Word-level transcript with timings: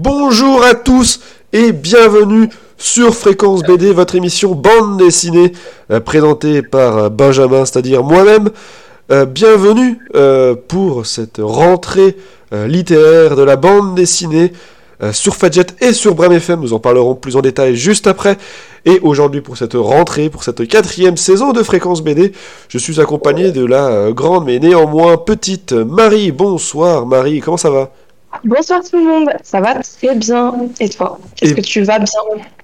Bonjour 0.00 0.64
à 0.64 0.74
tous 0.74 1.20
et 1.52 1.72
bienvenue 1.72 2.48
sur 2.78 3.14
Fréquence 3.14 3.62
BD, 3.62 3.92
votre 3.92 4.14
émission 4.14 4.54
bande 4.54 4.96
dessinée 4.96 5.52
euh, 5.90 6.00
présentée 6.00 6.62
par 6.62 6.96
euh, 6.96 7.08
Benjamin, 7.10 7.66
c'est-à-dire 7.66 8.02
moi-même. 8.02 8.48
Euh, 9.12 9.26
bienvenue 9.26 9.98
pour 10.68 11.04
cette 11.04 11.38
rentrée 11.38 12.16
littéraire 12.50 13.36
de 13.36 13.42
la 13.42 13.56
bande 13.56 13.94
dessinée 13.94 14.54
sur 15.12 15.36
Fadjet 15.36 15.66
et 15.82 15.92
sur 15.92 16.14
Bram 16.14 16.32
FM. 16.32 16.60
Nous 16.60 16.72
en 16.72 16.78
parlerons 16.78 17.14
plus 17.14 17.36
en 17.36 17.42
détail 17.42 17.76
juste 17.76 18.06
après. 18.06 18.38
Et 18.86 19.00
aujourd'hui, 19.02 19.42
pour 19.42 19.58
cette 19.58 19.74
rentrée, 19.74 20.30
pour 20.30 20.44
cette 20.44 20.66
quatrième 20.66 21.18
saison 21.18 21.52
de 21.52 21.62
Fréquence 21.62 22.02
BD, 22.02 22.32
je 22.68 22.78
suis 22.78 23.00
accompagné 23.00 23.52
de 23.52 23.66
la 23.66 24.12
grande 24.12 24.46
mais 24.46 24.60
néanmoins 24.60 25.18
petite 25.18 25.72
Marie. 25.72 26.32
Bonsoir 26.32 27.04
Marie, 27.04 27.40
comment 27.40 27.58
ça 27.58 27.70
va? 27.70 27.90
Bonsoir 28.42 28.80
tout 28.82 28.96
le 28.96 29.04
monde, 29.04 29.30
ça 29.42 29.60
va 29.60 29.74
très 29.80 30.14
bien. 30.16 30.54
Et 30.80 30.88
toi, 30.88 31.18
est-ce 31.40 31.52
Et- 31.52 31.54
que 31.54 31.60
tu 31.60 31.82
vas 31.82 31.98
bien? 31.98 32.06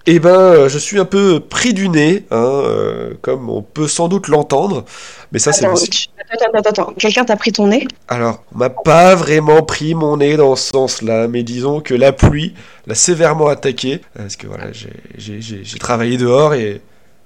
Eh 0.06 0.18
ben, 0.18 0.30
euh, 0.30 0.68
je 0.68 0.78
suis 0.78 0.98
un 0.98 1.04
peu 1.04 1.40
pris 1.40 1.72
du 1.74 1.88
nez, 1.88 2.24
hein, 2.30 2.36
euh, 2.36 3.12
comme 3.22 3.48
on 3.48 3.62
peut 3.62 3.86
sans 3.86 4.08
doute 4.08 4.28
l'entendre. 4.28 4.84
Mais 5.30 5.38
ça, 5.38 5.52
c'est 5.52 5.68
aussi... 5.68 5.88
tu- 5.90 6.08
attends, 6.32 6.46
attends, 6.54 6.70
attends, 6.70 6.92
quelqu'un 6.98 7.24
t'a 7.24 7.36
pris 7.36 7.52
ton 7.52 7.66
nez? 7.68 7.86
Alors, 8.08 8.42
on 8.54 8.58
m'a 8.58 8.70
pas 8.70 9.14
vraiment 9.14 9.62
pris 9.62 9.94
mon 9.94 10.16
nez 10.16 10.36
dans 10.36 10.56
ce 10.56 10.70
sens-là, 10.70 11.28
mais 11.28 11.42
disons 11.42 11.80
que 11.80 11.94
la 11.94 12.12
pluie 12.12 12.54
l'a 12.86 12.94
sévèrement 12.94 13.48
attaqué, 13.48 14.00
parce 14.16 14.36
que 14.36 14.46
voilà, 14.46 14.64
j'ai 14.72 15.78
travaillé 15.78 16.16
dehors 16.16 16.54
et 16.54 16.80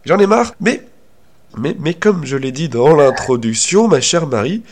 j'en 0.05 0.19
ai 0.19 0.27
marre. 0.27 0.55
Mais, 0.61 0.83
mais, 1.57 1.77
mais 1.79 1.95
comme 1.95 2.25
je 2.27 2.37
l'ai 2.37 2.53
dit 2.53 2.69
dans 2.69 2.95
l'introduction, 2.95 3.87
ma 3.89 4.01
chère 4.01 4.27
Marie, 4.27 4.63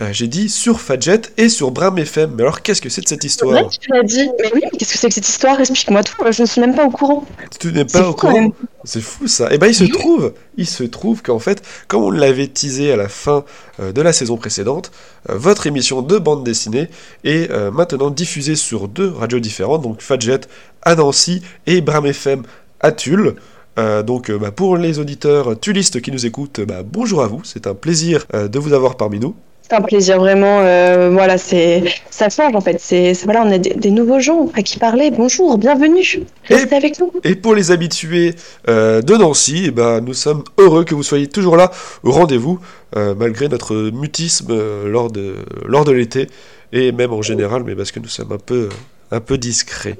euh, 0.00 0.08
j'ai 0.12 0.26
dit 0.26 0.48
sur 0.48 0.80
Fadjet 0.80 1.22
et 1.36 1.48
sur 1.48 1.70
Bram 1.70 1.98
FM. 1.98 2.34
Mais 2.36 2.42
alors, 2.42 2.62
qu'est-ce 2.62 2.80
que 2.80 2.88
c'est 2.88 3.02
de 3.02 3.08
cette 3.08 3.24
histoire 3.24 3.68
tu 3.68 3.90
l'as 3.90 4.02
dit. 4.02 4.28
Mais 4.40 4.50
oui, 4.54 4.62
qu'est-ce 4.78 4.92
que 4.92 4.98
c'est 4.98 5.08
que 5.08 5.14
cette 5.14 5.28
histoire 5.28 5.60
Explique-moi 5.60 6.02
tout, 6.02 6.16
je 6.30 6.42
ne 6.42 6.46
suis 6.46 6.60
même 6.60 6.74
pas 6.74 6.86
au 6.86 6.90
courant. 6.90 7.24
Tu 7.58 7.72
n'es 7.72 7.84
pas 7.84 8.08
au 8.08 8.14
courant. 8.14 8.52
C'est 8.84 9.00
fou 9.00 9.26
ça. 9.26 9.52
Et 9.52 9.58
ben 9.58 9.66
il 9.66 9.74
se 9.74 9.84
trouve, 9.84 10.32
il 10.56 10.66
se 10.66 10.84
trouve 10.84 11.22
qu'en 11.22 11.38
fait, 11.38 11.62
comme 11.86 12.02
on 12.02 12.10
l'avait 12.10 12.46
teasé 12.46 12.92
à 12.92 12.96
la 12.96 13.08
fin 13.08 13.44
euh, 13.80 13.92
de 13.92 14.00
la 14.00 14.12
saison 14.12 14.36
précédente, 14.36 14.90
euh, 15.28 15.36
votre 15.36 15.66
émission 15.66 16.02
de 16.02 16.18
bande 16.18 16.44
dessinée 16.44 16.88
est 17.24 17.50
maintenant 17.72 18.10
diffusée 18.10 18.56
sur 18.56 18.88
deux 18.88 19.10
radios 19.10 19.40
différentes, 19.40 19.82
donc 19.82 20.00
Fadjet 20.00 20.40
à 20.82 20.94
Nancy 20.94 21.42
et 21.66 21.80
Bram 21.80 22.06
FM 22.06 22.42
à 22.80 22.92
Tulle. 22.92 23.36
Euh, 23.78 24.02
donc 24.02 24.30
euh, 24.30 24.38
bah, 24.38 24.50
pour 24.50 24.76
les 24.76 24.98
auditeurs 24.98 25.58
tulistes 25.58 26.00
qui 26.00 26.10
nous 26.10 26.26
écoutent, 26.26 26.60
bah, 26.60 26.82
bonjour 26.84 27.22
à 27.22 27.26
vous, 27.26 27.42
c'est 27.44 27.66
un 27.66 27.74
plaisir 27.74 28.26
euh, 28.34 28.48
de 28.48 28.58
vous 28.58 28.72
avoir 28.72 28.96
parmi 28.96 29.20
nous. 29.20 29.34
C'est 29.70 29.76
un 29.76 29.82
plaisir 29.82 30.18
vraiment. 30.18 30.62
euh, 30.62 31.10
voilà, 31.12 31.38
c'est 31.38 31.84
ça 32.10 32.28
change 32.28 32.56
en 32.56 32.60
fait. 32.60 32.78
C'est 32.80 33.12
voilà, 33.22 33.44
on 33.46 33.52
a 33.52 33.58
des, 33.58 33.70
des 33.70 33.92
nouveaux 33.92 34.18
gens 34.18 34.50
à 34.54 34.62
qui 34.62 34.80
parler. 34.80 35.12
Bonjour, 35.12 35.58
bienvenue. 35.58 36.24
Restez 36.46 36.74
avec 36.74 36.98
nous. 36.98 37.12
Et 37.22 37.36
pour 37.36 37.54
les 37.54 37.70
habitués 37.70 38.34
euh, 38.68 39.00
de 39.00 39.14
Nancy, 39.14 39.66
eh 39.66 39.70
ben, 39.70 40.00
nous 40.00 40.12
sommes 40.12 40.42
heureux 40.58 40.84
que 40.84 40.96
vous 40.96 41.04
soyez 41.04 41.28
toujours 41.28 41.56
là 41.56 41.70
au 42.02 42.10
rendez-vous, 42.10 42.58
euh, 42.96 43.14
malgré 43.16 43.46
notre 43.46 43.76
mutisme 43.92 44.52
lors 44.86 45.08
de, 45.08 45.36
lors 45.66 45.84
de 45.84 45.92
l'été, 45.92 46.26
et 46.72 46.90
même 46.90 47.12
en 47.12 47.22
général, 47.22 47.62
mais 47.64 47.76
parce 47.76 47.92
que 47.92 48.00
nous 48.00 48.08
sommes 48.08 48.32
un 48.32 48.38
peu, 48.38 48.70
un 49.12 49.20
peu 49.20 49.38
discrets. 49.38 49.98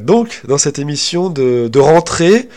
Donc, 0.00 0.40
dans 0.48 0.56
cette 0.56 0.78
émission 0.78 1.28
de, 1.28 1.68
de 1.68 1.78
rentrée, 1.78 2.48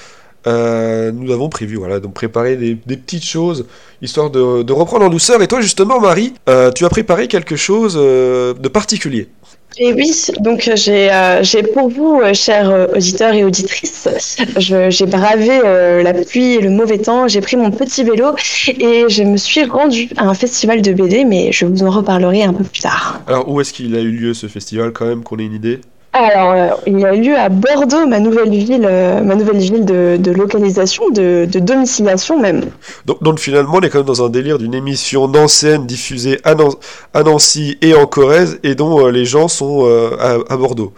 euh, 0.47 1.11
nous 1.11 1.31
avons 1.31 1.49
prévu 1.49 1.75
voilà, 1.75 1.99
donc 1.99 2.13
préparer 2.13 2.55
des, 2.55 2.77
des 2.85 2.97
petites 2.97 3.25
choses, 3.25 3.65
histoire 4.01 4.29
de, 4.29 4.63
de 4.63 4.73
reprendre 4.73 5.05
en 5.05 5.09
douceur. 5.09 5.41
Et 5.41 5.47
toi, 5.47 5.61
justement, 5.61 5.99
Marie, 5.99 6.33
euh, 6.49 6.71
tu 6.71 6.85
as 6.85 6.89
préparé 6.89 7.27
quelque 7.27 7.55
chose 7.55 7.95
euh, 7.99 8.53
de 8.53 8.67
particulier. 8.67 9.29
Et 9.77 9.93
oui, 9.93 10.11
donc 10.41 10.69
j'ai 10.75 11.09
euh, 11.11 11.41
pour 11.73 11.89
vous, 11.89 12.19
euh, 12.21 12.33
chers 12.33 12.89
auditeurs 12.93 13.33
et 13.33 13.45
auditrices, 13.45 14.09
j'ai 14.57 15.05
bravé 15.05 15.61
euh, 15.63 16.03
la 16.03 16.13
pluie 16.13 16.55
et 16.55 16.59
le 16.59 16.69
mauvais 16.69 16.97
temps, 16.97 17.29
j'ai 17.29 17.39
pris 17.39 17.55
mon 17.55 17.71
petit 17.71 18.03
vélo 18.03 18.35
et 18.67 19.05
je 19.07 19.23
me 19.23 19.37
suis 19.37 19.63
rendue 19.63 20.09
à 20.17 20.27
un 20.27 20.33
festival 20.33 20.81
de 20.81 20.91
BD, 20.91 21.23
mais 21.23 21.53
je 21.53 21.65
vous 21.65 21.83
en 21.83 21.89
reparlerai 21.89 22.43
un 22.43 22.53
peu 22.53 22.65
plus 22.65 22.81
tard. 22.81 23.21
Alors, 23.27 23.47
où 23.49 23.61
est-ce 23.61 23.71
qu'il 23.71 23.95
a 23.95 24.01
eu 24.01 24.11
lieu 24.11 24.33
ce 24.33 24.47
festival, 24.47 24.91
quand 24.91 25.05
même, 25.05 25.23
qu'on 25.23 25.39
ait 25.39 25.45
une 25.45 25.53
idée? 25.53 25.79
Alors, 26.13 26.51
euh, 26.51 26.67
il 26.87 27.05
a 27.05 27.15
eu 27.15 27.21
lieu 27.21 27.35
à 27.37 27.47
Bordeaux, 27.47 28.05
ma 28.05 28.19
nouvelle 28.19 28.49
ville, 28.49 28.85
euh, 28.85 29.21
ma 29.21 29.35
nouvelle 29.35 29.59
ville 29.59 29.85
de, 29.85 30.17
de 30.19 30.31
localisation, 30.31 31.09
de, 31.09 31.47
de 31.49 31.59
domiciliation 31.59 32.37
même. 32.37 32.65
Donc, 33.05 33.23
donc 33.23 33.39
finalement, 33.39 33.75
on 33.75 33.79
est 33.81 33.89
quand 33.89 33.99
même 33.99 34.07
dans 34.07 34.25
un 34.25 34.29
délire 34.29 34.57
d'une 34.57 34.73
émission 34.73 35.29
nancéenne 35.29 35.85
diffusée 35.87 36.39
à, 36.43 36.53
Nan- 36.53 36.73
à 37.13 37.23
Nancy 37.23 37.77
et 37.81 37.95
en 37.95 38.07
Corrèze 38.07 38.59
et 38.63 38.75
dont 38.75 39.05
euh, 39.05 39.09
les 39.11 39.23
gens 39.23 39.47
sont 39.47 39.85
à, 40.19 40.37
à 40.53 40.57
Bordeaux. 40.57 40.91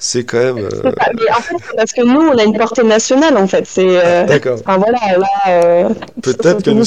C'est 0.00 0.22
quand 0.22 0.38
même... 0.38 0.68
pas- 0.68 1.06
Mais 1.14 1.30
en 1.36 1.40
fait, 1.40 1.56
parce 1.76 1.92
que 1.92 2.02
nous, 2.02 2.20
on 2.20 2.36
a 2.38 2.44
une 2.44 2.56
portée 2.56 2.84
nationale, 2.84 3.36
en 3.36 3.48
fait. 3.48 3.64
C'est. 3.66 3.84
euh, 3.88 4.26
D'accord. 4.26 4.58
Enfin 4.64 4.78
voilà, 4.78 4.98
là, 5.18 5.88
Peut-être 6.22 6.62
que 6.62 6.70
nous 6.70 6.84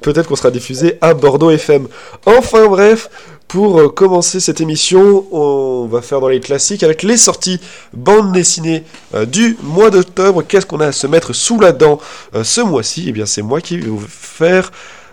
Peut-être 0.00 0.26
qu'on 0.28 0.36
sera 0.36 0.50
diffusé 0.50 0.96
à 1.02 1.12
Bordeaux 1.12 1.50
FM. 1.50 1.88
Enfin 2.24 2.66
bref, 2.68 3.10
pour 3.54 3.78
euh, 3.78 3.88
commencer 3.88 4.40
cette 4.40 4.60
émission, 4.60 5.26
on 5.30 5.86
va 5.86 6.02
faire 6.02 6.20
dans 6.20 6.26
les 6.26 6.40
classiques 6.40 6.82
avec 6.82 7.04
les 7.04 7.16
sorties 7.16 7.60
bande 7.92 8.32
dessinée 8.32 8.82
euh, 9.14 9.26
du 9.26 9.56
mois 9.62 9.90
d'octobre. 9.90 10.42
Qu'est-ce 10.42 10.66
qu'on 10.66 10.80
a 10.80 10.88
à 10.88 10.92
se 10.92 11.06
mettre 11.06 11.32
sous 11.32 11.60
la 11.60 11.70
dent 11.70 12.00
euh, 12.34 12.42
ce 12.42 12.60
mois-ci? 12.60 13.04
Eh 13.06 13.12
bien, 13.12 13.26
c'est 13.26 13.42
moi 13.42 13.60
qui 13.60 13.76
vais 13.78 13.86
vous 13.88 14.02
faire 14.08 14.72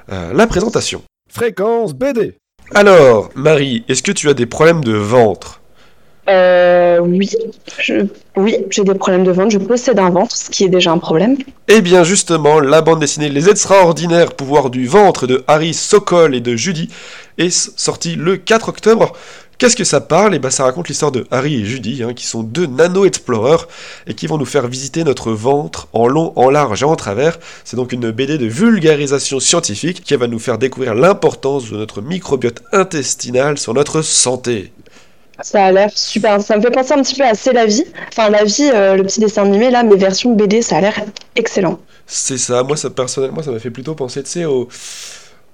la 0.09 0.45
présentation. 0.47 1.03
Fréquence 1.31 1.93
BD. 1.93 2.33
Alors, 2.73 3.29
Marie, 3.35 3.85
est-ce 3.87 4.01
que 4.03 4.11
tu 4.11 4.27
as 4.27 4.33
des 4.33 4.47
problèmes 4.47 4.83
de 4.83 4.91
ventre? 4.93 5.61
Euh, 6.29 6.99
oui, 6.99 7.29
je- 7.79 8.05
oui, 8.35 8.57
j'ai 8.69 8.83
des 8.83 8.93
problèmes 8.93 9.23
de 9.23 9.31
ventre. 9.31 9.49
Je 9.49 9.57
possède 9.57 9.99
un 9.99 10.09
ventre, 10.11 10.35
ce 10.35 10.49
qui 10.49 10.63
est 10.65 10.69
déjà 10.69 10.91
un 10.91 10.99
problème. 10.99 11.35
Eh 11.67 11.81
bien 11.81 12.03
justement, 12.03 12.59
la 12.59 12.81
bande 12.81 12.99
dessinée 12.99 13.29
Les 13.29 13.49
extraordinaires 13.49 14.33
pouvoirs 14.33 14.69
du 14.69 14.85
ventre 14.85 15.25
de 15.27 15.43
Harry 15.47 15.73
Sokol 15.73 16.35
et 16.35 16.39
de 16.41 16.55
Judy 16.55 16.89
est 17.41 17.47
s- 17.47 17.71
sortie 17.77 18.15
le 18.15 18.37
4 18.37 18.69
octobre. 18.69 19.13
Qu'est-ce 19.57 19.75
que 19.75 19.83
ça 19.83 20.01
parle? 20.01 20.33
Eh 20.33 20.39
ben 20.39 20.49
ça 20.49 20.63
raconte 20.63 20.87
l'histoire 20.87 21.11
de 21.11 21.27
Harry 21.29 21.61
et 21.61 21.65
Judy, 21.65 22.01
hein, 22.01 22.13
qui 22.15 22.25
sont 22.25 22.41
deux 22.41 22.65
nano-explorers 22.65 23.67
et 24.07 24.15
qui 24.15 24.25
vont 24.25 24.39
nous 24.39 24.45
faire 24.45 24.67
visiter 24.67 25.03
notre 25.03 25.31
ventre 25.31 25.87
en 25.93 26.07
long, 26.07 26.33
en 26.35 26.49
large 26.49 26.81
et 26.81 26.85
en 26.85 26.95
travers. 26.95 27.37
C'est 27.63 27.77
donc 27.77 27.91
une 27.91 28.09
BD 28.09 28.39
de 28.39 28.47
vulgarisation 28.47 29.39
scientifique 29.39 30.03
qui 30.03 30.15
va 30.15 30.25
nous 30.27 30.39
faire 30.39 30.57
découvrir 30.57 30.95
l'importance 30.95 31.69
de 31.69 31.77
notre 31.77 32.01
microbiote 32.01 32.61
intestinal 32.71 33.59
sur 33.59 33.73
notre 33.75 34.01
santé. 34.01 34.73
Ça 35.43 35.65
a 35.65 35.71
l'air 35.71 35.89
super. 35.95 36.41
Ça 36.41 36.55
me 36.57 36.61
fait 36.61 36.71
penser 36.71 36.93
un 36.93 37.01
petit 37.01 37.15
peu 37.15 37.23
à 37.25 37.33
C'est 37.35 37.53
la 37.53 37.65
vie. 37.65 37.85
Enfin, 38.09 38.29
la 38.29 38.43
vie, 38.43 38.69
euh, 38.73 38.95
le 38.95 39.03
petit 39.03 39.19
dessin 39.19 39.43
animé, 39.43 39.71
là, 39.71 39.83
mes 39.83 39.95
versions 39.95 40.33
BD, 40.35 40.61
ça 40.61 40.77
a 40.77 40.81
l'air 40.81 40.99
excellent. 41.35 41.79
C'est 42.07 42.37
ça, 42.37 42.63
moi 42.63 42.75
ça 42.75 42.89
personnellement 42.89 43.41
ça 43.41 43.51
m'a 43.51 43.59
fait 43.59 43.69
plutôt 43.71 43.95
penser, 43.95 44.21
tu 44.23 44.29
sais, 44.31 44.45
au... 44.45 44.67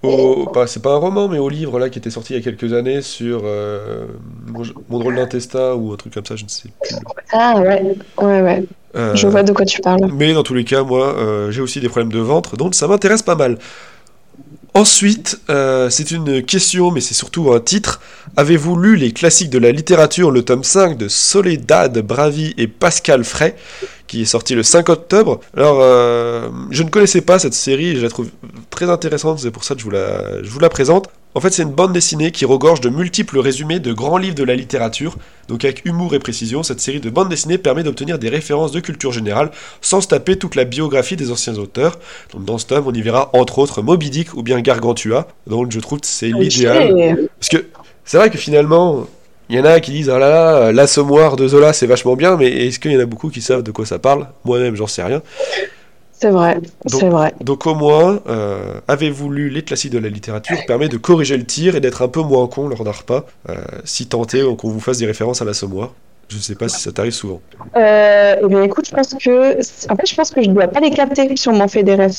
au 0.04 0.46
pas- 0.48 0.68
c'est 0.68 0.82
pas 0.82 0.94
un 0.94 0.98
roman, 0.98 1.28
mais 1.28 1.40
au 1.40 1.50
livre 1.50 1.80
là 1.80 1.90
qui 1.90 2.00
était 2.00 2.10
sorti 2.10 2.34
il 2.34 2.38
y 2.38 2.40
a 2.40 2.44
quelques 2.44 2.74
années 2.74 3.02
sur 3.02 3.42
euh, 3.46 4.06
mon, 4.48 4.64
mon 4.90 5.00
drôle 5.00 5.16
d'intestin 5.16 5.74
ou 5.74 5.92
un 5.94 5.96
truc 5.98 6.14
comme 6.14 6.26
ça, 6.26 6.36
je 6.36 6.44
ne 6.44 6.50
sais 6.50 6.70
plus. 6.82 6.96
Ah 7.32 7.56
ouais, 7.60 7.96
ouais, 8.22 8.42
ouais. 8.42 8.64
Euh, 8.96 9.16
Je 9.16 9.28
vois 9.28 9.44
de 9.44 9.52
quoi 9.54 9.66
tu 9.66 9.82
parles. 9.82 10.08
Mais 10.14 10.34
dans 10.34 10.44
tous 10.44 10.54
les 10.54 10.64
cas, 10.64 10.84
moi 10.84 11.16
euh, 11.18 11.52
j'ai 11.52 11.62
aussi 11.62 11.80
des 11.80 11.90
problèmes 11.90 12.12
de 12.12 12.20
ventre, 12.20 12.58
donc 12.58 12.76
ça 12.76 12.88
m'intéresse 12.88 13.24
pas 13.24 13.36
mal. 13.36 13.58
Ensuite, 14.74 15.40
euh, 15.50 15.90
c'est 15.90 16.12
une 16.12 16.44
question, 16.44 16.92
mais 16.92 17.02
c'est 17.02 17.16
surtout 17.16 17.52
un 17.52 17.60
titre. 17.60 18.00
Avez-vous 18.36 18.76
lu 18.78 18.96
les 18.96 19.12
classiques 19.12 19.50
de 19.50 19.58
la 19.58 19.72
littérature, 19.72 20.30
le 20.30 20.44
tome 20.44 20.64
5 20.64 20.98
de 20.98 21.08
Soledad 21.08 21.98
Bravi 22.00 22.54
et 22.58 22.68
Pascal 22.68 23.24
Fray, 23.24 23.56
qui 24.08 24.22
est 24.22 24.26
sorti 24.26 24.56
le 24.56 24.64
5 24.64 24.90
octobre 24.90 25.40
Alors, 25.56 25.80
euh, 25.82 26.50
je 26.72 26.84
ne 26.84 26.90
connaissais 26.90 27.22
pas 27.22 27.40
cette 27.40 27.54
série, 27.54 27.96
je 27.96 28.02
la 28.02 28.10
trouve 28.10 28.30
très 28.70 28.90
intéressante, 28.90 29.40
c'est 29.40 29.52
pour 29.52 29.64
ça 29.64 29.76
que 29.76 29.82
je 29.82 29.86
vous 29.86 29.92
la, 29.92 30.42
je 30.44 30.50
vous 30.50 30.60
la 30.60 30.70
présente. 30.70 31.10
En 31.36 31.40
fait, 31.40 31.52
c'est 31.52 31.62
une 31.62 31.72
bande 31.72 31.94
dessinée 31.94 32.32
qui 32.32 32.46
regorge 32.46 32.82
de 32.82 32.90
multiples 32.90 33.38
résumés 33.38 33.80
de 33.80 33.94
grands 33.94 34.18
livres 34.18 34.34
de 34.34 34.44
la 34.44 34.56
littérature. 34.56 35.18
Donc, 35.50 35.66
avec 35.66 35.86
humour 35.86 36.16
et 36.16 36.20
précision, 36.20 36.64
cette 36.64 36.80
série 36.80 37.00
de 37.00 37.12
bandes 37.12 37.30
dessinées 37.30 37.60
permet 37.60 37.84
d'obtenir 37.84 38.18
des 38.18 38.30
références 38.30 38.72
de 38.72 38.80
culture 38.80 39.12
générale 39.12 39.52
sans 39.82 40.02
se 40.02 40.08
taper 40.08 40.38
toute 40.38 40.56
la 40.56 40.64
biographie 40.64 41.16
des 41.16 41.30
anciens 41.30 41.58
auteurs. 41.58 42.00
Donc, 42.34 42.46
dans 42.46 42.58
ce 42.58 42.66
tome, 42.66 42.86
on 42.88 42.94
y 42.94 43.02
verra 43.02 43.30
entre 43.34 43.60
autres 43.60 43.84
Moby 43.84 44.10
Dick 44.10 44.34
ou 44.34 44.42
bien 44.42 44.60
Gargantua. 44.62 45.28
Donc, 45.46 45.72
je 45.72 45.80
trouve 45.80 46.00
que 46.00 46.08
c'est 46.08 46.30
l'idéal. 46.30 47.30
Parce 47.40 47.50
que 47.50 47.68
c'est 48.04 48.18
vrai 48.18 48.32
que 48.32 48.38
finalement, 48.38 49.06
il 49.50 49.56
y 49.56 49.60
en 49.60 49.66
a 49.66 49.80
qui 49.80 49.92
disent 49.92 50.10
Ah 50.10 50.20
là 50.20 50.30
là, 50.30 50.72
l'assommoir 50.72 51.36
de 51.36 51.48
Zola 51.48 51.74
c'est 51.74 51.88
vachement 51.88 52.16
bien, 52.16 52.36
mais 52.38 52.68
est-ce 52.68 52.80
qu'il 52.80 52.92
y 52.92 52.98
en 52.98 53.00
a 53.00 53.06
beaucoup 53.06 53.30
qui 53.30 53.42
savent 53.42 53.64
de 53.64 53.72
quoi 53.72 53.86
ça 53.86 54.00
parle? 54.00 54.28
Moi-même, 54.46 54.76
j'en 54.76 54.88
sais 54.88 55.04
rien. 55.04 55.22
C'est 56.20 56.32
vrai, 56.32 56.60
c'est 56.88 57.10
vrai. 57.10 57.32
Donc 57.42 57.68
au 57.68 57.76
moins, 57.76 58.20
euh, 58.28 58.58
avez-vous 58.88 59.30
lu 59.30 59.50
les 59.50 59.62
classiques 59.62 59.92
de 59.94 60.00
la 60.00 60.10
littérature 60.10 60.58
permet 60.66 60.90
de 60.90 60.98
corriger 60.98 61.38
le 61.38 61.46
tir 61.46 61.76
et 61.76 61.80
d'être 61.80 62.02
un 62.02 62.08
peu 62.08 62.22
moins 62.22 62.48
con 62.48 62.68
lors 62.70 62.84
d'un 62.84 62.92
repas, 62.92 63.26
euh, 63.50 63.54
si 63.84 64.08
tenté 64.08 64.42
qu'on 64.58 64.70
vous 64.70 64.80
fasse 64.80 64.98
des 64.98 65.06
références 65.06 65.44
à 65.44 65.46
l'assommoir? 65.46 65.92
Je 66.30 66.40
sais 66.40 66.56
pas 66.56 66.68
si 66.68 66.82
ça 66.82 66.92
t'arrive 66.92 67.14
souvent. 67.14 67.40
Euh, 67.78 68.36
eh 68.44 68.48
bien, 68.48 68.64
écoute, 68.64 68.86
je 68.90 68.94
pense 68.96 69.14
que, 69.14 69.54
en 69.92 69.96
fait, 69.96 70.08
je 70.10 70.16
pense 70.16 70.32
que 70.32 70.42
je 70.44 70.50
dois 70.50 70.68
pas 70.68 70.80
les 70.82 70.90
capter 70.90 71.34
si 71.38 71.48
on 71.48 71.54
m'en 71.54 71.70
fait 71.70 71.84
des 71.84 71.96
rêves. 71.96 72.12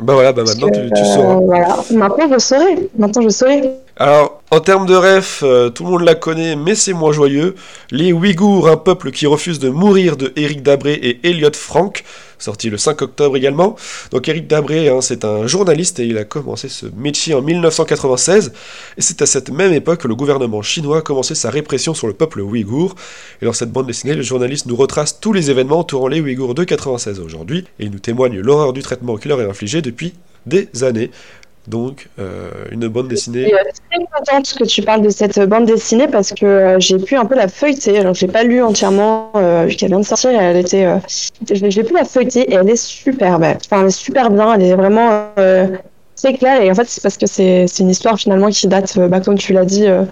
Bah 0.00 0.12
voilà, 0.14 0.32
bah 0.34 0.42
maintenant 0.44 0.68
tu, 0.68 0.80
tu 0.94 1.00
Euh, 1.00 1.04
sauras. 1.14 1.34
Voilà. 1.36 1.76
Maintenant, 1.92 2.28
je 2.30 2.38
saurai. 2.38 2.76
Maintenant, 2.98 3.22
je 3.22 3.28
saurai. 3.30 3.62
Alors, 3.96 4.42
en 4.50 4.58
termes 4.58 4.86
de 4.86 4.94
ref, 4.96 5.44
euh, 5.44 5.70
tout 5.70 5.84
le 5.84 5.90
monde 5.90 6.02
la 6.02 6.16
connaît, 6.16 6.56
mais 6.56 6.74
c'est 6.74 6.92
moins 6.92 7.12
joyeux. 7.12 7.54
Les 7.92 8.12
Ouïghours, 8.12 8.66
un 8.68 8.76
peuple 8.76 9.12
qui 9.12 9.24
refuse 9.26 9.60
de 9.60 9.68
mourir 9.68 10.16
de 10.16 10.32
Éric 10.34 10.64
Dabré 10.64 10.94
et 10.94 11.20
Elliot 11.22 11.52
Frank, 11.52 12.02
sorti 12.40 12.70
le 12.70 12.76
5 12.76 13.02
octobre 13.02 13.36
également. 13.36 13.76
Donc 14.10 14.28
Éric 14.28 14.48
Dabré, 14.48 14.88
hein, 14.88 15.00
c'est 15.00 15.24
un 15.24 15.46
journaliste 15.46 16.00
et 16.00 16.06
il 16.06 16.18
a 16.18 16.24
commencé 16.24 16.68
ce 16.68 16.86
métier 16.96 17.34
en 17.34 17.42
1996. 17.42 18.52
Et 18.98 19.00
c'est 19.00 19.22
à 19.22 19.26
cette 19.26 19.50
même 19.50 19.72
époque 19.72 20.00
que 20.00 20.08
le 20.08 20.16
gouvernement 20.16 20.62
chinois 20.62 20.98
a 20.98 21.02
commencé 21.02 21.36
sa 21.36 21.50
répression 21.50 21.94
sur 21.94 22.08
le 22.08 22.14
peuple 22.14 22.40
ouïghour. 22.40 22.96
Et 23.42 23.44
dans 23.44 23.52
cette 23.52 23.70
bande 23.70 23.86
dessinée, 23.86 24.14
le 24.14 24.22
journaliste 24.22 24.66
nous 24.66 24.76
retrace 24.76 25.20
tous 25.20 25.32
les 25.32 25.52
événements 25.52 25.78
entourant 25.78 26.08
les 26.08 26.20
Ouïghours 26.20 26.56
de 26.56 26.64
96 26.64 27.20
à 27.20 27.22
aujourd'hui. 27.22 27.64
Et 27.78 27.84
il 27.84 27.92
nous 27.92 28.00
témoigne 28.00 28.40
l'horreur 28.40 28.72
du 28.72 28.82
traitement 28.82 29.18
qu'il 29.18 29.28
leur 29.28 29.40
est 29.40 29.48
infligé 29.48 29.82
depuis 29.82 30.14
des 30.46 30.68
années. 30.82 31.10
Donc, 31.66 32.08
euh, 32.18 32.50
une 32.70 32.88
bande 32.88 33.08
dessinée. 33.08 33.44
Je 33.44 33.56
suis 33.74 33.82
très 33.90 34.06
contente 34.18 34.54
que 34.58 34.64
tu 34.64 34.82
parles 34.82 35.02
de 35.02 35.08
cette 35.08 35.40
bande 35.48 35.64
dessinée 35.64 36.08
parce 36.08 36.32
que 36.32 36.44
euh, 36.44 36.80
j'ai 36.80 36.98
pu 36.98 37.16
un 37.16 37.24
peu 37.24 37.34
la 37.34 37.48
feuilleter. 37.48 37.98
Alors, 37.98 38.14
je 38.14 38.26
l'ai 38.26 38.32
pas 38.32 38.44
lu 38.44 38.62
entièrement 38.62 39.30
euh, 39.36 39.64
vu 39.66 39.76
qu'elle 39.76 39.88
vient 39.88 40.00
de 40.00 40.04
sortir. 40.04 40.30
Elle 40.30 40.58
était, 40.58 40.84
euh, 40.84 40.98
j'ai 41.50 41.84
pu 41.84 41.94
la 41.94 42.04
feuilleter 42.04 42.50
et 42.50 42.54
elle 42.54 42.68
est 42.68 42.76
super 42.76 43.38
belle. 43.38 43.58
Enfin, 43.64 43.80
elle 43.82 43.88
est 43.88 43.90
super 43.90 44.30
bien. 44.30 44.54
Elle 44.54 44.62
est 44.62 44.74
vraiment 44.74 45.28
euh, 45.38 45.68
très 46.16 46.34
claire. 46.34 46.60
Et 46.60 46.70
en 46.70 46.74
fait, 46.74 46.86
c'est 46.86 47.02
parce 47.02 47.16
que 47.16 47.26
c'est 47.26 47.66
une 47.80 47.90
histoire 47.90 48.18
finalement 48.18 48.50
qui 48.50 48.66
date, 48.68 48.94
euh, 48.98 49.08
bah, 49.08 49.20
comme 49.20 49.38
tu 49.38 49.52
l'as 49.54 49.64
dit. 49.64 49.86
euh, 49.86 50.04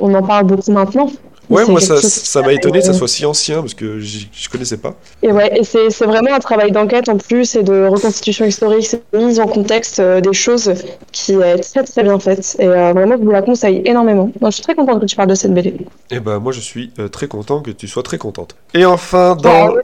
on 0.00 0.14
en 0.14 0.22
parle 0.22 0.44
beaucoup 0.46 0.70
maintenant. 0.70 1.10
Ouais, 1.50 1.64
moi 1.66 1.80
ça 1.80 2.00
ça 2.00 2.42
m'a 2.42 2.52
étonné 2.52 2.80
que 2.80 2.84
ça 2.84 2.92
soit 2.92 3.08
si 3.08 3.24
ancien 3.24 3.60
parce 3.60 3.74
que 3.74 3.98
je 3.98 4.48
connaissais 4.50 4.76
pas. 4.76 4.94
Et 5.22 5.32
ouais, 5.32 5.58
et 5.58 5.64
c'est 5.64 6.04
vraiment 6.04 6.34
un 6.34 6.38
travail 6.38 6.72
d'enquête 6.72 7.08
en 7.08 7.16
plus 7.16 7.56
et 7.56 7.62
de 7.62 7.86
reconstitution 7.86 8.44
historique, 8.44 8.86
c'est 8.86 9.02
mise 9.12 9.40
en 9.40 9.46
contexte 9.46 9.98
euh, 10.00 10.20
des 10.20 10.32
choses 10.32 10.72
qui 11.12 11.32
est 11.32 11.58
très 11.58 11.84
très 11.84 12.02
bien 12.02 12.18
faite. 12.18 12.56
Et 12.58 12.66
euh, 12.66 12.92
vraiment, 12.92 13.16
je 13.18 13.24
vous 13.24 13.30
la 13.30 13.42
conseille 13.42 13.82
énormément. 13.84 14.30
Donc, 14.40 14.50
je 14.50 14.56
suis 14.56 14.62
très 14.62 14.74
contente 14.74 15.00
que 15.00 15.06
tu 15.06 15.16
parles 15.16 15.28
de 15.28 15.34
cette 15.34 15.54
BD. 15.54 15.74
Et 16.10 16.20
ben 16.20 16.38
moi 16.38 16.52
je 16.52 16.60
suis 16.60 16.92
euh, 16.98 17.08
très 17.08 17.28
content 17.28 17.60
que 17.60 17.70
tu 17.70 17.88
sois 17.88 18.02
très 18.02 18.18
contente. 18.18 18.56
Et 18.74 18.84
enfin 18.84 19.36
dans 19.36 19.74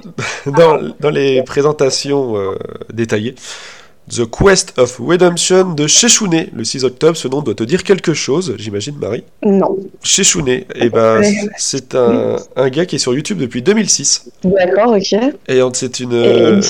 dans, 0.46 0.80
dans 1.00 1.10
les 1.10 1.42
présentations 1.42 2.36
euh, 2.36 2.54
détaillées, 2.92 3.34
The 4.10 4.28
Quest 4.30 4.78
of 4.78 4.98
Redemption 4.98 5.72
de 5.74 5.86
Sheshune 5.86 6.48
le 6.52 6.64
6 6.64 6.84
octobre, 6.84 7.16
ce 7.16 7.26
nom 7.28 7.40
doit 7.40 7.54
te 7.54 7.64
dire 7.64 7.82
quelque 7.84 8.12
chose, 8.12 8.54
j'imagine 8.58 8.96
Marie. 9.00 9.24
Non. 9.44 9.78
Sheshune, 10.02 10.48
et 10.48 10.90
ben 10.90 11.22
c'est 11.56 11.94
un, 11.94 12.36
un 12.56 12.68
gars 12.68 12.84
qui 12.86 12.96
est 12.96 12.98
sur 12.98 13.14
YouTube 13.14 13.38
depuis 13.38 13.62
2006 13.62 14.30
D'accord, 14.44 14.94
ok. 14.96 15.12
Et, 15.48 15.60
c'est 15.72 16.00
une 16.00 16.12
et 16.12 16.16
euh, 16.16 16.60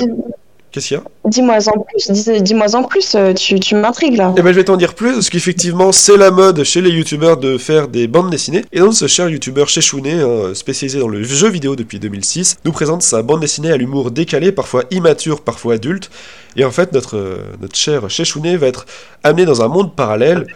qu'est-ce 0.75 0.89
qu'il 0.89 0.97
y 0.97 1.01
a? 1.01 1.05
Dis-moi 1.25 1.57
en 1.69 1.81
plus, 1.81 2.11
dis- 2.11 2.43
dis-moi 2.43 2.75
en 2.75 2.83
plus, 2.83 3.15
euh, 3.15 3.33
tu, 3.33 3.59
tu 3.61 3.75
m'intrigues 3.77 4.17
là. 4.17 4.35
Eh 4.37 4.43
ben, 4.43 4.51
je 4.53 4.57
vais 4.57 4.65
t'en 4.65 4.77
dire 4.77 4.95
plus, 4.95 5.13
parce 5.15 5.31
qu'effectivement, 5.31 5.93
c'est 5.93 6.17
la 6.17 6.31
mode 6.31 6.63
chez 6.65 6.81
les 6.81 6.91
youtubeurs 6.91 7.37
de 7.37 7.57
faire 7.57 7.89
des 7.89 8.09
bandes 8.09 8.31
dessinées. 8.31 8.65
Et 8.73 8.81
donc, 8.81 8.95
ce 8.95 9.07
cher 9.07 9.29
youtubeur 9.29 9.69
Sheshune, 9.69 10.07
hein, 10.07 10.53
spécialisé 10.55 10.99
dans 10.99 11.09
le 11.09 11.23
jeu 11.23 11.49
vidéo 11.49 11.77
depuis 11.77 11.99
2006, 12.01 12.57
nous 12.65 12.73
présente 12.73 13.03
sa 13.03 13.23
bande 13.23 13.41
dessinée 13.41 13.71
à 13.71 13.77
l'humour 13.77 14.11
décalé, 14.11 14.51
parfois 14.53 14.83
immature, 14.91 15.41
parfois 15.43 15.75
adulte. 15.75 16.11
Et 16.57 16.65
en 16.65 16.71
fait, 16.71 16.93
notre, 16.93 17.17
euh, 17.17 17.37
notre 17.61 17.77
cher 17.77 18.11
Sheshune 18.11 18.57
va 18.57 18.67
être 18.67 18.85
amené 19.23 19.45
dans 19.45 19.63
un 19.63 19.69
monde 19.69 19.95
parallèle 19.95 20.47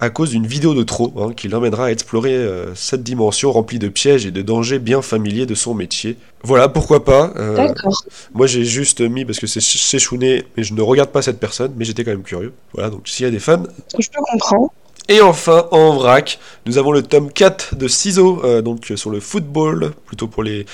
à 0.00 0.10
cause 0.10 0.30
d'une 0.30 0.46
vidéo 0.46 0.74
de 0.74 0.82
trop, 0.82 1.12
hein, 1.18 1.32
qui 1.36 1.48
l'emmènera 1.48 1.86
à 1.86 1.90
explorer 1.90 2.34
euh, 2.34 2.74
cette 2.74 3.02
dimension 3.02 3.52
remplie 3.52 3.78
de 3.78 3.88
pièges 3.88 4.26
et 4.26 4.30
de 4.30 4.42
dangers 4.42 4.78
bien 4.78 5.02
familiers 5.02 5.46
de 5.46 5.54
son 5.54 5.74
métier. 5.74 6.16
Voilà, 6.42 6.68
pourquoi 6.68 7.04
pas. 7.04 7.32
euh, 7.36 7.54
D'accord. 7.56 8.04
moi, 8.34 8.46
j'ai 8.46 8.64
juste 8.64 9.00
mis 9.00 9.24
parce 9.24 9.38
que 9.38 9.46
c'est 9.46 9.60
Sheshune, 9.60 10.42
mais 10.56 10.62
je 10.62 10.74
ne 10.74 10.82
regarde 10.82 11.10
pas 11.10 11.22
cette 11.22 11.38
personne, 11.40 11.72
mais 11.76 11.84
j'étais 11.84 12.04
quand 12.04 12.10
même 12.10 12.22
curieux. 12.22 12.52
Voilà, 12.74 12.90
donc 12.90 13.08
s'il 13.08 13.24
y 13.24 13.28
a 13.28 13.30
des 13.30 13.38
fans. 13.38 13.62
Je 13.98 14.08
te 14.08 14.16
comprends. 14.32 14.72
Et 15.08 15.20
enfin, 15.20 15.66
en 15.72 15.94
vrac, 15.94 16.38
nous 16.66 16.78
avons 16.78 16.92
le 16.92 17.02
tome 17.02 17.30
4 17.32 17.74
de 17.74 17.88
Ciseaux, 17.88 18.40
euh, 18.44 18.62
donc 18.62 18.92
sur 18.94 19.10
le 19.10 19.20
football, 19.20 19.92
plutôt 20.06 20.28
pour 20.28 20.42
les, 20.42 20.64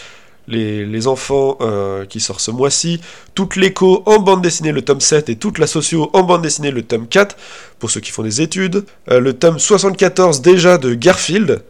les, 0.48 0.84
les 0.84 1.06
enfants 1.06 1.56
euh, 1.60 2.04
qui 2.04 2.20
sort 2.20 2.40
ce 2.40 2.50
mois-ci. 2.50 3.00
Toute 3.34 3.56
l'écho 3.56 4.02
en 4.06 4.18
bande 4.18 4.42
dessinée, 4.42 4.72
le 4.72 4.82
tome 4.82 5.00
7, 5.00 5.28
et 5.28 5.36
toute 5.36 5.58
la 5.58 5.66
socio 5.66 6.10
en 6.12 6.22
bande 6.22 6.42
dessinée, 6.42 6.70
le 6.70 6.82
tome 6.82 7.06
4, 7.06 7.36
pour 7.78 7.90
ceux 7.90 8.00
qui 8.00 8.10
font 8.10 8.22
des 8.22 8.40
études. 8.40 8.84
Euh, 9.10 9.20
le 9.20 9.32
tome 9.34 9.58
74 9.58 10.40
déjà 10.40 10.78
de 10.78 10.94
Garfield. 10.94 11.62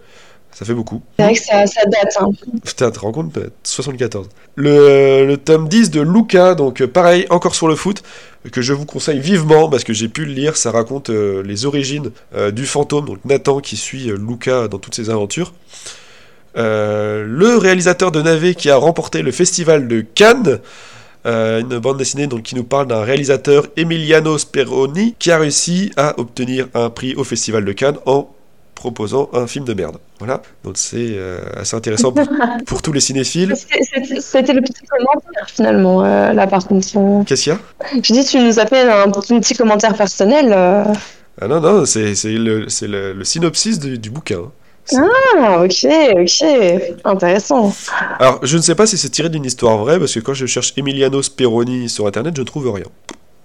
Ça 0.58 0.64
fait 0.64 0.74
beaucoup. 0.74 1.02
C'est 1.18 1.24
vrai 1.24 1.34
que 1.34 1.40
ça, 1.40 1.66
ça 1.66 1.82
date. 1.84 2.16
Hein. 2.20 2.30
Putain, 2.64 2.90
tu 2.90 2.98
te 2.98 3.00
rends 3.00 3.12
compte 3.12 3.36
euh, 3.36 3.48
74. 3.62 4.28
Le, 4.56 5.24
le 5.24 5.36
tome 5.36 5.68
10 5.68 5.90
de 5.90 6.00
Luca, 6.00 6.54
donc 6.56 6.80
euh, 6.80 6.88
pareil, 6.88 7.26
encore 7.30 7.54
sur 7.54 7.68
le 7.68 7.76
foot, 7.76 8.02
que 8.50 8.62
je 8.62 8.72
vous 8.72 8.86
conseille 8.86 9.20
vivement 9.20 9.68
parce 9.68 9.84
que 9.84 9.92
j'ai 9.92 10.08
pu 10.08 10.24
le 10.24 10.32
lire. 10.32 10.56
Ça 10.56 10.70
raconte 10.70 11.10
euh, 11.10 11.42
les 11.42 11.66
origines 11.66 12.10
euh, 12.34 12.50
du 12.50 12.66
fantôme, 12.66 13.06
donc 13.06 13.18
Nathan 13.24 13.60
qui 13.60 13.76
suit 13.76 14.10
euh, 14.10 14.16
Luca 14.16 14.68
dans 14.68 14.78
toutes 14.78 14.94
ses 14.94 15.10
aventures. 15.10 15.52
Euh, 16.58 17.24
le 17.26 17.56
réalisateur 17.56 18.10
de 18.10 18.20
Navet 18.20 18.54
qui 18.54 18.68
a 18.70 18.76
remporté 18.76 19.22
le 19.22 19.30
festival 19.32 19.86
de 19.88 20.00
Cannes. 20.00 20.58
Euh, 21.26 21.60
une 21.60 21.78
bande 21.78 21.98
dessinée 21.98 22.26
donc, 22.26 22.42
qui 22.42 22.54
nous 22.54 22.64
parle 22.64 22.86
d'un 22.86 23.02
réalisateur 23.02 23.66
Emiliano 23.76 24.38
Speroni 24.38 25.14
qui 25.18 25.30
a 25.30 25.38
réussi 25.38 25.90
à 25.96 26.18
obtenir 26.18 26.68
un 26.74 26.90
prix 26.90 27.14
au 27.16 27.24
festival 27.24 27.64
de 27.64 27.72
Cannes 27.72 27.98
en 28.06 28.28
proposant 28.74 29.28
un 29.32 29.46
film 29.48 29.64
de 29.64 29.74
merde. 29.74 29.98
Voilà, 30.20 30.40
donc 30.62 30.78
c'est 30.78 31.10
euh, 31.10 31.40
assez 31.56 31.76
intéressant 31.76 32.12
pour, 32.12 32.26
pour 32.66 32.82
tous 32.82 32.92
les 32.92 33.00
cinéphiles. 33.00 33.54
C'était 34.20 34.52
le 34.52 34.60
petit 34.60 34.84
commentaire 34.88 35.48
finalement, 35.48 36.02
là 36.02 36.46
par 36.46 36.66
contre. 36.66 37.24
Qu'est-ce 37.26 37.42
qu'il 37.42 37.52
y 37.52 37.56
a? 37.56 37.58
Je 38.02 38.12
dis, 38.12 38.24
tu 38.24 38.38
nous 38.38 38.58
as 38.60 38.66
fait 38.66 38.88
un, 38.88 39.08
un 39.08 39.10
petit 39.10 39.54
commentaire 39.54 39.94
personnel. 39.94 40.52
Ah 41.40 41.46
non, 41.48 41.60
non, 41.60 41.84
c'est 41.84 42.14
le, 42.24 42.66
le, 42.82 43.12
le 43.12 43.24
synopsis 43.24 43.78
du, 43.78 43.98
du 43.98 44.10
bouquin. 44.10 44.50
Ah, 44.96 45.62
ok, 45.62 45.86
ok. 46.16 46.44
Intéressant. 47.04 47.74
Alors, 48.18 48.40
je 48.42 48.56
ne 48.56 48.62
sais 48.62 48.74
pas 48.74 48.86
si 48.86 48.96
c'est 48.96 49.08
tiré 49.08 49.28
d'une 49.28 49.44
histoire 49.44 49.76
vraie, 49.78 49.98
parce 49.98 50.14
que 50.14 50.20
quand 50.20 50.34
je 50.34 50.46
cherche 50.46 50.72
Emiliano 50.76 51.22
Speroni 51.22 51.88
sur 51.88 52.06
internet, 52.06 52.34
je 52.36 52.42
ne 52.42 52.46
trouve 52.46 52.70
rien. 52.70 52.86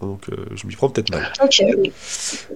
Donc, 0.01 0.22
euh, 0.30 0.36
je 0.56 0.68
m'y 0.68 0.75
prends 0.75 0.90
peut-être 0.90 1.12
mal. 1.12 1.31
Ok. 1.44 1.63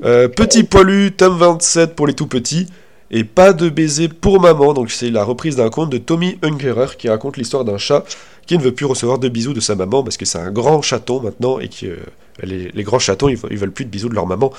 Euh, 0.04 0.28
petit 0.28 0.64
poilu, 0.64 1.12
tome 1.12 1.38
27 1.38 1.96
pour 1.96 2.08
les 2.08 2.14
tout 2.14 2.28
petits, 2.28 2.68
et 3.12 3.24
pas 3.24 3.54
de 3.54 3.70
baiser 3.70 4.10
pour 4.10 4.40
maman. 4.42 4.74
Donc, 4.74 4.92
c'est 4.92 5.10
la 5.10 5.24
reprise 5.24 5.56
d'un 5.56 5.70
conte 5.70 5.90
de 5.90 5.98
Tommy 5.98 6.38
Ungerer 6.44 6.98
qui 6.98 7.10
raconte 7.10 7.38
l'histoire 7.38 7.64
d'un 7.64 7.78
chat 7.78 8.04
qui 8.46 8.58
ne 8.58 8.64
veut 8.64 8.74
plus 8.74 8.86
recevoir 8.86 9.20
de 9.20 9.30
bisous 9.30 9.54
de 9.54 9.60
sa 9.60 9.76
maman 9.76 10.04
parce 10.04 10.18
que 10.18 10.26
c'est 10.26 10.40
un 10.40 10.52
grand 10.52 10.82
chaton 10.82 11.22
maintenant 11.22 11.60
et 11.60 11.68
que 11.68 11.86
euh, 11.86 11.98
les, 12.44 12.70
les 12.74 12.84
grands 12.84 13.00
chatons 13.00 13.30
ils, 13.30 13.38
ils 13.50 13.58
veulent 13.58 13.72
plus 13.72 13.86
de 13.86 13.90
bisous 13.90 14.10
de 14.10 14.16
leur 14.16 14.28
maman. 14.28 14.52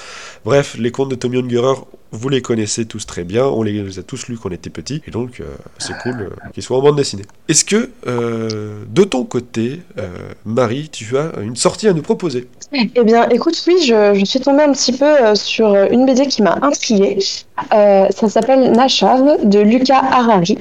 Bref, 0.45 0.77
les 0.79 0.91
contes 0.91 1.11
de 1.11 1.15
Tommy 1.15 1.39
Ungerer, 1.39 1.81
vous 2.11 2.29
les 2.29 2.41
connaissez 2.43 2.87
tous 2.87 3.07
très 3.07 3.25
bien, 3.25 3.45
on 3.45 3.63
les 3.63 3.99
a 3.99 4.03
tous 4.03 4.29
lus 4.29 4.39
quand 4.39 4.49
on 4.49 4.53
était 4.53 4.71
petits, 4.71 5.03
et 5.07 5.11
donc 5.11 5.41
euh, 5.41 5.45
c'est 5.79 5.97
cool 5.99 6.23
euh, 6.23 6.51
qu'ils 6.53 6.63
soient 6.63 6.79
en 6.79 6.83
bande 6.83 6.97
dessinée. 6.97 7.25
Est-ce 7.49 7.65
que, 7.65 7.91
euh, 8.07 8.83
de 8.89 9.05
ton 9.05 9.25
côté, 9.25 9.83
euh, 9.99 10.09
Marie, 10.45 10.89
tu 10.91 11.17
as 11.17 11.33
une 11.43 11.57
sortie 11.57 11.89
à 11.89 11.93
nous 11.93 12.03
proposer? 12.03 12.49
Eh 12.73 13.03
bien, 13.05 13.29
écoute, 13.31 13.63
oui, 13.67 13.77
je, 13.83 14.15
je 14.15 14.25
suis 14.25 14.41
tombée 14.41 14.63
un 14.63 14.73
petit 14.73 14.93
peu 14.93 15.07
euh, 15.07 15.35
sur 15.35 15.75
une 15.91 16.05
BD 16.05 16.27
qui 16.27 16.43
m'a 16.43 16.59
intriguée. 16.61 17.19
Euh, 17.73 18.07
ça 18.11 18.29
s'appelle 18.29 18.73
Nashav 18.73 19.49
de 19.49 19.61
Lucas 19.61 20.03
Harari. 20.11 20.59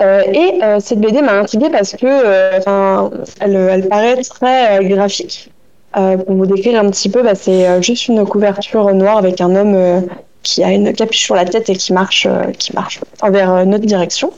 Euh, 0.00 0.22
et 0.32 0.60
euh, 0.64 0.80
cette 0.80 1.00
BD 1.00 1.22
m'a 1.22 1.34
intriguée 1.34 1.70
parce 1.70 1.92
que, 1.92 1.98
euh, 2.02 2.58
enfin, 2.58 3.10
elle, 3.38 3.54
elle 3.54 3.88
paraît 3.88 4.20
très 4.22 4.80
euh, 4.80 4.88
graphique. 4.88 5.51
Euh, 5.96 6.16
pour 6.16 6.34
vous 6.34 6.46
décrire 6.46 6.80
un 6.80 6.90
petit 6.90 7.08
peu, 7.10 7.22
bah, 7.22 7.34
c'est 7.34 7.66
euh, 7.68 7.82
juste 7.82 8.08
une 8.08 8.24
couverture 8.26 8.94
noire 8.94 9.18
avec 9.18 9.40
un 9.40 9.54
homme 9.54 9.74
euh, 9.74 10.00
qui 10.42 10.64
a 10.64 10.72
une 10.72 10.92
capuche 10.92 11.20
sur 11.22 11.34
la 11.34 11.44
tête 11.44 11.68
et 11.70 11.76
qui 11.76 11.92
marche, 11.92 12.26
euh, 12.28 12.50
qui 12.58 12.72
marche 12.74 13.00
envers 13.20 13.64
notre 13.66 13.84
direction. 13.84 14.32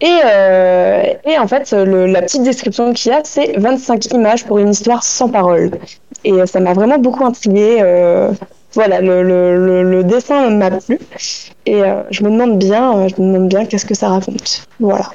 Et, 0.00 0.06
et 0.06 1.38
en 1.38 1.48
fait, 1.48 1.72
le- 1.72 2.06
la 2.06 2.22
petite 2.22 2.44
description 2.44 2.92
qu'il 2.92 3.10
y 3.10 3.14
a, 3.14 3.20
c'est 3.24 3.58
25 3.58 4.06
images 4.12 4.44
pour 4.44 4.58
une 4.58 4.70
histoire 4.70 5.02
sans 5.02 5.28
parole. 5.28 5.72
Et 6.24 6.46
ça 6.46 6.60
m'a 6.60 6.72
vraiment 6.72 6.98
beaucoup 6.98 7.24
intriguée. 7.24 7.82
voilà, 8.74 9.00
le, 9.00 9.22
le, 9.24 9.56
le, 9.66 9.82
le 9.82 10.04
dessin 10.04 10.50
m'a 10.50 10.70
plu. 10.70 11.00
Et 11.66 11.82
je 12.10 12.22
me 12.22 12.30
demande 12.30 12.58
bien, 12.58 13.08
je 13.08 13.20
me 13.20 13.26
demande 13.32 13.48
bien 13.48 13.64
qu'est-ce 13.66 13.86
que 13.86 13.94
ça 13.94 14.08
raconte. 14.08 14.66
Voilà. 14.78 15.10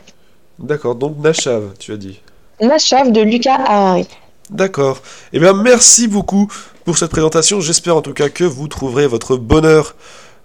D'accord, 0.59 0.95
donc 0.95 1.17
Nashav, 1.17 1.63
tu 1.79 1.93
as 1.93 1.97
dit. 1.97 2.19
La 2.59 2.77
chave 2.77 3.11
de 3.13 3.21
Lucas 3.21 3.59
Harari. 3.65 4.07
D'accord. 4.53 5.01
Eh 5.33 5.39
bien, 5.39 5.53
merci 5.53 6.07
beaucoup 6.07 6.47
pour 6.85 6.97
cette 6.99 7.09
présentation. 7.09 7.59
J'espère 7.59 7.97
en 7.97 8.03
tout 8.03 8.13
cas 8.13 8.29
que 8.29 8.43
vous 8.43 8.67
trouverez 8.67 9.07
votre 9.07 9.35
bonheur 9.35 9.95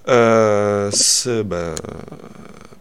euh, 0.09 0.91
ce, 0.91 1.43
bah, 1.43 1.75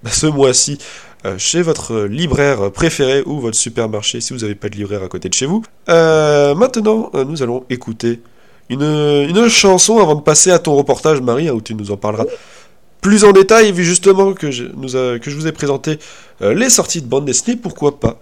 bah, 0.04 0.10
ce 0.10 0.26
mois-ci 0.26 0.78
euh, 1.26 1.38
chez 1.38 1.62
votre 1.62 2.04
libraire 2.04 2.72
préféré 2.72 3.24
ou 3.26 3.42
votre 3.42 3.58
supermarché 3.58 4.22
si 4.22 4.32
vous 4.32 4.40
n'avez 4.40 4.56
pas 4.56 4.70
de 4.70 4.76
libraire 4.76 5.04
à 5.04 5.10
côté 5.10 5.28
de 5.28 5.34
chez 5.34 5.46
vous. 5.46 5.64
Euh, 5.90 6.56
maintenant, 6.56 7.12
nous 7.14 7.44
allons 7.44 7.66
écouter 7.70 8.22
une, 8.70 9.50
chanson 9.50 10.00
avant 10.00 10.16
de 10.16 10.22
passer 10.22 10.52
à 10.52 10.60
ton 10.60 10.76
reportage, 10.76 11.20
Marie, 11.20 11.50
hein, 11.50 11.54
où 11.54 11.62
tu 11.62 11.76
nous 11.76 11.92
en 11.92 11.98
parleras 11.98 12.26
plus 13.02 13.26
en 13.26 13.32
détail, 13.32 13.74
vu 13.74 13.84
justement 13.84 14.34
que 14.34 14.50
je, 14.50 14.64
vous 14.74 15.48
ai 15.48 15.52
présenté 15.52 16.00
les 16.42 16.70
sorties 16.70 17.02
de 17.02 17.08
bande 17.08 17.26
dessinée, 17.26 17.56
pourquoi 17.56 18.00
pas? 18.00 18.20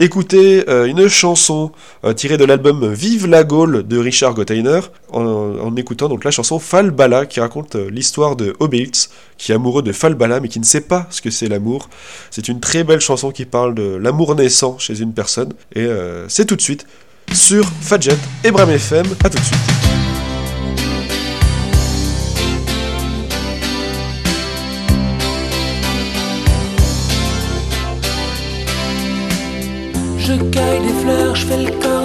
Écouter 0.00 0.68
euh, 0.68 0.86
une 0.86 1.06
chanson 1.08 1.70
euh, 2.04 2.14
tirée 2.14 2.38
de 2.38 2.44
l'album 2.44 2.92
Vive 2.92 3.26
la 3.26 3.44
Gaule 3.44 3.86
de 3.86 3.98
Richard 3.98 4.34
Gotteiner 4.34 4.80
en, 5.12 5.76
écoutant 5.76 6.08
donc 6.08 6.24
la 6.24 6.30
chanson 6.30 6.58
Falbala 6.58 7.26
qui 7.26 7.38
raconte 7.38 7.76
euh, 7.76 7.90
l'histoire 7.90 8.34
de 8.34 8.56
Obelix 8.58 9.10
qui 9.36 9.52
est 9.52 9.54
amoureux 9.54 9.82
de 9.82 9.92
Falbala 9.92 10.40
mais 10.40 10.48
qui 10.48 10.58
ne 10.58 10.64
sait 10.64 10.80
pas 10.80 11.06
ce 11.10 11.20
que 11.20 11.30
c'est 11.30 11.48
l'amour. 11.48 11.88
C'est 12.30 12.48
une 12.48 12.60
très 12.60 12.82
belle 12.82 13.00
chanson 13.00 13.30
qui 13.30 13.44
parle 13.44 13.74
de 13.74 13.96
l'amour 13.96 14.34
naissant 14.34 14.78
chez 14.78 15.00
une 15.00 15.12
personne 15.12 15.52
et 15.74 15.88
c'est 16.28 16.46
tout 16.46 16.56
de 16.56 16.60
suite 16.60 16.86
sur 17.32 17.64
Fadjet 17.80 18.16
et 18.44 18.50
Bram 18.50 18.70
FM. 18.70 19.06
À 19.24 19.30
tout 19.30 19.38
de 19.38 19.44
suite. 19.44 20.09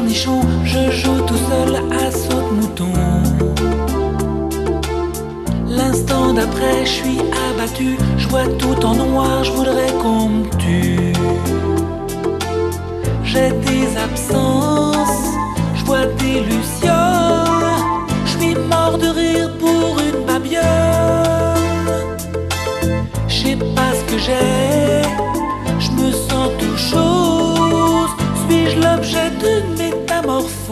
Je 0.09 0.91
joue 0.91 1.21
tout 1.27 1.37
seul 1.49 1.75
à 1.91 2.11
saute-mouton. 2.11 2.93
L'instant 5.67 6.33
d'après, 6.33 6.85
je 6.85 6.91
suis 6.91 7.19
abattu, 7.49 7.97
je 8.17 8.27
vois 8.27 8.47
tout 8.59 8.85
en 8.85 8.95
noir, 8.95 9.43
je 9.43 9.51
voudrais 9.51 9.91
qu'on 10.01 10.29
me 10.29 10.49
tue. 10.57 11.13
J'ai 13.23 13.51
des 13.51 13.97
absences, 13.97 15.33
je 15.75 15.85
vois 15.85 16.05
des 16.05 16.41
lucioles, 16.41 17.79
je 18.25 18.31
suis 18.37 18.55
mort 18.55 18.97
de 18.97 19.07
rire 19.07 19.49
pour 19.59 19.99
une 19.99 20.25
babiole. 20.25 20.63
Je 23.27 23.35
sais 23.43 23.57
pas 23.75 23.91
ce 23.99 24.03
que 24.11 24.17
j'ai, 24.17 25.01
je 25.79 25.91
me 25.91 26.11
sens 26.11 26.49
tout 26.59 26.77
chaud 26.77 27.55
suis-je 28.47 28.79
l'objet 28.79 29.29
d'une 29.41 29.84
métamorphose 30.05 30.64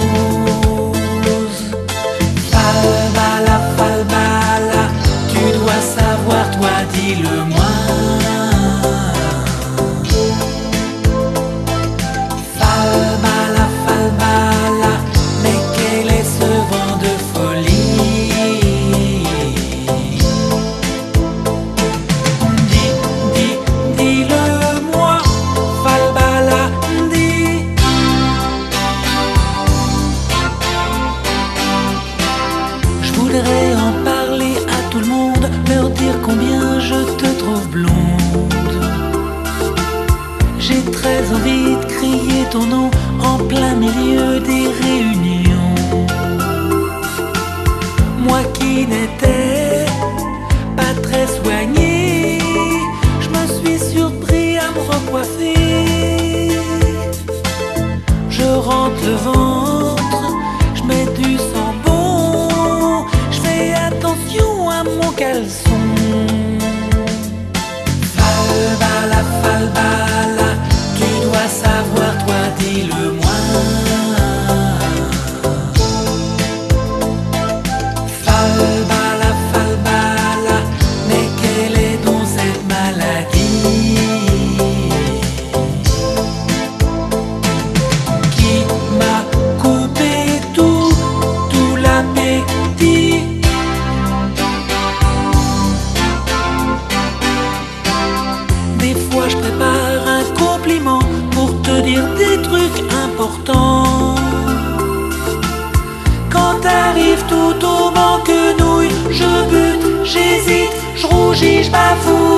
je 111.73 111.79
bafouille, 111.79 112.32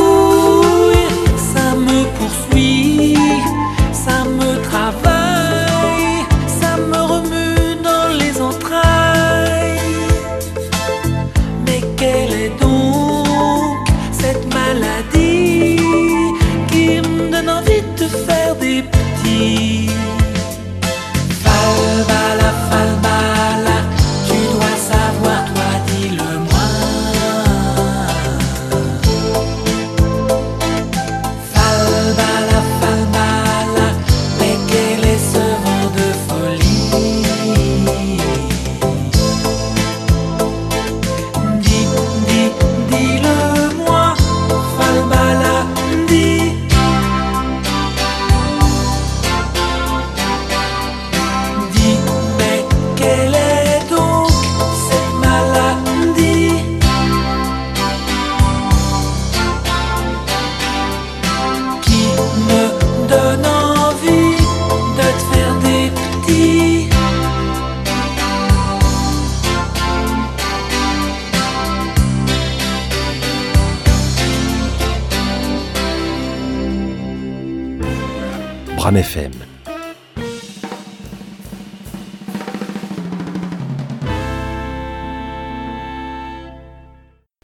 FM. 78.93 79.31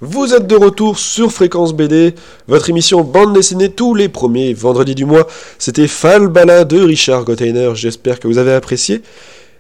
Vous 0.04 0.34
êtes 0.34 0.48
de 0.48 0.56
retour 0.56 0.98
sur 0.98 1.32
Fréquence 1.32 1.74
BD, 1.74 2.16
votre 2.48 2.70
émission 2.72 3.02
bande 3.02 3.34
dessinée 3.34 3.70
tous 3.70 3.94
les 3.94 4.10
premiers 4.10 4.54
vendredis 4.54 4.96
du 4.96 5.06
mois. 5.06 5.28
C'était 5.60 5.88
Falbala 5.88 6.64
de 6.66 6.82
Richard 6.82 7.24
Gotteiner, 7.24 7.72
j'espère 7.76 8.20
que 8.20 8.28
vous 8.28 8.40
avez 8.40 8.54
apprécié. 8.54 9.04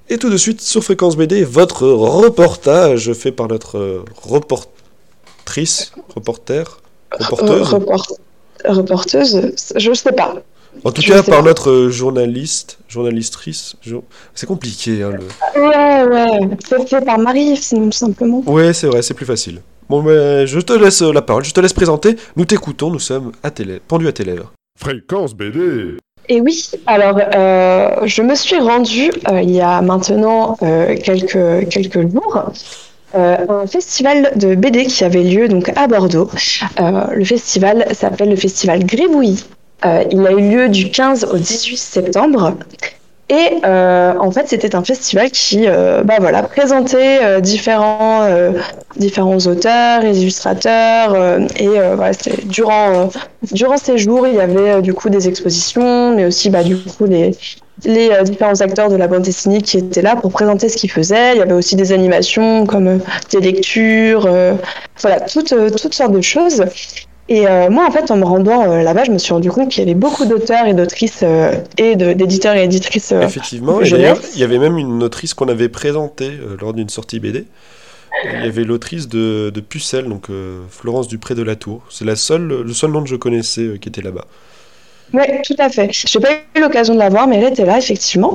Et 0.10 0.18
tout 0.18 0.30
de 0.32 0.38
suite 0.38 0.60
sur 0.62 0.84
Fréquence 0.84 1.16
BD, 1.16 1.44
votre 1.44 1.88
reportage 1.88 3.14
fait 3.14 3.32
par 3.32 3.48
notre 3.48 3.78
euh, 3.78 4.04
reportrice, 4.24 5.92
reporter, 6.16 6.82
reporteuse. 7.12 7.74
Euh, 7.74 7.78
report- 7.78 8.18
reporteuse, 8.66 9.52
je 9.76 9.94
sais 9.94 10.12
pas. 10.12 10.36
En 10.84 10.92
tout 10.92 11.01
je 11.01 11.08
cas, 11.08 11.22
par 11.24 11.38
pas. 11.40 11.42
notre 11.44 11.70
euh, 11.70 11.90
journaliste, 11.90 12.80
journalistrice. 12.88 13.75
jo- 13.82 14.04
C'est 14.34 14.48
compliqué, 14.48 15.04
hein, 15.04 15.12
le... 15.12 15.62
Ouais, 15.62 16.04
ouais, 16.04 16.50
c'est 16.68 16.88
fait 16.88 17.06
par 17.06 17.20
Marie, 17.20 17.56
sinon 17.58 17.86
tout 17.90 17.98
simplement. 17.98 18.42
Ouais, 18.46 18.74
c'est 18.74 18.88
vrai, 18.88 19.01
c'est 19.01 19.13
plus 19.13 19.25
facile. 19.25 19.62
Bon, 19.90 20.01
mais 20.01 20.48
je 20.48 20.60
te 20.60 20.74
laisse 20.74 21.01
euh, 21.01 21.12
la 21.12 21.22
parole, 21.22 21.44
je 21.44 21.54
te 21.54 21.60
laisse 21.60 21.74
présenter. 21.74 22.16
Nous 22.36 22.46
t'écoutons, 22.46 22.90
nous 22.90 23.00
sommes 23.00 23.32
à 23.44 23.51
lèvres- 23.63 23.82
pendus 23.88 24.08
à 24.08 24.13
tes 24.13 24.24
lèvres. 24.24 24.51
Fréquence 24.80 25.34
BD 25.36 25.98
Et 26.30 26.40
oui, 26.42 26.72
alors 26.88 27.18
je 28.08 28.22
me 28.22 28.36
suis 28.36 28.58
rendue 28.58 29.12
il 29.44 29.51
y 29.51 29.62
a 29.62 29.82
maintenant 29.82 30.58
quelques, 30.96 31.68
quelques 31.70 32.01
jours 32.12 32.51
euh, 33.13 33.38
un 33.50 33.68
festival 33.68 34.32
de 34.38 34.56
BD 34.56 34.86
qui 34.86 35.04
avait 35.04 35.22
lieu 35.24 35.50
donc 35.50 35.70
à 35.75 35.86
Bordeaux. 35.88 36.30
Euh, 36.80 37.08
le 37.13 37.25
festival 37.25 37.86
s'appelle 37.94 38.30
le 38.30 38.38
festival 38.38 38.86
Gribouillis. 38.86 39.44
Euh, 39.86 40.04
il 40.12 40.26
a 40.26 40.32
eu 40.32 40.50
lieu 40.50 40.70
du 40.70 40.92
15 40.92 41.26
au 41.32 41.38
18 41.38 41.78
septembre. 41.78 42.58
Et 43.30 43.66
en 43.66 44.30
fait, 44.32 44.50
c'était 44.50 44.76
un 44.76 44.84
festival 44.84 45.32
qui 45.32 45.66
bah 45.66 46.18
voilà, 46.20 46.44
présentait 46.44 47.40
différents, 47.40 48.28
différents 48.98 49.38
auteurs 49.38 50.04
illustrateurs. 50.04 51.16
et 51.56 51.70
voilà, 51.96 52.12
durant, 52.44 53.10
durant 53.54 53.78
ces 53.78 53.98
jours, 53.98 54.28
il 54.28 54.36
y 54.36 54.42
avait 54.42 54.82
du 54.82 54.94
coup 54.94 55.10
des 55.10 55.30
expositions, 55.30 56.14
mais 56.14 56.26
aussi 56.26 56.50
bah, 56.50 56.62
du 56.62 56.76
coup 56.76 57.06
les, 57.06 57.32
les 57.84 58.10
euh, 58.12 58.24
différents 58.24 58.60
acteurs 58.62 58.90
de 58.90 58.96
la 58.96 59.08
bande 59.08 59.24
dessinée 59.24 59.62
qui 59.62 59.78
étaient 59.78 60.02
là 60.02 60.16
pour 60.16 60.32
présenter 60.32 60.70
ce 60.70 60.78
qu'ils 60.78 60.92
faisaient. 60.92 61.34
Il 61.36 61.40
y 61.40 61.42
avait 61.42 61.54
aussi 61.54 61.76
des 61.76 61.92
animations 61.92 62.66
comme 62.66 62.88
euh, 62.88 62.98
des 63.32 63.40
lectures, 63.40 64.26
euh, 64.26 64.54
voilà, 65.02 65.22
toutes, 65.22 65.54
toutes 65.78 65.94
sortes 65.94 66.12
de 66.12 66.22
choses. 66.22 66.64
Et 67.34 67.46
moi, 67.70 67.88
en 67.88 67.92
fait, 67.92 68.12
en 68.12 68.18
me 68.18 68.26
rendant 68.26 68.66
là-bas, 68.66 69.06
je 69.06 69.12
me 69.12 69.18
suis 69.18 69.32
rendu 69.32 69.50
compte 69.50 69.70
qu'il 69.70 69.80
y 69.80 69.88
avait 69.88 69.98
beaucoup 69.98 70.26
d'auteurs 70.26 70.66
et 70.66 70.74
d'autrices 70.74 71.24
et 71.78 71.96
d'éditeurs 71.96 72.56
et 72.56 72.64
éditrices. 72.66 73.14
Effectivement, 73.14 73.82
et 73.82 73.90
d'ailleurs, 73.90 74.20
il 74.34 74.40
y 74.40 74.44
avait 74.44 74.60
même 74.60 74.78
une 74.78 75.02
autrice 75.02 75.34
qu'on 75.34 75.48
avait 75.48 75.70
présentée 75.70 76.32
lors 76.60 76.74
d'une 76.74 76.90
sortie 76.90 77.20
BD. 77.20 77.46
Il 78.26 78.44
y 78.44 78.48
avait 78.48 78.66
l'autrice 78.66 79.08
de, 79.08 79.50
de, 79.50 79.62
Pucelle, 79.62 80.10
donc 80.10 80.28
Florence 80.70 81.08
Dupré 81.08 81.34
de 81.34 81.44
la 81.44 81.56
Tour. 81.56 81.84
C'est 81.90 82.06
la 82.06 82.18
seule, 82.18 82.64
le 82.64 82.74
seul 82.74 82.92
nom 82.92 83.02
que 83.02 83.10
je 83.10 83.16
connaissais 83.16 83.78
qui 83.80 83.88
était 83.88 84.02
là-bas. 84.02 84.26
Oui, 85.13 85.24
tout 85.44 85.56
à 85.58 85.70
fait. 85.70 85.91
Je 85.91 86.18
n'ai 86.18 86.24
pas 86.24 86.32
eu 86.56 86.62
l'occasion 86.62 86.94
de 86.94 87.00
la 87.00 87.10
voir, 87.10 87.27
mais 87.27 87.38
elle 87.38 87.51
était 87.51 87.65
là, 87.65 87.77
effectivement. 87.77 88.34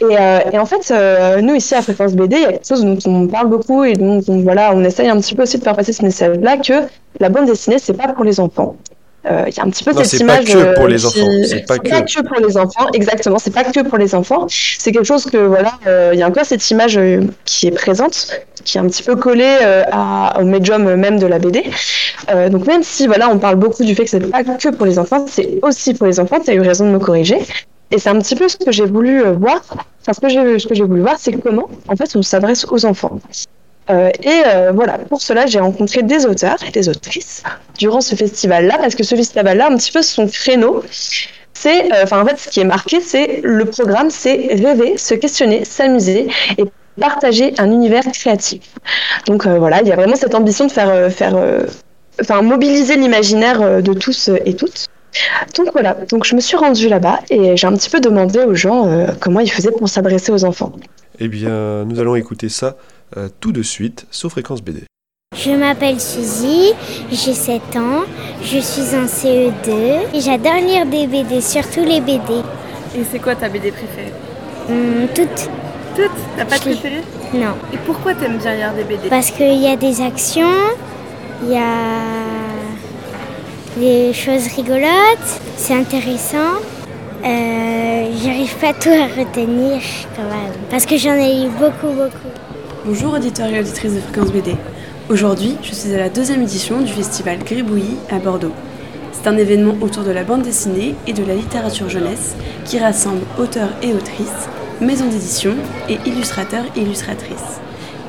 Et, 0.00 0.04
euh, 0.04 0.38
et 0.52 0.58
en 0.58 0.66
fait, 0.66 0.88
euh, 0.92 1.40
nous, 1.40 1.54
ici, 1.54 1.74
à 1.74 1.82
Fréquence 1.82 2.14
BD, 2.14 2.36
il 2.36 2.42
y 2.42 2.44
a 2.44 2.52
quelque 2.52 2.66
chose 2.68 2.84
dont 2.84 2.98
on 3.06 3.26
parle 3.26 3.48
beaucoup 3.48 3.82
et 3.82 3.94
dont 3.94 4.20
on, 4.28 4.40
voilà, 4.42 4.72
on 4.74 4.84
essaye 4.84 5.08
un 5.08 5.20
petit 5.20 5.34
peu 5.34 5.42
aussi 5.42 5.58
de 5.58 5.64
faire 5.64 5.74
passer 5.74 5.92
ce 5.92 6.02
message-là 6.04 6.58
que 6.58 6.88
la 7.18 7.28
bande 7.28 7.46
dessinée, 7.46 7.78
c'est 7.80 7.94
pas 7.94 8.12
pour 8.12 8.24
les 8.24 8.38
enfants. 8.38 8.76
Euh, 9.24 9.44
il 9.46 9.56
y 9.56 9.60
a 9.60 9.62
un 9.62 9.70
petit 9.70 9.84
peu 9.84 9.92
cette 9.92 10.20
image. 10.20 10.46
C'est 10.46 10.54
pas 10.54 10.72
que 10.72 10.76
pour 10.76 10.88
les 10.88 11.06
enfants. 11.06 11.28
C'est 11.46 11.66
pas, 11.66 11.78
que... 11.78 12.22
pour 12.22 12.46
les 12.46 12.56
enfants, 12.56 12.88
exactement. 12.92 13.38
C'est 13.38 13.52
pas 13.52 13.64
que 13.64 13.80
pour 13.80 13.98
les 13.98 14.14
enfants. 14.14 14.46
C'est 14.48 14.92
quelque 14.92 15.04
chose 15.04 15.26
que 15.26 15.36
voilà, 15.36 15.78
il 16.12 16.18
y 16.18 16.22
a 16.22 16.28
encore 16.28 16.44
cette 16.44 16.68
image 16.70 16.98
qui 17.44 17.68
est 17.68 17.70
présente, 17.70 18.42
qui 18.64 18.78
est 18.78 18.80
un 18.80 18.86
petit 18.86 19.02
peu 19.02 19.16
collée 19.16 19.58
à, 19.90 20.40
au 20.40 20.44
médium 20.44 20.94
même 20.96 21.18
de 21.18 21.26
la 21.26 21.38
BD. 21.38 21.64
donc 22.50 22.66
même 22.66 22.82
si 22.82 23.06
voilà, 23.06 23.28
on 23.30 23.38
parle 23.38 23.56
beaucoup 23.56 23.84
du 23.84 23.94
fait 23.94 24.04
que 24.04 24.10
c'est 24.10 24.20
pas 24.30 24.42
que 24.42 24.68
pour 24.70 24.86
les 24.86 24.98
enfants, 24.98 25.24
c'est 25.28 25.58
aussi 25.62 25.94
pour 25.94 26.06
les 26.06 26.18
enfants. 26.18 26.40
Tu 26.44 26.50
as 26.50 26.54
eu 26.54 26.60
raison 26.60 26.86
de 26.86 26.90
me 26.90 26.98
corriger. 26.98 27.38
Et 27.92 27.98
c'est 27.98 28.08
un 28.08 28.18
petit 28.18 28.34
peu 28.34 28.48
ce 28.48 28.56
que 28.56 28.72
j'ai 28.72 28.86
voulu 28.86 29.22
voir. 29.22 29.60
Enfin, 30.00 30.12
ce 30.14 30.66
que 30.66 30.74
j'ai 30.74 30.84
voulu 30.84 31.02
voir, 31.02 31.16
c'est 31.18 31.32
comment 31.32 31.68
en 31.88 31.94
fait 31.94 32.16
on 32.16 32.22
s'adresse 32.22 32.66
aux 32.68 32.84
enfants. 32.86 33.20
Euh, 33.90 34.10
et 34.22 34.42
euh, 34.46 34.72
voilà, 34.72 34.98
pour 34.98 35.20
cela, 35.20 35.46
j'ai 35.46 35.58
rencontré 35.58 36.02
des 36.02 36.26
auteurs 36.26 36.58
et 36.66 36.70
des 36.70 36.88
autrices 36.88 37.42
durant 37.78 38.00
ce 38.00 38.14
festival-là, 38.14 38.78
parce 38.78 38.94
que 38.94 39.02
ce 39.02 39.14
festival-là, 39.14 39.68
un 39.70 39.76
petit 39.76 39.92
peu 39.92 40.02
son 40.02 40.28
créneau, 40.28 40.84
c'est, 41.52 41.92
euh, 41.92 42.04
enfin 42.04 42.22
en 42.22 42.26
fait, 42.26 42.38
ce 42.38 42.48
qui 42.48 42.60
est 42.60 42.64
marqué, 42.64 43.00
c'est 43.00 43.40
le 43.42 43.64
programme, 43.64 44.10
c'est 44.10 44.48
rêver, 44.52 44.96
se 44.98 45.14
questionner, 45.14 45.64
s'amuser 45.64 46.28
et 46.58 46.64
partager 47.00 47.54
un 47.58 47.70
univers 47.70 48.04
créatif. 48.12 48.62
Donc 49.26 49.46
voilà, 49.46 49.80
il 49.80 49.88
y 49.88 49.92
a 49.92 49.96
vraiment 49.96 50.16
cette 50.16 50.34
ambition 50.34 50.66
de 50.66 50.72
faire, 50.72 51.10
faire, 51.10 51.36
enfin 52.20 52.42
mobiliser 52.42 52.96
l'imaginaire 52.96 53.82
de 53.82 53.92
tous 53.94 54.30
et 54.44 54.54
toutes. 54.54 54.88
Donc 55.56 55.68
voilà, 55.72 55.96
donc 56.10 56.24
je 56.24 56.34
me 56.34 56.40
suis 56.40 56.56
rendue 56.56 56.88
là-bas 56.88 57.20
et 57.30 57.56
j'ai 57.56 57.66
un 57.66 57.72
petit 57.72 57.88
peu 57.88 58.00
demandé 58.00 58.40
aux 58.40 58.54
gens 58.54 59.06
comment 59.20 59.40
ils 59.40 59.50
faisaient 59.50 59.70
pour 59.70 59.88
s'adresser 59.88 60.32
aux 60.32 60.44
enfants. 60.44 60.72
Eh 61.18 61.28
bien, 61.28 61.84
nous 61.84 61.98
allons 61.98 62.14
écouter 62.14 62.50
ça 62.50 62.76
euh, 63.16 63.28
tout 63.40 63.52
de 63.52 63.62
suite 63.62 64.06
sur 64.10 64.30
Fréquence 64.30 64.62
BD. 64.62 64.84
Je 65.36 65.50
m'appelle 65.50 65.98
Suzy, 65.98 66.72
j'ai 67.10 67.32
7 67.32 67.60
ans, 67.76 68.02
je 68.42 68.58
suis 68.58 68.94
en 68.94 69.06
CE2 69.06 70.14
et 70.14 70.20
j'adore 70.20 70.56
lire 70.56 70.84
des 70.86 71.06
BD, 71.06 71.40
surtout 71.40 71.80
les 71.84 72.00
BD. 72.00 72.34
Et 72.94 73.02
c'est 73.10 73.18
quoi 73.18 73.34
ta 73.34 73.48
BD 73.48 73.72
préférée? 73.72 74.12
Hum, 74.68 75.08
Toutes. 75.14 75.48
Toutes? 75.96 76.10
T'as 76.36 76.44
pas 76.44 76.58
de 76.58 76.62
préférée? 76.62 77.00
Non. 77.34 77.54
Et 77.72 77.78
pourquoi 77.86 78.14
t'aimes 78.14 78.36
bien 78.38 78.54
lire 78.54 78.72
des 78.74 78.84
BD 78.84 79.08
Parce 79.08 79.30
qu'il 79.30 79.54
y 79.54 79.66
a 79.68 79.76
des 79.76 80.02
actions, 80.02 80.52
il 81.42 81.50
y 81.52 81.56
a 81.56 81.88
des 83.78 84.12
choses 84.12 84.46
rigolotes, 84.54 85.40
c'est 85.56 85.74
intéressant. 85.74 86.60
Euh, 87.24 88.10
J'arrive 88.22 88.54
pas 88.56 88.74
tout 88.74 88.90
à 88.90 89.06
retenir 89.18 89.80
quand 90.14 90.22
même, 90.24 90.52
parce 90.70 90.84
que 90.84 90.96
j'en 90.98 91.14
ai 91.14 91.44
lu 91.44 91.48
beaucoup, 91.58 91.92
beaucoup. 91.94 92.28
Bonjour 92.84 93.14
auditeurs 93.14 93.46
et 93.46 93.60
auditrices 93.60 93.94
de 93.94 94.00
Fréquence 94.00 94.32
BD. 94.32 94.56
Aujourd'hui, 95.08 95.56
je 95.62 95.72
suis 95.72 95.94
à 95.94 95.98
la 95.98 96.08
deuxième 96.08 96.42
édition 96.42 96.80
du 96.80 96.92
festival 96.92 97.38
Gribouillis 97.38 97.96
à 98.10 98.18
Bordeaux. 98.18 98.50
C'est 99.12 99.28
un 99.28 99.36
événement 99.36 99.76
autour 99.80 100.02
de 100.02 100.10
la 100.10 100.24
bande 100.24 100.42
dessinée 100.42 100.96
et 101.06 101.12
de 101.12 101.24
la 101.24 101.36
littérature 101.36 101.88
jeunesse 101.88 102.34
qui 102.64 102.80
rassemble 102.80 103.20
auteurs 103.38 103.70
et 103.82 103.92
autrices, 103.92 104.48
maisons 104.80 105.06
d'édition 105.06 105.54
et 105.88 105.98
illustrateurs 106.06 106.64
et 106.74 106.80
illustratrices. 106.80 107.60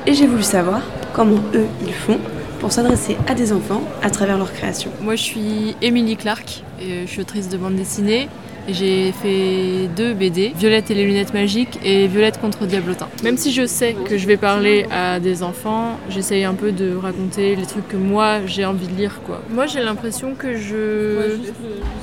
Et 0.08 0.14
j'ai 0.14 0.26
voulu 0.26 0.42
savoir 0.42 0.82
comment 1.12 1.38
eux 1.54 1.68
ils 1.86 1.94
font 1.94 2.18
pour 2.58 2.72
s'adresser 2.72 3.16
à 3.28 3.34
des 3.34 3.52
enfants 3.52 3.82
à 4.02 4.10
travers 4.10 4.38
leur 4.38 4.52
création. 4.52 4.90
Moi 5.00 5.14
je 5.14 5.22
suis 5.22 5.76
Émilie 5.82 6.16
Clark, 6.16 6.64
et 6.80 7.06
je 7.06 7.10
suis 7.10 7.20
autrice 7.20 7.48
de 7.48 7.56
bande 7.56 7.76
dessinée 7.76 8.28
j'ai 8.68 9.12
fait 9.12 9.88
deux 9.96 10.14
BD, 10.14 10.52
Violette 10.56 10.90
et 10.90 10.94
les 10.94 11.04
lunettes 11.04 11.34
magiques 11.34 11.78
et 11.84 12.06
Violette 12.06 12.40
contre 12.40 12.66
Diablotin. 12.66 13.08
Même 13.22 13.36
si 13.36 13.52
je 13.52 13.66
sais 13.66 13.94
que 14.08 14.16
je 14.16 14.26
vais 14.26 14.36
parler 14.36 14.86
à 14.90 15.20
des 15.20 15.42
enfants, 15.42 15.98
j'essaye 16.08 16.44
un 16.44 16.54
peu 16.54 16.72
de 16.72 16.94
raconter 16.96 17.56
les 17.56 17.66
trucs 17.66 17.88
que 17.88 17.96
moi 17.96 18.46
j'ai 18.46 18.64
envie 18.64 18.86
de 18.86 18.94
lire. 18.94 19.20
Quoi. 19.26 19.42
Moi 19.50 19.66
j'ai 19.66 19.80
l'impression 19.80 20.34
que 20.34 20.56
je... 20.56 21.38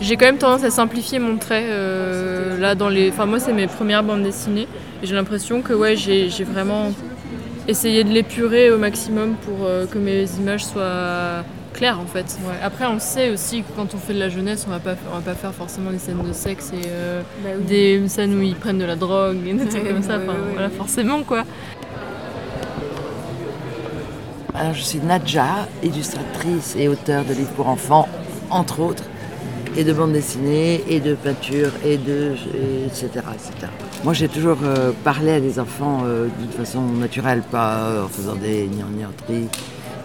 J'ai 0.01 0.17
quand 0.17 0.25
même 0.25 0.37
tendance 0.37 0.63
à 0.63 0.71
simplifier 0.71 1.19
mon 1.19 1.37
trait. 1.37 1.65
Euh, 1.67 2.59
là, 2.59 2.75
dans 2.75 2.89
les... 2.89 3.09
Enfin 3.09 3.25
moi 3.25 3.39
c'est 3.39 3.53
mes 3.53 3.67
premières 3.67 4.03
bandes 4.03 4.23
dessinées. 4.23 4.67
Et 5.01 5.07
j'ai 5.07 5.15
l'impression 5.15 5.61
que 5.61 5.73
ouais, 5.73 5.95
j'ai 5.95 6.29
vraiment 6.43 6.91
essayé 7.67 8.03
de 8.03 8.09
l'épurer 8.09 8.71
au 8.71 8.77
maximum 8.77 9.35
pour 9.35 9.65
euh, 9.65 9.85
que 9.85 9.97
mes 9.97 10.25
images 10.39 10.65
soient 10.65 11.43
clair 11.73 11.99
en 11.99 12.05
fait. 12.05 12.37
Après, 12.63 12.85
on 12.85 12.99
sait 12.99 13.29
aussi 13.29 13.61
que 13.63 13.67
quand 13.75 13.93
on 13.93 13.97
fait 13.97 14.13
de 14.13 14.19
la 14.19 14.29
jeunesse, 14.29 14.65
on 14.67 14.71
va 14.71 14.79
pas, 14.79 14.95
on 15.11 15.15
va 15.15 15.21
pas 15.21 15.35
faire 15.35 15.53
forcément 15.53 15.91
des 15.91 15.99
scènes 15.99 16.23
de 16.27 16.33
sexe 16.33 16.71
et 16.73 16.87
euh, 16.87 17.21
bah 17.43 17.49
des 17.59 18.07
scènes 18.07 18.37
où 18.37 18.41
ils 18.41 18.55
prennent 18.55 18.79
de 18.79 18.85
la 18.85 18.95
drogue 18.95 19.37
et 19.45 19.53
des 19.53 19.67
trucs 19.67 19.87
comme 19.87 20.03
ça. 20.03 20.17
voilà, 20.17 20.69
forcément 20.69 21.23
quoi. 21.23 21.43
Alors, 24.53 24.73
je 24.73 24.81
suis 24.81 24.99
Nadja, 24.99 25.67
illustratrice 25.81 26.75
et 26.77 26.87
auteure 26.87 27.23
de 27.23 27.33
livres 27.33 27.51
pour 27.51 27.67
enfants, 27.67 28.07
entre 28.49 28.81
autres, 28.81 29.05
et 29.77 29.83
de 29.83 29.93
bandes 29.93 30.11
dessinées, 30.11 30.83
et 30.89 30.99
de 30.99 31.15
peinture, 31.15 31.71
et 31.85 31.97
de. 31.97 32.33
etc. 32.85 33.07
etc. 33.33 33.71
Moi, 34.03 34.13
j'ai 34.13 34.27
toujours 34.27 34.57
euh, 34.63 34.91
parlé 35.03 35.31
à 35.31 35.39
des 35.39 35.57
enfants 35.57 36.01
euh, 36.03 36.27
d'une 36.39 36.51
façon 36.51 36.81
naturelle, 36.81 37.41
pas 37.49 38.03
en 38.03 38.07
faisant 38.07 38.35
des 38.35 38.67
gnangnateries 38.67 39.47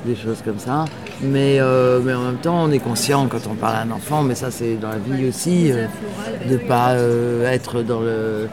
des 0.04 0.16
choses 0.16 0.42
comme 0.44 0.58
ça. 0.58 0.84
Mais, 1.22 1.58
euh, 1.60 2.00
mais 2.04 2.14
en 2.14 2.22
même 2.22 2.36
temps, 2.36 2.64
on 2.64 2.70
est 2.70 2.78
conscient 2.78 3.26
quand 3.28 3.46
on 3.50 3.54
parle 3.54 3.76
à 3.76 3.80
un 3.82 3.90
enfant, 3.90 4.22
mais 4.22 4.34
ça 4.34 4.50
c'est 4.50 4.74
dans 4.74 4.90
la 4.90 4.98
vie 4.98 5.28
aussi, 5.28 5.72
euh, 5.72 5.86
de 6.48 6.54
ne 6.54 6.58
pas 6.58 6.90
euh, 6.90 7.50
être 7.50 7.82
dans, 7.82 8.00
le, 8.00 8.48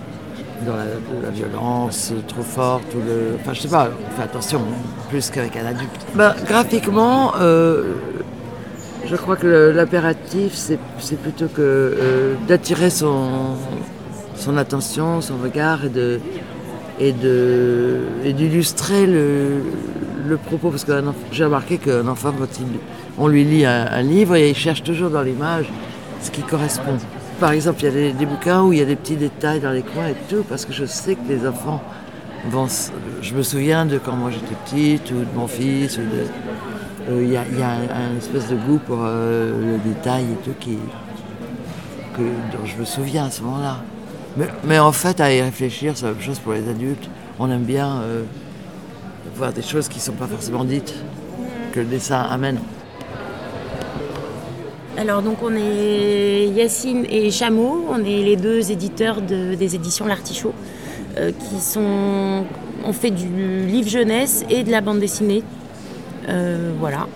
dans 0.65 0.75
la, 0.75 1.29
violence 1.31 2.13
trop 2.27 2.41
forte. 2.41 2.93
Ou 2.95 2.99
le, 2.99 3.37
enfin, 3.39 3.53
je 3.53 3.61
sais 3.61 3.67
pas, 3.67 3.89
on 3.89 4.15
fait 4.15 4.23
attention, 4.23 4.61
plus 5.09 5.29
qu'avec 5.29 5.55
un 5.57 5.65
adulte. 5.65 5.91
Ben, 6.15 6.33
graphiquement, 6.47 7.33
je 7.39 9.15
crois 9.17 9.35
que 9.35 9.73
l'impératif, 9.75 10.53
c'est 10.53 11.19
plutôt 11.21 11.47
que 11.47 12.35
d'attirer 12.47 12.89
son, 12.89 13.55
son 14.37 14.57
attention, 14.57 15.19
son 15.21 15.37
regard 15.37 15.85
et 15.85 15.89
de 15.89 16.19
et 16.99 17.11
d'illustrer 18.33 19.05
le, 19.05 19.63
le 20.25 20.37
propos, 20.37 20.69
parce 20.69 20.83
que 20.83 20.91
j'ai 21.31 21.45
remarqué 21.45 21.77
qu'un 21.77 22.07
enfant, 22.07 22.33
quand 22.37 22.47
on 23.17 23.27
lui 23.27 23.43
lit 23.43 23.65
un, 23.65 24.01
livre, 24.01 24.37
il 24.37 24.55
cherche 24.55 24.83
toujours 24.83 25.09
dans 25.09 25.21
l'image 25.21 25.65
ce 26.21 26.31
qui 26.31 26.41
correspond. 26.41 26.97
Par 27.39 27.51
exemple, 27.51 27.83
il 27.83 27.85
y 27.85 28.09
a 28.09 28.11
des, 28.13 28.25
bouquins 28.25 28.63
où 28.63 28.73
il 28.73 28.79
y 28.79 28.81
a 28.81 28.85
des 28.85 28.95
petits 28.95 29.15
détails 29.15 29.59
dans 29.59 29.71
les 29.71 29.81
coins 29.81 30.07
et 30.07 30.15
tout, 30.29 30.43
parce 30.47 30.65
que 30.65 30.73
je 30.73 30.85
sais 30.85 31.15
que 31.15 31.27
les 31.27 31.47
enfants 31.47 31.81
vont. 32.49 32.67
Je 33.21 33.33
me 33.33 33.43
souviens 33.43 33.85
de 33.85 33.97
quand 33.97 34.15
moi 34.15 34.31
j'étais 34.31 34.55
petite, 34.65 35.11
ou 35.11 35.19
de 35.19 35.35
mon 35.35 35.47
fils, 35.47 35.97
ou 35.97 36.01
de. 36.01 36.25
Euh, 37.09 37.21
il 37.21 37.31
y, 37.31 37.35
a, 37.35 37.41
un, 37.41 38.17
espèce 38.17 38.47
de 38.47 38.55
goût 38.55 38.79
pour 38.79 38.99
euh, 39.01 39.73
le 39.73 39.77
détail 39.89 40.23
et 40.23 40.45
tout 40.45 40.55
que, 40.61 42.21
dont 42.21 42.65
je 42.65 42.77
me 42.77 42.85
souviens 42.85 43.25
à 43.25 43.31
ce 43.31 43.41
moment-là. 43.41 43.81
Mais, 44.63 44.79
en 44.79 44.91
fait, 44.91 45.19
à 45.19 45.31
y 45.33 45.41
réfléchir, 45.41 45.93
c'est 45.95 46.05
la 46.05 46.13
même 46.13 46.21
chose 46.21 46.39
pour 46.39 46.53
les 46.53 46.67
adultes. 46.67 47.07
On 47.39 47.51
aime 47.51 47.63
bien 47.63 47.97
euh, 48.01 48.23
voir 49.35 49.53
des 49.53 49.61
choses 49.61 49.87
qui 49.87 49.97
ne 49.97 50.03
sont 50.03 50.13
pas 50.13 50.27
forcément 50.27 50.63
dites, 50.63 50.93
que 51.71 51.79
le 51.79 51.85
dessin 51.85 52.21
amène. 52.21 52.59
Alors 54.97 55.23
donc 55.23 55.37
on 55.43 55.53
est 55.55 56.47
Yacine 56.55 57.05
et 57.09 57.31
Chameau, 57.31 57.85
on 57.89 57.99
est 57.99 58.23
les 58.23 58.35
deux 58.35 58.71
éditeurs 58.71 59.21
des 59.21 59.75
éditions 59.75 60.05
L'Artichaut, 60.05 60.53
euh, 61.17 61.31
qui 61.31 61.59
sont, 61.59 62.45
on 62.85 62.93
fait 62.93 63.09
du 63.09 63.65
livre 63.65 63.89
jeunesse 63.89 64.45
et 64.49 64.63
de 64.63 64.71
la 64.71 64.81
bande 64.81 64.99
dessinée, 64.99 65.43
euh, 66.29 66.71
voilà. 66.79 67.07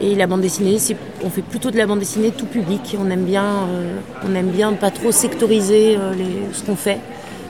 Et 0.00 0.14
la 0.14 0.26
bande 0.26 0.40
dessinée, 0.40 0.78
on 1.24 1.28
fait 1.28 1.42
plutôt 1.42 1.70
de 1.70 1.76
la 1.76 1.84
bande 1.84 1.98
dessinée 1.98 2.30
tout 2.30 2.46
public. 2.46 2.96
On 3.00 3.10
aime 3.10 3.24
bien, 3.24 3.44
euh, 3.44 3.98
on 4.24 4.32
aime 4.36 4.50
bien 4.50 4.72
pas 4.74 4.92
trop 4.92 5.10
sectoriser 5.10 5.98
ce 6.52 6.62
qu'on 6.64 6.76
fait. 6.76 7.00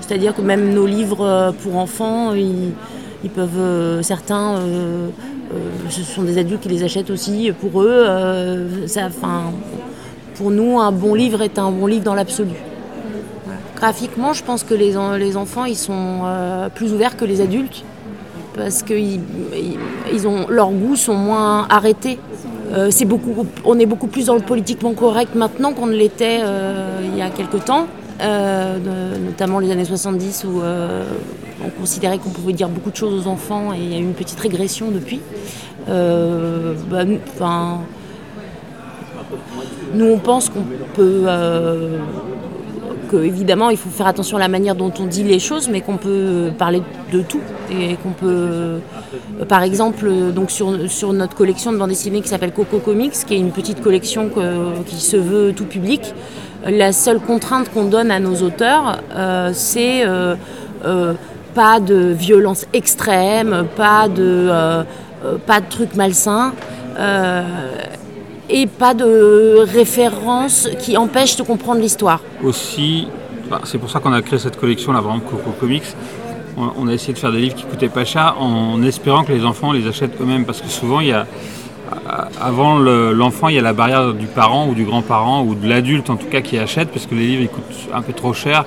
C'est-à-dire 0.00 0.34
que 0.34 0.40
même 0.40 0.72
nos 0.72 0.86
livres 0.86 1.52
pour 1.62 1.76
enfants, 1.76 2.32
ils, 2.32 2.72
peuvent 3.26 4.02
certains 4.02 4.58
euh, 5.54 5.88
ce 5.88 6.02
sont 6.02 6.22
des 6.22 6.38
adultes 6.38 6.62
qui 6.62 6.68
les 6.68 6.84
achètent 6.84 7.10
aussi. 7.10 7.50
Pour 7.60 7.82
eux, 7.82 8.04
euh, 8.06 8.66
pour 10.34 10.50
nous, 10.50 10.78
un 10.78 10.92
bon 10.92 11.14
livre 11.14 11.42
est 11.42 11.58
un 11.58 11.70
bon 11.70 11.86
livre 11.86 12.04
dans 12.04 12.14
l'absolu. 12.14 12.54
Graphiquement, 13.76 14.32
je 14.32 14.42
pense 14.42 14.64
que 14.64 14.74
les, 14.74 14.96
enfants 15.36 15.64
ils 15.64 15.76
sont 15.76 16.22
euh, 16.24 16.68
plus 16.68 16.92
ouverts 16.92 17.16
que 17.16 17.24
les 17.24 17.40
adultes 17.40 17.84
parce 18.56 18.82
que 18.82 18.92
ils, 18.92 19.20
leurs 20.48 20.70
goûts 20.70 20.96
sont 20.96 21.14
moins 21.14 21.66
arrêtés. 21.70 22.18
on 23.64 23.78
est 23.78 23.86
beaucoup 23.86 24.08
plus 24.08 24.26
dans 24.26 24.34
le 24.34 24.40
politiquement 24.40 24.94
correct 24.94 25.36
maintenant 25.36 25.72
qu'on 25.72 25.86
ne 25.86 25.94
l'était 25.94 26.40
il 27.04 27.16
y 27.16 27.22
a 27.22 27.30
quelque 27.30 27.58
temps, 27.58 27.86
notamment 28.20 29.60
les 29.60 29.70
années 29.70 29.84
70 29.84 30.44
où 30.48 30.60
on 31.64 31.70
considérait 31.70 32.18
qu'on 32.18 32.30
pouvait 32.30 32.52
dire 32.52 32.68
beaucoup 32.68 32.90
de 32.90 32.96
choses 32.96 33.26
aux 33.26 33.28
enfants 33.28 33.72
et 33.72 33.78
il 33.78 33.92
y 33.92 33.94
a 33.94 33.98
eu 33.98 34.02
une 34.02 34.14
petite 34.14 34.40
régression 34.40 34.90
depuis. 34.90 35.20
Euh, 35.88 36.74
bah, 36.90 37.04
nous, 39.94 40.06
on 40.06 40.18
pense 40.18 40.50
qu'on 40.50 40.64
peut. 40.94 41.24
Euh, 41.26 41.98
évidemment, 43.12 43.70
il 43.70 43.78
faut 43.78 43.88
faire 43.88 44.06
attention 44.06 44.36
à 44.36 44.40
la 44.40 44.48
manière 44.48 44.74
dont 44.74 44.92
on 45.00 45.06
dit 45.06 45.24
les 45.24 45.38
choses, 45.38 45.68
mais 45.70 45.80
qu'on 45.80 45.96
peut 45.96 46.50
parler 46.58 46.82
de 47.10 47.22
tout. 47.22 47.40
Et 47.70 47.96
qu'on 47.96 48.10
peut. 48.10 48.26
Euh, 48.26 48.78
par 49.48 49.62
exemple, 49.62 50.10
donc 50.34 50.50
sur, 50.50 50.90
sur 50.90 51.12
notre 51.12 51.34
collection 51.34 51.72
de 51.72 51.78
bande 51.78 51.88
dessinée 51.88 52.20
qui 52.20 52.28
s'appelle 52.28 52.52
Coco 52.52 52.78
Comics, 52.78 53.12
qui 53.26 53.34
est 53.34 53.38
une 53.38 53.52
petite 53.52 53.80
collection 53.80 54.30
qui 54.86 54.96
se 54.96 55.16
veut 55.16 55.52
tout 55.54 55.64
public, 55.64 56.14
la 56.66 56.92
seule 56.92 57.20
contrainte 57.20 57.70
qu'on 57.72 57.84
donne 57.84 58.10
à 58.10 58.20
nos 58.20 58.42
auteurs, 58.42 59.00
c'est 59.52 60.04
pas 61.58 61.80
de 61.80 62.12
violence 62.12 62.66
extrême, 62.72 63.66
pas 63.76 64.06
de, 64.06 64.22
euh, 64.48 64.84
euh, 65.24 65.60
trucs 65.68 65.96
malsains 65.96 66.52
euh, 66.96 67.42
et 68.48 68.68
pas 68.68 68.94
de 68.94 69.66
références 69.66 70.68
qui 70.78 70.96
empêchent 70.96 71.34
de 71.34 71.42
comprendre 71.42 71.80
l'histoire. 71.80 72.20
Aussi, 72.44 73.08
c'est 73.64 73.78
pour 73.78 73.90
ça 73.90 73.98
qu'on 73.98 74.12
a 74.12 74.22
créé 74.22 74.38
cette 74.38 74.56
collection 74.56 74.92
là, 74.92 75.00
vraiment 75.00 75.18
Coco 75.18 75.50
Comics. 75.58 75.96
On, 76.56 76.86
a 76.86 76.92
essayé 76.92 77.12
de 77.12 77.18
faire 77.18 77.32
des 77.32 77.40
livres 77.40 77.56
qui 77.56 77.64
coûtaient 77.64 77.88
pas 77.88 78.04
cher 78.04 78.36
en 78.40 78.80
espérant 78.84 79.24
que 79.24 79.32
les 79.32 79.44
enfants 79.44 79.72
les 79.72 79.88
achètent 79.88 80.20
eux-mêmes 80.20 80.44
parce 80.44 80.60
que 80.60 80.68
souvent 80.68 81.00
il 81.00 81.08
y 81.08 81.12
a 81.12 81.26
avant 82.40 82.78
l'enfant, 82.78 83.48
il 83.48 83.56
y 83.56 83.58
a 83.58 83.62
la 83.62 83.72
barrière 83.72 84.12
du 84.12 84.26
parent 84.26 84.68
ou 84.68 84.74
du 84.74 84.84
grand-parent 84.84 85.42
ou 85.42 85.54
de 85.54 85.68
l'adulte 85.68 86.10
en 86.10 86.16
tout 86.16 86.26
cas 86.26 86.40
qui 86.40 86.58
achète 86.58 86.90
parce 86.90 87.06
que 87.06 87.14
les 87.14 87.26
livres 87.26 87.42
ils 87.42 87.48
coûtent 87.48 87.94
un 87.94 88.02
peu 88.02 88.12
trop 88.12 88.32
cher 88.32 88.64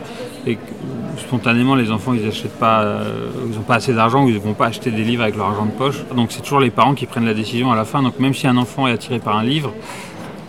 spontanément, 1.32 1.76
les 1.76 1.92
enfants, 1.92 2.14
ils 2.14 2.30
pas, 2.60 2.82
euh, 2.82 3.30
ils 3.50 3.56
n'ont 3.56 3.62
pas 3.62 3.76
assez 3.76 3.94
d'argent 3.94 4.26
ou 4.26 4.28
ils 4.28 4.36
ne 4.36 4.40
vont 4.40 4.54
pas 4.54 4.66
acheter 4.66 4.92
des 4.92 5.06
livres 5.06 5.24
avec 5.24 5.38
leur 5.38 5.48
argent 5.48 5.66
de 5.66 5.72
poche. 5.72 6.04
Donc 6.14 6.34
c'est 6.34 6.42
toujours 6.42 6.60
les 6.60 6.72
parents 6.72 6.94
qui 6.94 7.06
prennent 7.06 7.26
la 7.26 7.34
décision 7.34 7.72
à 7.72 7.78
la 7.78 7.86
fin. 7.86 8.04
Donc 8.04 8.20
même 8.20 8.34
si 8.34 8.48
un 8.48 8.58
enfant 8.58 8.86
est 8.86 8.92
attiré 8.92 9.20
par 9.20 9.38
un 9.38 9.44
livre, 9.44 9.72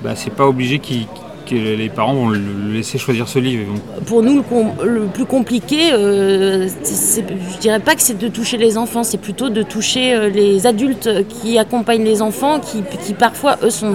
bah, 0.02 0.16
c'est 0.16 0.34
pas 0.34 0.44
obligé 0.44 0.80
que 0.80 1.54
les 1.54 1.88
parents 1.88 2.14
vont 2.14 2.30
le 2.30 2.40
laisser 2.72 2.98
choisir 2.98 3.28
ce 3.28 3.38
livre. 3.38 3.72
Pour 4.06 4.24
nous, 4.24 4.42
le, 4.82 5.06
plus 5.06 5.24
compliqué, 5.24 5.92
euh, 5.92 6.66
je 6.66 7.58
dirais 7.60 7.78
pas 7.78 7.94
que 7.94 8.02
c'est 8.02 8.18
de 8.18 8.26
toucher 8.26 8.56
les 8.56 8.76
enfants, 8.76 9.04
c'est 9.04 9.18
plutôt 9.18 9.50
de 9.50 9.62
toucher 9.62 10.14
euh, 10.14 10.30
les 10.30 10.66
adultes 10.66 11.08
qui 11.28 11.58
accompagnent 11.58 12.04
les 12.04 12.22
enfants, 12.22 12.58
qui 12.58 13.14
parfois, 13.14 13.56
eux, 13.62 13.70
sont 13.70 13.94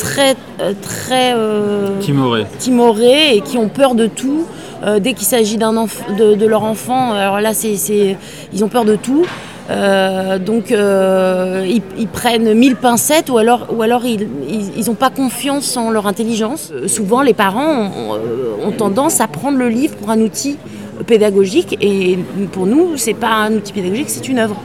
très, 0.00 0.36
euh, 1.34 1.98
timorés. 2.00 2.46
timorés 2.58 3.36
et 3.36 3.40
qui 3.40 3.58
ont 3.58 3.68
peur 3.68 3.94
de 3.94 4.06
tout. 4.06 4.46
Euh, 4.82 4.98
dès 4.98 5.12
qu'il 5.12 5.26
s'agit 5.26 5.58
d'un 5.58 5.74
de, 5.74 6.34
de, 6.34 6.46
leur 6.46 6.64
enfant, 6.64 7.12
alors 7.12 7.40
là, 7.40 7.52
c'est, 7.52 8.16
ils 8.52 8.64
ont 8.64 8.68
peur 8.68 8.84
de 8.84 8.96
tout. 8.96 9.26
Euh, 9.70 10.38
donc 10.38 10.72
euh, 10.72 11.64
ils, 11.96 12.08
prennent 12.08 12.54
mille 12.54 12.74
pincettes 12.74 13.30
ou 13.30 13.38
alors, 13.38 13.68
ou 13.72 13.82
alors 13.82 14.04
ils 14.04 14.84
n'ont 14.86 14.94
pas 14.94 15.10
confiance 15.10 15.76
en 15.76 15.90
leur 15.90 16.08
intelligence. 16.08 16.72
souvent 16.88 17.22
les 17.22 17.34
parents 17.34 17.84
ont, 17.84 18.66
ont, 18.66 18.72
tendance 18.72 19.20
à 19.20 19.28
prendre 19.28 19.58
le 19.58 19.68
livre 19.68 19.94
pour 19.94 20.10
un 20.10 20.20
outil 20.22 20.56
pédagogique 21.06 21.78
et 21.80 22.18
pour 22.50 22.66
nous 22.66 22.96
c'est 22.96 23.14
pas 23.14 23.30
un 23.30 23.52
outil 23.52 23.72
pédagogique, 23.72 24.10
c'est 24.10 24.28
une 24.28 24.40
œuvre. 24.40 24.56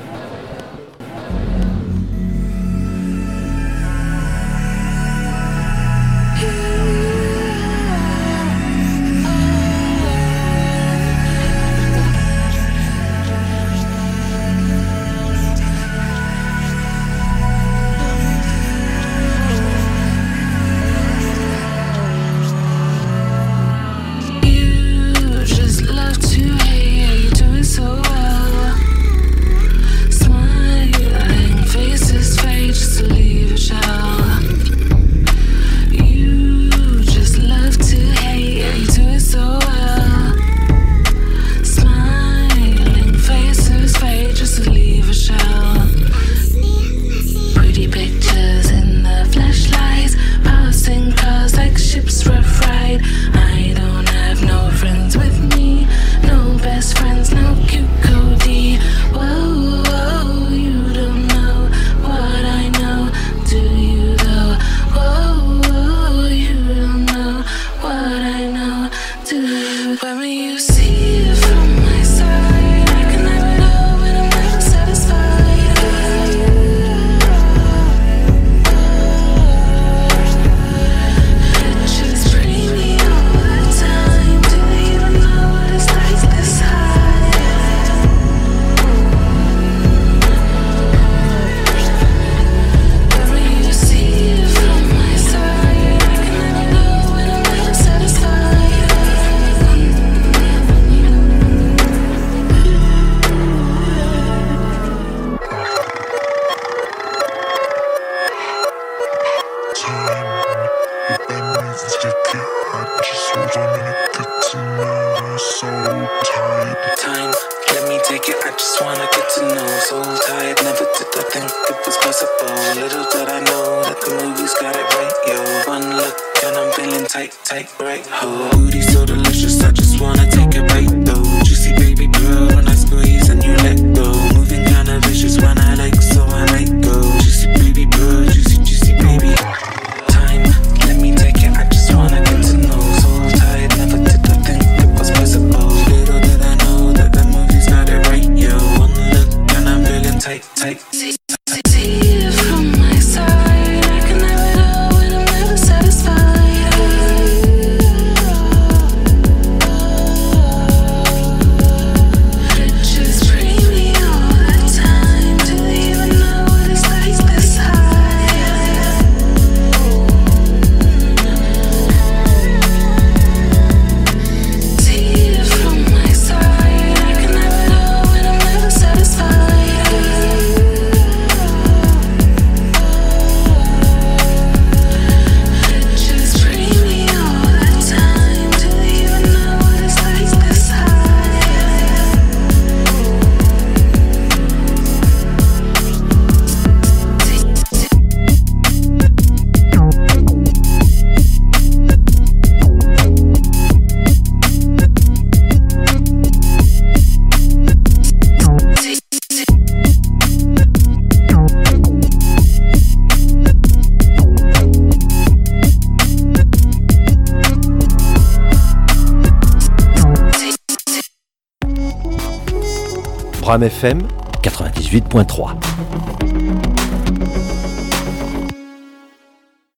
Bram 223.56 223.64
FM 223.64 224.02
98.3. 224.44 225.52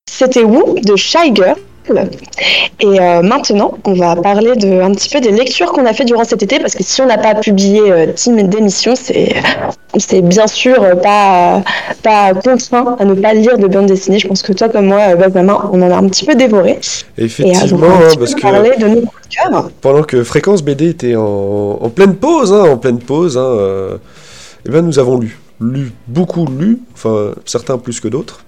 C'était 0.10 0.44
Woo 0.44 0.80
de 0.84 0.96
Shy 0.96 1.36
Girl. 1.36 1.56
Et 2.80 3.00
euh, 3.00 3.22
maintenant, 3.22 3.78
on 3.86 3.94
va 3.94 4.16
parler 4.16 4.56
de, 4.56 4.82
un 4.82 4.92
petit 4.94 5.10
peu 5.10 5.22
des 5.22 5.30
lectures 5.30 5.72
qu'on 5.74 5.86
a 5.86 5.94
fait 5.94 6.06
durant 6.06 6.24
cet 6.24 6.42
été, 6.42 6.60
parce 6.60 6.74
que 6.74 6.82
si 6.82 7.04
on 7.04 7.06
n'a 7.06 7.20
pas 7.20 7.36
publié 7.36 7.92
euh, 7.92 8.12
team 8.14 8.42
d'émission, 8.48 8.96
c'est 8.96 9.36
c'est 9.98 10.22
bien 10.22 10.48
sûr 10.48 10.76
pas 11.02 11.64
pas 12.04 12.34
contraint 12.34 12.96
à 13.00 13.06
ne 13.06 13.14
pas 13.14 13.34
lire 13.34 13.58
de 13.58 13.68
bande 13.68 13.88
dessinée. 13.88 14.20
Je 14.20 14.28
pense 14.28 14.42
que 14.42 14.54
toi 14.54 14.70
comme 14.70 14.88
moi, 14.88 15.00
euh, 15.10 15.16
Benjamin, 15.16 15.70
on 15.72 15.82
en 15.82 15.92
a 15.92 15.96
un 15.96 16.08
petit 16.08 16.26
peu 16.26 16.36
dévoré. 16.36 16.80
Effectivement, 17.18 17.88
hein, 17.88 18.16
parce 18.20 18.36
que 18.36 18.82
de 18.82 18.88
nos 18.88 19.02
pendant 19.82 20.04
que 20.04 20.24
Fréquence 20.24 20.64
BD 20.64 20.90
était 20.90 21.16
en, 21.16 21.80
en 21.82 21.90
pleine 21.90 22.16
pause, 22.16 22.54
hein, 22.54 22.64
en 22.70 22.78
pleine 22.78 23.00
pause, 23.00 23.38
hein, 23.38 23.42
euh, 23.42 23.98
eh 24.66 24.70
ben 24.70 24.82
nous 24.82 25.00
avons 25.00 25.20
lu, 25.20 25.38
lu 25.62 25.92
beaucoup 26.08 26.46
lu, 26.46 26.80
enfin 26.94 27.34
certains 27.46 27.78
plus 27.78 28.00
que 28.00 28.08
d'autres, 28.08 28.46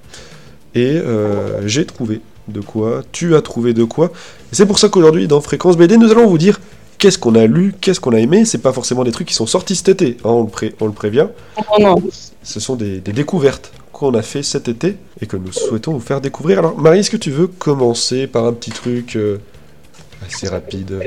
et 0.75 0.97
euh, 0.97 1.67
j'ai 1.67 1.85
trouvé 1.85 2.21
de 2.47 2.61
quoi, 2.61 3.01
tu 3.11 3.35
as 3.35 3.41
trouvé 3.41 3.73
de 3.73 3.83
quoi. 3.83 4.07
Et 4.51 4.55
c'est 4.55 4.65
pour 4.65 4.79
ça 4.79 4.89
qu'aujourd'hui, 4.89 5.27
dans 5.27 5.41
Fréquence 5.41 5.77
BD, 5.77 5.97
nous 5.97 6.11
allons 6.11 6.27
vous 6.27 6.37
dire 6.37 6.59
qu'est-ce 6.99 7.17
qu'on 7.17 7.33
a 7.35 7.47
lu, 7.47 7.73
qu'est-ce 7.81 7.99
qu'on 7.99 8.13
a 8.13 8.19
aimé. 8.19 8.45
C'est 8.45 8.59
pas 8.61 8.73
forcément 8.73 9.03
des 9.03 9.11
trucs 9.11 9.27
qui 9.27 9.33
sont 9.33 9.47
sortis 9.47 9.75
cet 9.75 9.89
été, 9.89 10.17
hein, 10.23 10.29
on, 10.29 10.43
le 10.43 10.49
pré- 10.49 10.75
on 10.79 10.85
le 10.85 10.91
prévient. 10.91 11.27
Non, 11.79 11.95
Ce 12.43 12.59
sont 12.59 12.75
des, 12.75 12.99
des 12.99 13.11
découvertes 13.13 13.71
qu'on 13.91 14.13
a 14.13 14.21
fait 14.21 14.43
cet 14.43 14.67
été 14.67 14.97
et 15.21 15.25
que 15.25 15.35
nous 15.37 15.51
souhaitons 15.51 15.93
vous 15.93 15.99
faire 15.99 16.21
découvrir. 16.21 16.59
Alors, 16.59 16.77
Marie, 16.77 16.99
est-ce 16.99 17.09
que 17.09 17.17
tu 17.17 17.31
veux 17.31 17.47
commencer 17.47 18.27
par 18.27 18.45
un 18.45 18.53
petit 18.53 18.71
truc 18.71 19.15
euh, 19.15 19.39
assez 20.25 20.47
rapide? 20.47 20.99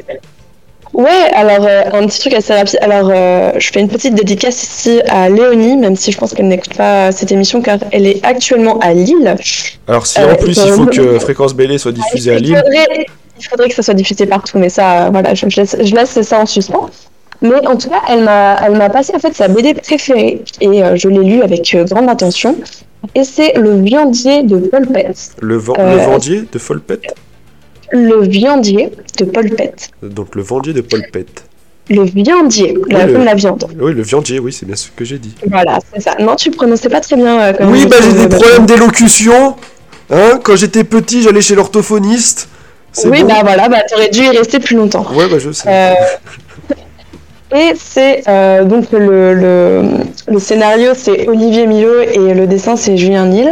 Ouais, 0.92 1.31
alors 1.33 1.66
euh, 1.66 1.85
un 1.94 2.07
petit 2.07 2.20
truc 2.20 2.35
assez 2.35 2.52
rapide. 2.52 2.78
Alors, 2.83 3.09
euh, 3.11 3.52
je 3.59 3.70
fais 3.70 3.81
une 3.81 3.88
petite 3.88 4.14
dédicace 4.14 4.62
ici 4.62 5.00
à 5.09 5.31
Léonie, 5.31 5.78
même 5.78 5.96
si 5.96 6.12
je 6.12 6.18
pense 6.18 6.35
qu'elle 6.35 6.48
n'écoute 6.48 6.74
pas 6.74 7.11
cette 7.12 7.33
émission 7.33 7.62
car 7.62 7.78
elle 7.92 8.07
est 8.07 8.22
actuellement 8.22 8.78
à 8.81 8.92
Lille. 8.92 9.35
Alors, 9.88 10.07
si 10.07 10.20
en 10.20 10.35
plus 10.37 10.59
il 10.62 10.72
faut 10.72 10.85
que 10.85 11.18
Fréquence 11.18 11.55
BD 11.55 11.78
soit 11.78 11.92
diffusée 11.92 12.33
à 12.33 12.37
Il 12.37 12.42
Lille, 12.44 12.62
il 13.42 13.48
faudrait 13.48 13.68
que 13.68 13.74
ça 13.74 13.83
soit 13.83 13.94
diffusé 13.94 14.26
partout, 14.26 14.59
mais 14.59 14.68
ça, 14.68 15.07
euh, 15.07 15.11
voilà, 15.11 15.35
je, 15.35 15.46
je 15.48 15.61
laisse, 15.61 15.76
je 15.83 15.94
laisse 15.94 16.20
ça 16.22 16.38
en 16.40 16.46
suspens. 16.46 16.88
Mais 17.40 17.66
en 17.66 17.76
tout 17.76 17.88
cas, 17.90 18.02
elle 18.09 18.22
m'a, 18.24 18.57
elle 18.64 18.76
m'a 18.76 18.88
passé 18.88 19.12
en 19.16 19.18
fait 19.18 19.35
sa 19.35 19.48
BD 19.48 19.74
préférée 19.74 20.42
et 20.61 20.83
euh, 20.85 20.94
je 20.96 21.09
l'ai 21.09 21.24
lu 21.24 21.42
avec 21.42 21.74
euh, 21.74 21.85
grande 21.85 22.09
attention. 22.09 22.57
Et 23.16 23.24
c'est 23.24 23.55
Le 23.59 23.81
Viandier 23.83 24.44
de 24.44 24.59
Paul 24.59 24.87
Pett. 24.87 25.33
le, 25.40 25.57
vent- 25.57 25.74
Euh, 25.78 25.96
le 25.96 26.02
vendier 26.02 26.44
de 26.52 26.59
Folpette. 26.59 27.14
Le 27.90 28.22
Viandier 28.22 28.90
de 29.18 29.24
Paul 29.24 29.50
Pett. 29.50 29.90
Donc, 30.02 30.35
le 30.37 30.42
vendier 30.42 30.72
de 30.72 30.81
Polpette. 30.83 31.44
Le 31.90 32.05
Viandier, 32.05 32.78
la, 32.88 33.07
le- 33.07 33.12
comme 33.12 33.24
la 33.24 33.35
viande. 33.35 33.64
Oui, 33.81 33.92
le 33.92 34.02
viandier, 34.02 34.38
oui, 34.38 34.52
c'est 34.52 34.64
bien 34.66 34.76
ce 34.76 34.88
que 34.94 35.05
j'ai 35.05 35.18
dit. 35.18 35.35
Voilà, 35.50 35.81
c'est 35.92 36.00
ça. 36.00 36.14
Non, 36.20 36.37
tu 36.37 36.52
prononçais 36.52 36.88
pas 36.88 37.00
très 37.00 37.16
bien. 37.16 37.52
quand 37.55 37.66
Oui, 37.68 37.87
bah 37.87 37.96
j'ai 38.00 38.12
des 38.28 38.35
problèmes 38.37 38.66
d'élocution. 38.66 39.57
Hein, 40.11 40.38
quand 40.44 40.55
j'étais 40.55 40.85
petit, 40.85 41.22
j'allais 41.22 41.40
chez 41.40 41.57
l'orthophoniste. 41.57 42.48
Oui, 43.05 43.22
bon. 43.22 43.28
bah 43.28 43.40
voilà, 43.42 43.68
bah 43.68 43.83
t'aurais 43.88 44.09
dû 44.11 44.20
y 44.20 44.28
rester 44.28 44.59
plus 44.59 44.76
longtemps. 44.76 45.07
Ouais, 45.14 45.28
bah 45.28 45.38
je 45.38 45.50
sais. 45.50 45.68
Euh, 45.68 45.94
et 47.57 47.72
c'est 47.76 48.22
euh, 48.28 48.64
donc 48.64 48.92
le, 48.92 49.35
le, 49.35 49.83
le 50.28 50.38
scénario, 50.38 50.92
c'est 50.94 51.28
Olivier 51.28 51.66
Millot 51.66 52.00
et 52.02 52.35
le 52.35 52.46
dessin, 52.46 52.76
c'est 52.76 52.96
Julien 52.96 53.26
Nil. 53.26 53.50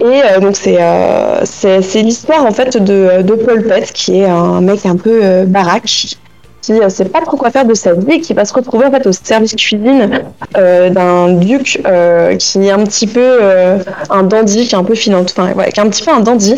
Et 0.00 0.04
euh, 0.04 0.40
donc 0.40 0.56
c'est 0.56 2.02
l'histoire 2.02 2.44
en 2.44 2.50
fait 2.52 2.76
de, 2.76 3.22
de 3.22 3.34
Paul 3.34 3.62
Pett, 3.64 3.92
qui 3.92 4.20
est 4.20 4.26
un 4.26 4.60
mec 4.60 4.84
un 4.86 4.96
peu 4.96 5.44
baraque, 5.44 6.16
qui 6.64 6.72
euh, 6.72 6.88
sait 6.88 7.04
pas 7.04 7.20
trop 7.20 7.36
quoi 7.36 7.50
faire 7.50 7.66
de 7.66 7.74
sa 7.74 7.92
vie, 7.92 8.14
et 8.14 8.20
qui 8.20 8.32
va 8.32 8.44
se 8.44 8.54
retrouver 8.54 8.86
en 8.86 8.90
fait 8.90 9.06
au 9.06 9.12
service 9.12 9.54
cuisine 9.54 10.22
euh, 10.56 10.88
d'un 10.90 11.34
duc 11.34 11.80
euh, 11.86 12.36
qui 12.36 12.66
est 12.66 12.70
un 12.70 12.82
petit 12.84 13.06
peu 13.06 13.20
euh, 13.20 13.78
un 14.10 14.22
dandy, 14.22 14.66
qui 14.66 14.74
est 14.74 14.78
un 14.78 14.84
peu 14.84 14.94
filant, 14.94 15.22
enfin 15.22 15.52
ouais, 15.52 15.70
qui 15.72 15.80
est 15.80 15.82
un 15.82 15.88
petit 15.90 16.02
peu 16.02 16.10
un 16.10 16.20
dandy. 16.20 16.54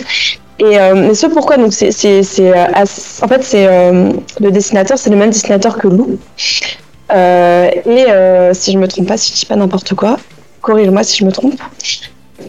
Et 0.59 0.79
euh, 0.81 0.95
mais 0.95 1.15
ce 1.15 1.27
pourquoi 1.27 1.59
donc 1.59 1.73
c'est 1.75 1.91
c'est 1.93 2.23
c'est 2.23 2.51
euh, 2.57 2.65
en 3.23 3.29
fait 3.29 3.43
c'est 3.45 3.67
euh, 3.67 4.11
le 4.41 4.51
dessinateur 4.51 4.97
c'est 4.99 5.11
le 5.11 5.17
même 5.17 5.31
dessinateur 5.31 5.77
que 5.77 5.87
Lou. 5.89 6.19
Euh, 7.13 7.71
et 7.85 8.05
euh, 8.09 8.55
si 8.55 8.73
je 8.73 8.79
me 8.79 8.89
trompe 8.89 9.07
pas, 9.07 9.17
si 9.17 9.33
je 9.35 9.39
dis 9.41 9.47
pas 9.47 9.55
n'importe 9.57 9.95
quoi, 9.95 10.17
corrige-moi 10.63 11.03
si 11.05 11.19
je 11.19 11.25
me 11.25 11.31
trompe. 11.31 11.61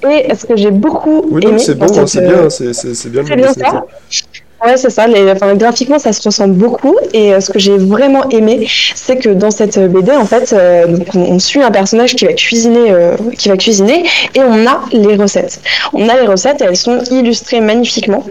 Et 0.09 0.33
ce 0.35 0.45
que 0.45 0.55
j'ai 0.55 0.71
beaucoup 0.71 1.25
Oui, 1.31 1.43
aimé 1.45 1.59
c'est 1.59 1.75
bon, 1.75 1.85
hein, 1.97 2.07
c'est 2.07 2.19
euh, 2.23 2.27
bien, 2.41 2.49
c'est- 2.49 2.73
c'est 2.73 2.93
c'est 2.95 3.09
bien 3.09 3.23
c'est 3.25 3.35
bien 3.35 3.47
dessinateur. 3.47 3.85
ça. 4.09 4.19
Ouais, 4.65 4.75
c'est 4.75 4.89
ça. 4.89 5.05
Les, 5.07 5.29
enfin, 5.31 5.53
graphiquement, 5.55 5.99
ça 5.99 6.11
se 6.11 6.21
ressemble 6.27 6.55
beaucoup. 6.55 6.95
Et 7.13 7.31
euh, 7.33 7.39
ce 7.39 7.51
que 7.51 7.59
j'ai 7.59 7.77
vraiment 7.77 8.27
aimé, 8.29 8.67
c'est 8.95 9.17
que 9.17 9.29
dans 9.29 9.51
cette 9.51 9.77
BD, 9.77 10.11
en 10.11 10.25
fait, 10.25 10.51
euh, 10.51 10.87
donc, 10.87 11.07
on, 11.13 11.19
on 11.19 11.39
suit 11.39 11.61
un 11.61 11.69
personnage 11.69 12.15
qui 12.15 12.25
va 12.25 12.33
cuisiner, 12.33 12.89
euh, 12.91 13.15
qui 13.37 13.49
va 13.49 13.57
cuisiner, 13.57 14.03
et 14.33 14.39
on 14.41 14.65
a 14.65 14.81
les 14.91 15.15
recettes. 15.15 15.61
On 15.93 16.09
a 16.09 16.15
les 16.19 16.25
recettes 16.25 16.61
et 16.61 16.65
elles 16.65 16.75
sont 16.75 16.99
illustrées 17.11 17.61
magnifiquement. 17.61 18.25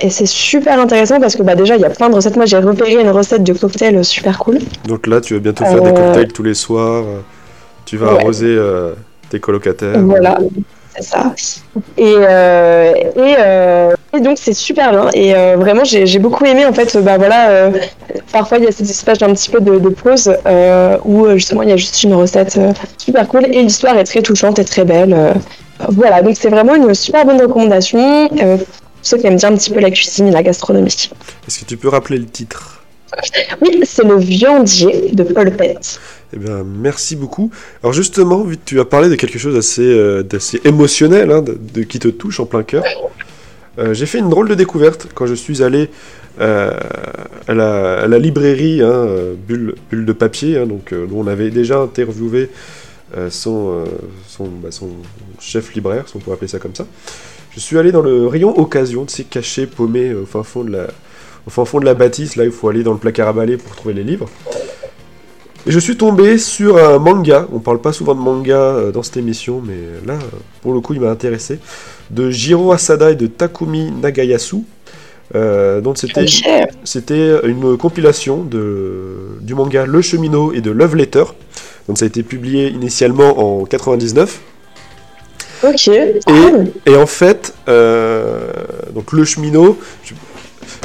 Et 0.00 0.10
c'est 0.10 0.26
super 0.26 0.78
intéressant 0.78 1.18
parce 1.18 1.34
que 1.34 1.42
bah, 1.42 1.56
déjà, 1.56 1.74
il 1.74 1.80
y 1.82 1.84
a 1.84 1.90
plein 1.90 2.08
de 2.10 2.14
recettes. 2.14 2.36
Moi, 2.36 2.46
j'ai 2.46 2.58
repéré 2.58 2.92
une 3.00 3.10
recette 3.10 3.42
de 3.42 3.52
cocktail 3.54 4.04
super 4.04 4.38
cool. 4.38 4.58
Donc 4.86 5.06
là, 5.08 5.20
tu 5.20 5.34
vas 5.34 5.40
bientôt 5.40 5.64
faire 5.64 5.82
des 5.82 5.92
cocktails 5.92 6.32
tous 6.32 6.42
les 6.44 6.54
soirs. 6.54 7.04
Tu 7.86 7.96
vas 7.96 8.12
Ouais. 8.14 8.20
arroser 8.20 8.56
tes 9.30 9.40
colocataires. 9.40 9.98
Voilà, 10.00 10.38
ça. 11.02 11.34
Et, 11.96 12.02
euh, 12.06 12.92
et, 12.94 13.34
euh, 13.38 13.94
et 14.12 14.20
donc 14.20 14.38
c'est 14.38 14.52
super 14.52 14.90
bien. 14.90 15.10
Et 15.14 15.34
euh, 15.34 15.56
vraiment, 15.56 15.84
j'ai 15.84 16.18
beaucoup 16.18 16.44
aimé 16.44 16.66
en 16.66 16.72
fait. 16.72 16.96
Bah 16.98 17.18
voilà, 17.18 17.70
parfois 18.32 18.58
il 18.58 18.64
y 18.64 18.66
a 18.66 18.72
cette 18.72 18.88
espèce 18.88 19.18
d'un 19.18 19.32
petit 19.34 19.50
peu 19.50 19.60
de, 19.60 19.78
de 19.78 19.88
pause 19.88 20.32
où 21.04 21.28
justement 21.30 21.62
il 21.62 21.70
y 21.70 21.72
a 21.72 21.76
juste 21.76 22.02
une 22.02 22.14
recette 22.14 22.58
super 22.98 23.26
cool 23.28 23.46
et 23.46 23.62
l'histoire 23.62 23.96
est 23.96 24.04
très 24.04 24.22
touchante 24.22 24.58
et 24.58 24.64
très 24.64 24.84
belle. 24.84 25.16
voilà, 25.88 26.22
donc 26.22 26.36
c'est 26.38 26.50
vraiment 26.50 26.74
une 26.74 26.94
super 26.94 27.24
bonne 27.24 27.40
recommandation. 27.40 28.28
Pour 28.28 29.10
ceux 29.10 29.18
qui 29.18 29.26
aiment 29.26 29.36
bien 29.36 29.52
un 29.52 29.56
petit 29.56 29.70
peu 29.70 29.80
la 29.80 29.90
cuisine 29.90 30.28
et 30.28 30.30
la 30.30 30.42
gastronomie. 30.42 31.10
Est-ce 31.46 31.60
que 31.60 31.66
tu 31.66 31.76
peux 31.76 31.88
rappeler 31.88 32.16
le 32.16 32.24
titre? 32.24 32.82
Oui, 33.60 33.80
c'est 33.84 34.04
le 34.04 34.16
viandier 34.16 35.10
de 35.12 35.22
Paul 35.24 35.50
Pett. 35.50 36.00
Eh 36.34 36.38
bien, 36.38 36.64
merci 36.64 37.14
beaucoup. 37.14 37.50
Alors 37.82 37.92
justement, 37.92 38.44
tu 38.64 38.80
as 38.80 38.84
parlé 38.84 39.08
de 39.08 39.14
quelque 39.14 39.38
chose 39.38 39.54
d'assez 39.54 39.82
euh, 39.82 40.22
émotionnel, 40.64 41.30
hein, 41.30 41.42
de, 41.42 41.82
qui 41.82 42.00
te 42.00 42.08
touche 42.08 42.40
en 42.40 42.46
plein 42.46 42.64
cœur, 42.64 42.82
euh, 43.78 43.94
j'ai 43.94 44.06
fait 44.06 44.18
une 44.18 44.28
drôle 44.28 44.48
de 44.48 44.54
découverte 44.54 45.08
quand 45.14 45.26
je 45.26 45.34
suis 45.34 45.62
allé 45.62 45.90
euh, 46.40 46.76
à, 47.46 47.54
la, 47.54 48.18
librairie 48.18 48.82
hein, 48.82 49.06
Bulle, 49.46 49.76
de 49.92 50.12
papier, 50.12 50.58
hein, 50.58 50.66
donc, 50.66 50.92
dont 50.92 51.20
on 51.20 51.26
avait 51.28 51.50
déjà 51.50 51.78
interviewé 51.78 52.50
bah, 53.14 53.30
son 53.30 53.84
chef 55.40 55.72
libraire, 55.74 56.08
si 56.08 56.16
on 56.16 56.18
pourrait 56.18 56.34
appeler 56.34 56.48
ça 56.48 56.58
comme 56.58 56.74
ça. 56.74 56.86
Je 57.52 57.60
suis 57.60 57.78
allé 57.78 57.92
dans 57.92 58.02
le 58.02 58.26
rayon 58.26 58.58
occasion, 58.58 59.04
de 59.04 59.10
ces 59.10 59.22
cachets 59.22 59.66
paumés 59.66 60.12
au 60.12 60.26
fond 60.26 60.64
de 60.64 60.72
la, 60.72 60.88
au 61.46 61.50
fin 61.50 61.64
fond 61.64 61.78
de 61.78 61.84
la 61.84 61.94
bâtisse, 61.94 62.34
là 62.34 62.44
il 62.44 62.50
faut 62.50 62.68
aller 62.68 62.82
dans 62.82 62.92
le 62.92 62.98
placard 62.98 63.28
à 63.28 63.32
balai 63.32 63.56
pour 63.56 63.76
trouver 63.76 63.94
les 63.94 64.02
livres. 64.02 64.28
Et 65.66 65.70
je 65.70 65.78
suis 65.78 65.96
tombé 65.96 66.36
sur 66.38 66.76
un 66.76 66.98
manga, 66.98 67.46
on 67.52 67.58
parle 67.58 67.80
pas 67.80 67.92
souvent 67.92 68.14
de 68.14 68.20
manga 68.20 68.56
euh, 68.56 68.92
dans 68.92 69.02
cette 69.02 69.16
émission, 69.16 69.62
mais 69.64 69.76
là, 70.06 70.14
euh, 70.14 70.36
pour 70.62 70.74
le 70.74 70.80
coup, 70.80 70.92
il 70.94 71.00
m'a 71.00 71.10
intéressé, 71.10 71.58
de 72.10 72.28
Jiro 72.30 72.72
Asada 72.72 73.10
et 73.10 73.14
de 73.16 73.26
Takumi 73.26 73.90
Nagayasu. 73.90 74.58
Euh, 75.34 75.80
donc 75.80 75.96
c'était 75.96 77.40
une 77.44 77.78
compilation 77.78 78.44
de, 78.44 79.38
du 79.40 79.54
manga 79.54 79.86
Le 79.86 80.02
Cheminot 80.02 80.52
et 80.52 80.60
de 80.60 80.70
Love 80.70 80.96
Letter. 80.96 81.24
Donc 81.88 81.96
ça 81.98 82.04
a 82.04 82.08
été 82.08 82.22
publié 82.22 82.68
initialement 82.68 83.60
en 83.60 83.64
99. 83.64 84.40
Ok. 85.66 85.88
Et, 85.88 86.20
cool. 86.26 86.66
et 86.84 86.94
en 86.94 87.06
fait, 87.06 87.54
euh, 87.68 88.50
donc 88.94 89.12
le 89.12 89.24
cheminot, 89.24 89.78
je- 90.04 90.12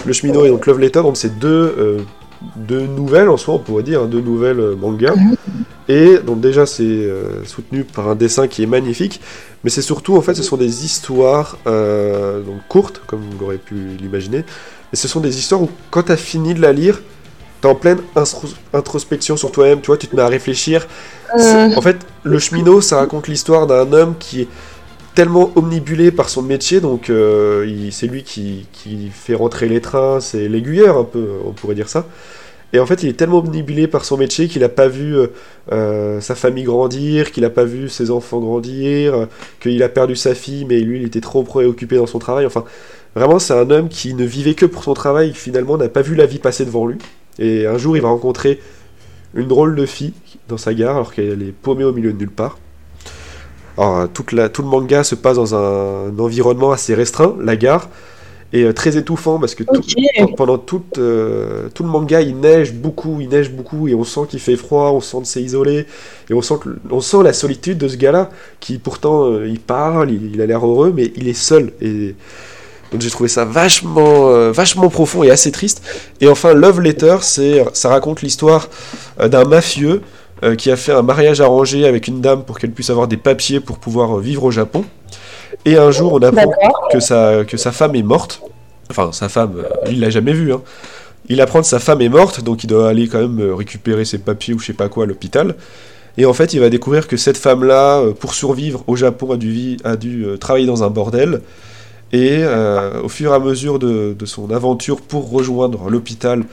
le 0.06 0.13
cheminot 0.13 0.46
et 0.46 0.50
donc 0.50 0.65
Love 0.65 0.80
Letter, 0.80 1.02
donc 1.02 1.18
c'est 1.18 1.38
deux, 1.38 1.76
euh, 1.78 1.98
deux 2.56 2.88
nouvelles 2.88 3.30
en 3.30 3.38
soi, 3.38 3.56
on 3.56 3.60
pourrait 3.60 3.84
dire, 3.84 4.04
hein, 4.04 4.08
deux 4.08 4.21
nouvelles 4.21 4.60
euh, 4.60 4.75
mangas. 4.75 5.15
Et 5.88 6.19
donc 6.19 6.39
déjà 6.39 6.65
c'est 6.65 6.84
euh, 6.84 7.43
soutenu 7.45 7.84
par 7.84 8.08
un 8.10 8.15
dessin 8.15 8.47
qui 8.47 8.63
est 8.63 8.67
magnifique, 8.67 9.21
mais 9.63 9.69
c'est 9.69 9.82
surtout 9.82 10.15
en 10.15 10.21
fait 10.21 10.36
ce 10.36 10.43
sont 10.43 10.58
des 10.58 10.86
histoires 10.86 11.58
euh, 11.67 12.41
donc 12.41 12.58
courtes, 12.67 13.02
comme 13.08 13.21
vous 13.21 13.38
l'aurez 13.39 13.58
pu 13.58 13.75
l'imaginer. 13.99 14.45
Et 14.93 14.95
ce 14.95 15.08
sont 15.08 15.19
des 15.19 15.38
histoires 15.38 15.62
où 15.62 15.69
quand 15.91 16.04
tu 16.04 16.12
as 16.12 16.17
fini 16.17 16.54
de 16.54 16.62
la 16.62 16.73
lire, 16.73 17.02
tu 17.62 17.67
es 17.67 17.71
en 17.71 17.75
pleine 17.75 17.99
introspection 18.73 19.36
sur 19.36 19.52
toi-même, 19.52 19.82
tu 19.82 19.88
vois, 19.88 19.97
tu 19.97 20.08
te 20.08 20.15
mets 20.15 20.21
à 20.21 20.28
réfléchir. 20.28 20.88
En 21.34 21.82
fait, 21.82 21.97
le 22.23 22.39
cheminot, 22.39 22.82
ça 22.82 22.97
raconte 22.97 23.28
l'histoire 23.28 23.67
d'un 23.67 23.91
homme 23.91 24.15
qui 24.17 24.41
est 24.41 24.47
tellement 25.15 25.52
omnibulé 25.56 26.12
par 26.12 26.30
son 26.30 26.41
métier, 26.41 26.82
donc 26.82 27.10
euh, 27.10 27.89
c'est 27.91 28.08
lui 28.08 28.24
qui, 28.24 28.67
qui 28.72 29.10
fait 29.10 29.36
rentrer 29.36 29.67
les 29.67 29.82
trains, 29.82 30.19
c'est 30.19 30.48
l'aiguilleur 30.48 30.98
un 30.98 31.04
peu, 31.04 31.28
on 31.45 31.52
pourrait 31.52 31.76
dire 31.76 31.89
ça. 31.89 32.06
Et 32.72 32.80
en 32.80 32.86
fait, 32.86 33.02
il 33.02 33.10
est 33.10 33.13
tellement 33.13 33.39
omnibulé 33.39 33.88
par 33.88 34.06
son 34.06 34.15
métier 34.15 34.48
qu'il 34.48 34.62
n'a 34.62 34.69
pas 34.69 34.88
vu 34.88 35.17
euh, 35.17 35.28
euh, 35.72 36.22
sa 36.22 36.36
famille 36.36 36.63
grandir, 36.63 37.32
qu'il 37.32 37.41
n'a 37.41 37.50
pas 37.50 37.63
vu 37.63 37.89
ses 37.89 38.12
enfants 38.12 38.39
grandir, 38.39 39.28
qu'il 39.60 39.82
a 39.82 39.89
perdu 39.89 40.15
sa 40.15 40.36
fille, 40.36 40.65
mais 40.65 40.80
lui, 40.80 41.00
il 41.00 41.06
était 41.06 41.22
trop 41.22 41.41
préoccupé 41.43 41.95
dans 41.95 42.06
son 42.06 42.19
travail. 42.19 42.45
Enfin, 42.45 42.63
vraiment, 43.15 43.39
c'est 43.39 43.54
un 43.54 43.72
homme 43.72 43.89
qui 43.89 44.13
ne 44.13 44.24
vivait 44.24 44.54
que 44.54 44.67
pour 44.67 44.84
son 44.84 44.93
travail, 44.93 45.34
finalement, 45.34 45.78
n'a 45.78 45.89
pas 45.89 46.04
vu 46.04 46.13
la 46.13 46.28
vie 46.28 46.38
passer 46.38 46.63
devant 46.63 46.86
lui. 46.86 46.98
Et 47.39 47.65
un 47.65 47.78
jour, 47.80 47.98
il 47.98 48.04
va 48.04 48.10
rencontrer 48.10 48.60
une 49.34 49.48
drôle 49.48 49.76
de 49.76 49.86
fille 49.86 50.13
dans 50.48 50.58
sa 50.58 50.74
gare, 50.76 50.95
alors 50.95 51.13
qu'elle 51.13 51.41
est 51.41 51.52
paumée 51.52 51.84
au 51.84 51.91
milieu 51.91 52.13
de 52.13 52.17
nulle 52.19 52.30
part. 52.30 52.60
Alors, 53.80 53.98
euh, 54.00 54.08
toute 54.13 54.34
la, 54.34 54.50
tout 54.50 54.62
le 54.62 54.68
manga 54.68 55.04
se 55.06 55.15
passe 55.15 55.38
dans 55.38 55.56
un, 55.56 56.18
environnement 56.20 56.72
assez 56.74 56.94
restreint, 56.94 57.36
la 57.39 57.56
gare, 57.56 57.88
et 58.52 58.63
euh, 58.63 58.74
très 58.74 58.98
étouffant 58.98 59.39
parce 59.39 59.56
que 59.56 59.63
tout- 59.63 59.82
pendant 60.36 60.58
tout, 60.58 60.84
euh, 60.98 61.70
tout 61.74 61.84
le 61.84 61.89
manga, 61.89 62.20
il 62.20 62.36
neige 62.38 62.74
beaucoup, 62.74 63.22
il 63.22 63.30
neige 63.30 63.52
beaucoup, 63.52 63.88
et 63.88 63.96
on 63.96 64.04
sent 64.04 64.22
qu'il 64.30 64.39
fait 64.42 64.58
froid, 64.58 64.89
on 64.92 65.00
sent 65.00 65.20
que 65.22 65.28
c'est 65.28 65.42
isolé, 65.42 65.86
et 66.30 66.34
on 66.34 66.42
sent, 66.42 66.56
que, 66.62 66.70
on 66.92 67.00
sent 67.00 67.24
la 67.24 67.32
solitude 67.32 67.78
de 67.78 67.88
ce 67.88 67.96
gars-là, 67.96 68.30
qui 68.60 68.80
pourtant, 68.80 69.26
euh, 69.32 69.48
il 69.48 69.60
parle, 69.62 70.12
il, 70.12 70.36
il 70.36 70.42
a 70.42 70.46
l'air 70.46 70.65
heureux, 70.65 70.92
mais 70.94 71.13
il 71.15 71.30
est 71.30 71.34
seul. 71.34 71.72
Et 71.80 72.15
donc 72.92 73.00
j'ai 73.02 73.10
trouvé 73.12 73.30
ça 73.30 73.46
vachement, 73.46 74.30
euh, 74.30 74.52
vachement 74.52 74.89
profond 74.89 75.24
et 75.24 75.32
assez 75.32 75.52
triste. 75.54 75.82
Et 76.20 76.28
enfin, 76.28 76.54
Love 76.54 76.82
Letter, 76.82 77.18
c'est, 77.22 77.63
ça 77.74 77.88
raconte 77.89 78.24
l'histoire 78.24 78.68
d'un 79.24 79.46
mafieux 79.46 80.02
euh, 80.43 80.56
qui 80.56 80.71
a 80.71 80.75
fait 80.75 80.91
un 80.91 81.02
mariage 81.02 81.41
arrangé 81.41 81.86
avec 81.86 82.08
une 82.08 82.21
dame 82.21 82.43
pour 82.43 82.60
qu'elle 82.60 82.71
puisse 82.71 82.89
avoir 82.89 83.08
des 83.08 83.17
papiers 83.17 83.60
pour 83.60 83.78
pouvoir 83.78 84.17
euh, 84.17 84.21
vivre 84.21 84.43
au 84.43 84.52
Japon. 84.52 84.86
Et 85.65 85.78
un 85.78 85.91
jour, 85.91 86.13
on 86.13 86.21
apprend 86.21 86.52
que 86.91 86.99
sa, 86.99 87.43
que 87.45 87.58
sa 87.58 87.71
femme 87.71 87.95
est 87.95 88.04
morte. 88.04 88.41
Enfin, 88.89 89.12
sa 89.12 89.30
femme, 89.30 89.54
euh, 89.58 89.89
il 89.89 89.99
l'a 89.99 90.10
jamais 90.10 90.34
vue. 90.34 90.54
Hein. 90.54 90.62
Il 91.28 91.41
apprend 91.41 91.62
que 91.62 91.67
sa 91.67 91.80
femme 91.80 92.02
est 92.02 92.10
morte, 92.10 92.43
donc 92.43 92.63
il 92.63 92.67
doit 92.67 92.89
aller 92.89 93.08
quand 93.08 93.19
même 93.19 93.54
récupérer 93.54 94.06
ses 94.06 94.17
papiers 94.17 94.54
ou 94.54 94.60
je 94.60 94.67
sais 94.67 94.73
pas 94.73 94.89
quoi 94.89 95.04
à 95.04 95.08
l'hôpital. 95.08 95.56
Et 96.17 96.25
en 96.25 96.34
fait, 96.34 96.54
il 96.54 96.60
va 96.60 96.69
découvrir 96.69 97.08
que 97.08 97.17
cette 97.17 97.38
femme-là, 97.38 98.04
pour 98.19 98.34
survivre 98.34 98.84
au 98.88 98.95
Japon, 98.95 99.32
a 99.32 99.38
dû, 99.38 99.78
a 99.84 99.95
dû 99.95 100.25
travailler 100.39 100.65
dans 100.65 100.84
un 100.84 100.89
bordel. 100.89 101.41
Et 102.12 102.39
euh, 102.41 103.04
au 103.04 103.10
fur 103.10 103.32
et 103.32 103.36
à 103.36 103.39
mesure 103.39 103.78
de, 103.78 104.15
de 104.17 104.25
son 104.25 104.52
aventure 104.52 105.02
pour 105.02 105.30
rejoindre 105.30 105.89
l'hôpital 105.89 106.43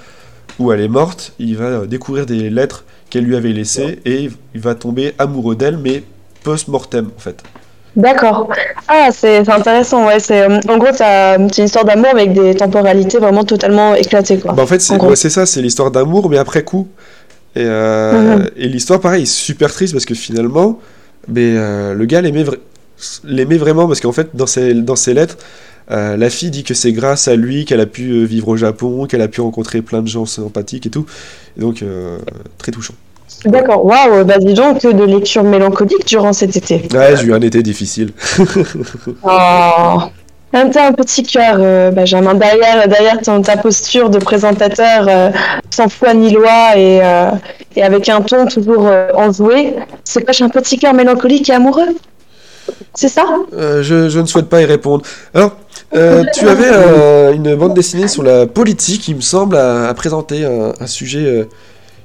où 0.58 0.72
elle 0.72 0.80
est 0.80 0.88
morte, 0.88 1.32
il 1.38 1.56
va 1.56 1.86
découvrir 1.86 2.26
des 2.26 2.50
lettres 2.50 2.84
qu'elle 3.10 3.24
lui 3.24 3.36
avait 3.36 3.52
laissées 3.52 4.00
et 4.04 4.28
il 4.54 4.60
va 4.60 4.74
tomber 4.74 5.14
amoureux 5.18 5.54
d'elle, 5.56 5.78
mais 5.78 6.02
post-mortem 6.42 7.10
en 7.16 7.20
fait. 7.20 7.42
D'accord. 7.94 8.50
Ah, 8.88 9.08
c'est 9.10 9.42
c'est 9.44 9.50
intéressant, 9.50 10.06
ouais. 10.06 10.20
C'est, 10.20 10.42
euh, 10.42 10.60
en 10.68 10.76
gros, 10.76 10.88
t'as 10.96 11.36
c'est 11.48 11.58
une 11.58 11.64
histoire 11.64 11.84
d'amour 11.86 12.10
avec 12.10 12.34
des 12.34 12.54
temporalités 12.54 13.16
vraiment 13.18 13.42
totalement 13.44 13.94
éclatées, 13.94 14.38
quoi. 14.38 14.52
Bah, 14.52 14.64
en 14.64 14.66
fait, 14.66 14.80
c'est 14.80 14.92
En 14.94 14.98
gros. 14.98 15.08
ouais, 15.10 15.16
c'est 15.16 15.30
ça, 15.30 15.46
c'est 15.46 15.62
l'histoire 15.62 15.90
d'amour, 15.90 16.28
mais 16.28 16.36
après 16.36 16.62
coup. 16.62 16.88
Et, 17.54 17.60
euh, 17.64 18.36
Mhm. 18.36 18.50
et 18.58 18.68
l'histoire, 18.68 19.00
pareil, 19.00 19.22
est 19.22 19.26
super 19.26 19.72
triste 19.72 19.94
parce 19.94 20.04
que 20.04 20.14
finalement, 20.14 20.78
mais, 21.26 21.54
euh, 21.56 21.94
le 21.94 22.04
gars 22.04 22.20
l'aimait 22.20 22.44
vra- 22.44 22.58
l'aimait 23.24 23.56
vraiment 23.56 23.86
parce 23.86 24.00
qu'en 24.00 24.12
fait, 24.12 24.28
dans 24.34 24.46
ses, 24.46 24.74
dans 24.74 24.96
ses 24.96 25.14
lettres, 25.14 25.38
euh, 25.90 26.16
la 26.16 26.30
fille 26.30 26.50
dit 26.50 26.64
que 26.64 26.74
c'est 26.74 26.92
grâce 26.92 27.28
à 27.28 27.36
lui 27.36 27.64
qu'elle 27.64 27.80
a 27.80 27.86
pu 27.86 28.10
euh, 28.10 28.24
vivre 28.24 28.48
au 28.48 28.56
Japon, 28.56 29.06
qu'elle 29.06 29.22
a 29.22 29.28
pu 29.28 29.40
rencontrer 29.40 29.82
plein 29.82 30.02
de 30.02 30.08
gens 30.08 30.26
sympathiques 30.26 30.86
et 30.86 30.90
tout. 30.90 31.06
Et 31.56 31.60
donc, 31.60 31.82
euh, 31.82 32.18
très 32.58 32.72
touchant. 32.72 32.94
D'accord. 33.44 33.84
Waouh, 33.84 34.24
bah 34.24 34.38
dis 34.38 34.54
donc 34.54 34.82
de 34.82 35.04
lecture 35.04 35.42
mélancolique 35.42 36.06
durant 36.06 36.32
cet 36.32 36.56
été. 36.56 36.82
Ouais, 36.92 37.16
j'ai 37.16 37.26
eu 37.26 37.34
un 37.34 37.40
été 37.40 37.62
difficile. 37.62 38.12
Oh. 39.22 40.00
Un, 40.52 40.68
t'as 40.70 40.86
un 40.86 40.92
petit 40.92 41.22
cœur, 41.22 41.56
euh, 41.58 41.90
Benjamin, 41.90 42.34
derrière, 42.34 42.88
derrière 42.88 43.20
ton, 43.20 43.42
ta 43.42 43.56
posture 43.56 44.10
de 44.10 44.18
présentateur 44.18 45.06
euh, 45.08 45.30
sans 45.70 45.88
foi 45.88 46.14
ni 46.14 46.32
loi 46.32 46.76
et, 46.76 47.00
euh, 47.02 47.30
et 47.74 47.82
avec 47.82 48.08
un 48.08 48.20
ton 48.22 48.46
toujours 48.46 48.88
enjoué, 49.14 49.74
se 50.04 50.20
cache 50.20 50.42
un 50.42 50.48
petit 50.48 50.78
cœur 50.78 50.94
mélancolique 50.94 51.50
et 51.50 51.52
amoureux? 51.52 51.96
C'est 52.96 53.08
ça? 53.08 53.26
Euh, 53.52 53.82
je, 53.82 54.18
ne 54.18 54.26
souhaite 54.26 54.48
pas 54.48 54.62
y 54.62 54.64
répondre. 54.64 55.04
Alors, 55.34 55.54
euh, 55.94 56.24
tu 56.34 56.48
avais 56.48 56.70
euh, 56.70 57.32
une 57.34 57.54
bande 57.54 57.74
dessinée 57.74 58.08
sur 58.08 58.22
la 58.22 58.46
politique, 58.46 59.06
il 59.08 59.16
me 59.16 59.20
semble, 59.20 59.56
à, 59.56 59.92
présenter 59.94 60.44
un, 60.44 60.86
sujet 60.86 61.46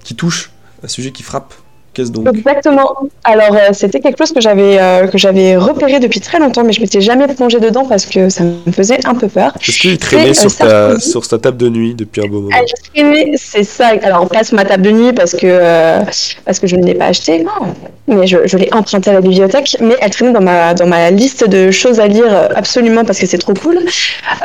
qui 0.04 0.16
touche, 0.16 0.52
un 0.84 0.90
sujet 0.90 1.12
qui 1.12 1.24
frappe. 1.24 1.54
Qu'est-ce 1.94 2.12
donc? 2.12 2.26
Exactement. 2.34 2.90
Alors, 3.26 3.54
euh, 3.54 3.74
c'était 3.74 4.00
quelque 4.00 4.18
chose 4.18 4.32
que 4.32 4.40
j'avais 4.40 4.80
euh, 4.80 5.08
que 5.08 5.18
j'avais 5.18 5.58
repéré 5.58 6.00
depuis 6.00 6.22
très 6.22 6.40
longtemps, 6.40 6.64
mais 6.64 6.72
je 6.72 6.80
m'étais 6.80 7.02
jamais 7.02 7.28
plongée 7.28 7.60
dedans 7.60 7.86
parce 7.86 8.06
que 8.06 8.30
ça 8.30 8.46
me 8.46 8.72
faisait 8.72 9.06
un 9.06 9.14
peu 9.14 9.28
peur. 9.28 9.54
Est-ce 9.68 9.78
qu'il 9.78 9.98
traînait 9.98 10.30
euh, 10.30 10.34
sur, 10.34 10.56
ta, 10.56 11.00
sur 11.02 11.28
ta 11.28 11.38
table 11.38 11.58
de 11.58 11.68
nuit 11.68 11.94
depuis 11.94 12.22
un 12.22 12.28
beau 12.28 12.42
moment? 12.42 12.56
Elle 12.58 12.66
traînait, 12.94 13.34
c'est 13.36 13.66
ça. 13.66 13.90
Alors, 14.04 14.30
pas 14.30 14.46
sur 14.46 14.56
ma 14.56 14.64
table 14.64 14.84
de 14.84 14.92
nuit 14.92 15.12
parce 15.12 15.34
que, 15.34 15.46
euh, 15.46 16.00
parce 16.46 16.60
que 16.60 16.68
je 16.68 16.78
ne 16.78 16.86
l'ai 16.86 16.94
pas 16.94 17.08
acheté, 17.08 17.44
non. 17.44 17.74
Mais 18.08 18.26
je, 18.26 18.38
je 18.46 18.58
l'ai 18.58 18.70
emprunté 18.74 19.10
à 19.10 19.14
la 19.14 19.22
bibliothèque, 19.22 19.76
mais 19.82 19.96
elle 20.00 20.12
traînait 20.12 20.32
dans 20.32 20.42
ma, 20.42 20.74
dans 20.74 20.88
ma 20.88 21.12
liste 21.12 21.48
de 21.48 21.72
choses 21.72 22.00
à 22.00 22.08
lire 22.08 22.50
absolument 22.56 23.04
parce 23.04 23.20
que 23.20 23.26
c'est 23.26 23.38
trop 23.38 23.54
cool. 23.54 23.80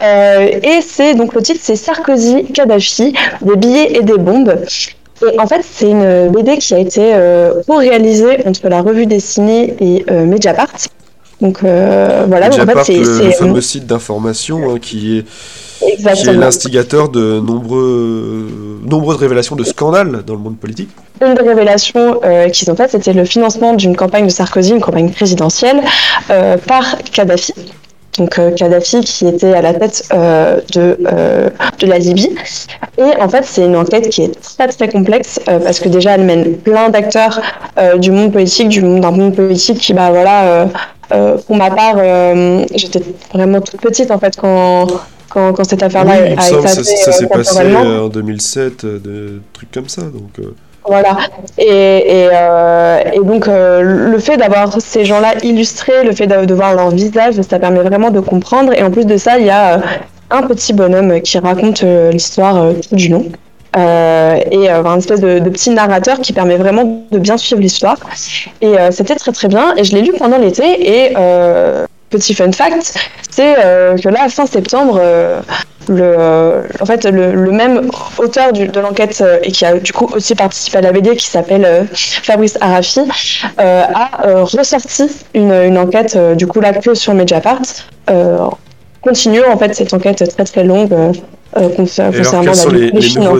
Et 0.02 0.80
c'est 0.86 1.14
donc 1.14 1.32
le 1.34 1.42
titre, 1.42 1.60
c'est 1.62 1.76
Sarkozy, 1.76 2.44
Kadhafi, 2.52 3.14
des 3.42 3.56
billets 3.56 3.96
et 3.98 4.02
des 4.02 4.18
bombes. 4.18 4.56
Et 5.22 5.40
en 5.40 5.46
fait, 5.46 5.62
c'est 5.62 5.90
une 5.90 6.28
BD 6.28 6.58
qui 6.58 6.74
a 6.74 6.78
été 6.78 7.14
euh, 7.14 7.62
co-réalisée 7.66 8.46
entre 8.46 8.68
la 8.68 8.82
revue 8.82 9.06
dessinée 9.06 9.74
et 9.80 10.04
euh, 10.10 10.26
Mediapart. 10.26 10.72
Donc 11.40 11.58
euh, 11.64 12.24
voilà, 12.28 12.48
donc 12.48 12.60
en 12.60 12.66
fait, 12.66 12.66
Mediapart, 12.66 12.84
c'est. 12.86 13.24
le, 13.24 13.32
fameux 13.32 13.60
site 13.60 13.86
d'information 13.86 14.70
hein, 14.70 14.78
qui 14.80 15.18
est, 15.18 15.22
qui 15.78 15.84
est 15.84 15.92
Exactement. 15.94 16.40
l'instigateur 16.40 17.08
de 17.08 17.40
nombreux, 17.40 18.48
nombreuses 18.82 19.18
révélations 19.18 19.56
de 19.56 19.64
scandales 19.64 20.22
dans 20.26 20.34
le 20.34 20.40
monde 20.40 20.58
politique. 20.58 20.88
Une 21.24 21.34
des 21.34 21.42
révélations 21.42 22.20
qu'ils 22.52 22.70
ont 22.70 22.76
faites, 22.76 22.90
c'était 22.90 23.12
le 23.12 23.24
financement 23.24 23.74
d'une 23.74 23.96
campagne 23.96 24.26
de 24.26 24.32
Sarkozy, 24.32 24.72
une 24.72 24.80
campagne 24.80 25.10
présidentielle, 25.10 25.82
par 26.66 26.96
Kadhafi. 27.12 27.54
Donc 28.18 28.38
euh, 28.38 28.50
Kadhafi 28.52 29.00
qui 29.00 29.26
était 29.26 29.52
à 29.52 29.62
la 29.62 29.74
tête 29.74 30.04
euh, 30.12 30.60
de, 30.72 30.98
euh, 31.06 31.50
de 31.78 31.86
la 31.86 31.98
Libye. 31.98 32.34
Et 32.98 33.20
en 33.20 33.28
fait, 33.28 33.44
c'est 33.44 33.64
une 33.64 33.76
enquête 33.76 34.08
qui 34.08 34.22
est 34.22 34.40
très 34.40 34.68
très 34.68 34.88
complexe 34.88 35.40
parce 35.46 35.80
que 35.80 35.88
déjà 35.88 36.12
elle 36.12 36.24
mène 36.24 36.56
plein 36.56 36.88
d'acteurs 36.88 37.40
du 37.98 38.10
monde 38.10 38.32
politique, 38.32 38.68
du 38.68 38.80
monde 38.80 39.00
d'un 39.00 39.10
monde 39.10 39.34
politique 39.34 39.78
qui, 39.78 39.92
bah 39.92 40.10
voilà, 40.10 40.66
pour 41.46 41.56
ma 41.56 41.70
part, 41.70 41.96
j'étais 42.74 43.02
vraiment 43.34 43.60
toute 43.60 43.80
petite 43.80 44.10
en 44.10 44.18
fait 44.18 44.36
quand, 44.36 44.86
quand, 45.28 45.52
quand 45.52 45.64
cette 45.64 45.82
affaire-là 45.82 46.12
oui, 46.12 46.34
a 46.36 46.48
éclaté. 46.48 46.68
ça, 46.68 46.84
ça 46.84 47.12
s'est 47.12 47.26
passé 47.26 47.76
en 47.76 48.08
2007, 48.08 48.84
euh, 48.84 48.98
de 48.98 49.40
trucs 49.52 49.70
comme 49.70 49.88
ça. 49.88 50.02
Donc, 50.02 50.38
euh, 50.38 50.54
Voilà. 50.86 51.16
Et, 51.58 51.64
et, 51.66 52.28
euh, 52.32 53.22
donc, 53.22 53.48
euh, 53.48 53.82
le 53.82 54.18
fait 54.18 54.36
d'avoir 54.36 54.80
ces 54.80 55.04
gens-là 55.04 55.34
illustrés, 55.42 56.04
le 56.04 56.12
fait 56.12 56.26
de, 56.26 56.44
de 56.44 56.54
voir 56.54 56.74
leur 56.74 56.90
visage, 56.90 57.40
ça 57.42 57.58
permet 57.58 57.82
vraiment 57.82 58.10
de 58.10 58.20
comprendre. 58.20 58.72
Et 58.72 58.82
en 58.82 58.90
plus 58.90 59.06
de 59.06 59.16
ça, 59.16 59.38
il 59.38 59.46
y 59.46 59.50
a 59.50 59.74
euh, 59.74 59.78
un 60.30 60.42
petit 60.42 60.72
bonhomme 60.72 61.20
qui 61.20 61.38
raconte 61.38 61.82
l'histoire 61.82 62.72
tout 62.88 62.96
du 62.96 63.08
long. 63.08 63.26
Et 63.74 63.78
euh, 63.78 64.82
un 64.84 64.98
espèce 64.98 65.20
de, 65.20 65.38
petit 65.50 65.70
narrateur 65.70 66.20
qui 66.20 66.32
permet 66.32 66.56
vraiment 66.56 67.04
de 67.10 67.18
bien 67.18 67.36
suivre 67.36 67.60
l'histoire. 67.60 67.98
Et 68.60 68.74
c'était 68.90 69.16
très 69.16 69.32
très 69.32 69.48
bien. 69.48 69.74
Et 69.76 69.84
je 69.84 69.94
l'ai 69.94 70.02
lu 70.02 70.12
pendant 70.18 70.38
l'été. 70.38 70.64
Et 70.64 71.14
petit 72.10 72.34
fun 72.34 72.52
fact, 72.52 72.94
c'est 73.30 73.56
euh, 73.64 73.96
que 73.96 74.08
là, 74.08 74.28
fin 74.28 74.46
septembre, 74.46 74.98
euh, 75.02 75.40
le, 75.88 76.02
euh, 76.02 76.62
en 76.80 76.86
fait, 76.86 77.04
le, 77.04 77.32
le 77.32 77.50
même 77.52 77.90
auteur 78.18 78.52
du- 78.52 78.68
de 78.68 78.80
l'enquête 78.80 79.22
et 79.42 79.52
qui 79.52 79.64
a 79.64 79.78
du 79.78 79.92
coup 79.92 80.08
aussi 80.14 80.34
participé 80.34 80.78
à 80.78 80.80
la 80.80 80.92
BD, 80.92 81.14
qui 81.16 81.26
s'appelle 81.26 81.86
Fabrice 81.92 82.56
Arafi, 82.60 83.00
a 83.58 84.10
ressorti 84.42 85.04
une, 85.34 85.52
une 85.52 85.78
enquête 85.78 86.16
du 86.36 86.46
coup 86.46 86.60
là 86.60 86.72
que 86.72 86.94
sur 86.94 87.14
Mediapart, 87.14 87.62
continuant 89.00 89.52
en 89.52 89.56
fait 89.58 89.74
cette 89.74 89.92
enquête 89.94 90.24
très 90.36 90.44
très 90.44 90.64
longue 90.64 90.92
alors, 90.92 91.74
concernant 91.76 92.12
quels 92.42 92.54
sont 92.56 92.68
du 92.70 92.76
les, 92.76 92.90
les 92.90 93.14
nouveaux, 93.20 93.38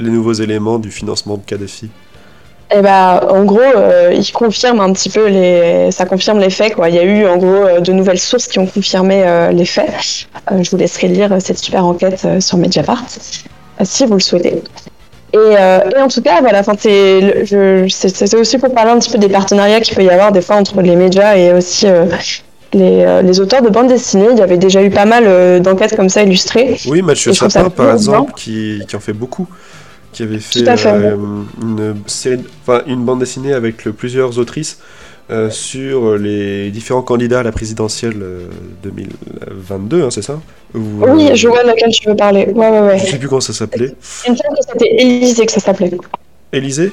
les 0.00 0.10
nouveaux 0.10 0.32
éléments 0.32 0.78
du 0.78 0.90
financement 0.90 1.36
de 1.36 1.42
Kadhafi? 1.46 1.90
Et 2.76 2.82
bah, 2.82 3.28
en 3.30 3.44
gros, 3.44 3.60
euh, 3.60 4.12
il 4.14 4.32
confirme 4.32 4.80
un 4.80 4.92
petit 4.92 5.08
peu 5.08 5.28
les, 5.28 5.90
ça 5.92 6.06
confirme 6.06 6.40
les 6.40 6.50
faits. 6.50 6.74
Quoi. 6.74 6.88
Il 6.88 6.96
y 6.96 6.98
a 6.98 7.04
eu 7.04 7.26
en 7.26 7.36
gros 7.36 7.48
euh, 7.48 7.80
de 7.80 7.92
nouvelles 7.92 8.18
sources 8.18 8.48
qui 8.48 8.58
ont 8.58 8.66
confirmé 8.66 9.22
euh, 9.24 9.52
les 9.52 9.64
faits. 9.64 10.26
Euh, 10.50 10.62
je 10.62 10.70
vous 10.70 10.76
laisserai 10.76 11.08
lire 11.08 11.36
cette 11.40 11.58
super 11.58 11.84
enquête 11.84 12.26
sur 12.40 12.58
Mediapart, 12.58 13.04
si 13.82 14.06
vous 14.06 14.14
le 14.14 14.20
souhaitez. 14.20 14.62
Et, 15.32 15.36
et 15.36 16.00
en 16.00 16.08
tout 16.08 16.22
cas, 16.22 16.40
voilà, 16.40 16.62
c'est 16.62 18.34
aussi 18.36 18.58
pour 18.58 18.72
parler 18.72 18.92
un 18.92 18.98
petit 18.98 19.10
peu 19.10 19.18
des 19.18 19.28
partenariats 19.28 19.80
qu'il 19.80 19.96
peut 19.96 20.04
y 20.04 20.10
avoir 20.10 20.30
des 20.30 20.40
fois 20.40 20.56
entre 20.56 20.80
les 20.80 20.94
médias 20.94 21.36
et 21.36 21.52
aussi 21.52 21.86
les, 22.72 23.22
les 23.22 23.40
auteurs 23.40 23.60
de 23.62 23.68
bande 23.68 23.88
dessinée. 23.88 24.28
Il 24.30 24.38
y 24.38 24.42
avait 24.42 24.58
déjà 24.58 24.80
eu 24.80 24.90
pas 24.90 25.06
mal 25.06 25.60
d'enquêtes 25.60 25.96
comme 25.96 26.08
ça 26.08 26.22
illustrées. 26.22 26.76
Oui, 26.86 27.02
Mathieu 27.02 27.32
Sapin, 27.32 27.68
par 27.68 27.94
exemple, 27.94 28.32
qui, 28.36 28.80
qui 28.86 28.94
en 28.94 29.00
fait 29.00 29.12
beaucoup, 29.12 29.48
qui 30.14 30.22
avait 30.22 30.38
fait 30.38 30.66
euh, 30.86 31.16
une, 31.60 31.94
série, 32.06 32.40
une 32.86 33.04
bande 33.04 33.20
dessinée 33.20 33.52
avec 33.52 33.84
le- 33.84 33.92
plusieurs 33.92 34.38
autrices 34.38 34.78
euh, 35.30 35.50
sur 35.50 36.16
les 36.16 36.70
différents 36.70 37.02
candidats 37.02 37.40
à 37.40 37.42
la 37.42 37.52
présidentielle 37.52 38.20
euh, 38.22 38.46
2022, 38.82 40.02
hein, 40.04 40.10
c'est 40.10 40.22
ça? 40.22 40.40
Ou, 40.74 40.78
Oui, 41.06 41.30
euh, 41.30 41.34
je 41.34 41.48
vois 41.48 41.62
laquelle 41.64 41.90
tu 41.90 42.08
veux 42.08 42.16
parler. 42.16 42.46
Ouais, 42.54 42.70
ouais, 42.70 42.80
ouais. 42.80 42.98
Je 42.98 43.10
sais 43.10 43.18
plus 43.18 43.28
comment 43.28 43.40
ça 43.40 43.52
s'appelait. 43.52 43.94
Il 44.26 44.32
me 44.32 44.36
semble 44.36 44.56
que 44.56 44.62
c'était 44.72 44.94
Élysée 45.02 45.46
que 45.46 45.52
ça 45.52 45.60
s'appelait. 45.60 45.90
Élysée? 46.52 46.92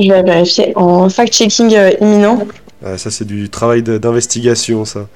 Je 0.00 0.08
vais 0.10 0.22
vérifier 0.22 0.72
en 0.76 1.08
fact-checking 1.08 1.74
euh, 1.74 1.90
imminent. 2.00 2.46
Ah, 2.84 2.96
Ça, 2.98 3.10
c'est 3.10 3.26
du 3.26 3.48
travail 3.50 3.82
d'investigation, 3.82 4.84
ça. 4.84 5.06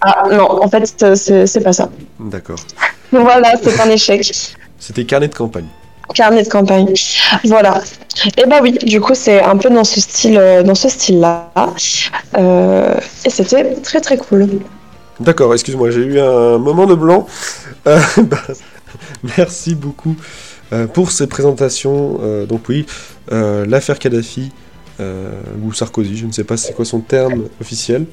Ah 0.00 0.24
non, 0.30 0.62
en 0.62 0.68
fait, 0.68 0.84
euh, 1.02 1.14
c'est 1.46 1.60
pas 1.64 1.72
ça. 1.72 1.88
D'accord. 2.20 2.58
Voilà, 3.10 3.54
c'est 3.62 3.80
un 3.80 3.90
échec. 3.90 4.30
C'était 4.78 5.04
carnet 5.04 5.28
de 5.28 5.34
campagne. 5.34 5.66
Carnet 6.14 6.42
de 6.42 6.48
campagne. 6.48 6.92
Voilà. 7.44 7.82
Et 8.36 8.46
bah 8.46 8.56
oui, 8.62 8.72
du 8.72 9.00
coup, 9.00 9.14
c'est 9.14 9.42
un 9.42 9.56
peu 9.56 9.70
dans 9.70 9.84
ce 9.84 10.00
style, 10.00 10.36
euh, 10.38 10.62
dans 10.62 10.74
ce 10.74 10.88
style-là. 10.88 11.50
Euh, 12.36 12.94
et 13.24 13.30
c'était 13.30 13.74
très 13.76 14.00
très 14.00 14.16
cool. 14.16 14.48
D'accord, 15.20 15.52
excuse-moi, 15.52 15.90
j'ai 15.90 16.02
eu 16.02 16.20
un 16.20 16.58
moment 16.58 16.86
de 16.86 16.94
blanc. 16.94 17.26
Euh, 17.86 17.98
bah, 18.18 18.38
merci 19.38 19.74
beaucoup 19.74 20.16
pour 20.92 21.10
ces 21.10 21.26
présentations. 21.26 22.18
Donc 22.48 22.62
oui, 22.68 22.86
l'affaire 23.30 23.98
Kadhafi 23.98 24.50
ou 25.00 25.72
Sarkozy, 25.72 26.16
je 26.16 26.26
ne 26.26 26.32
sais 26.32 26.44
pas 26.44 26.56
c'est 26.56 26.72
quoi 26.74 26.84
son 26.84 27.00
terme 27.00 27.44
officiel. 27.60 28.04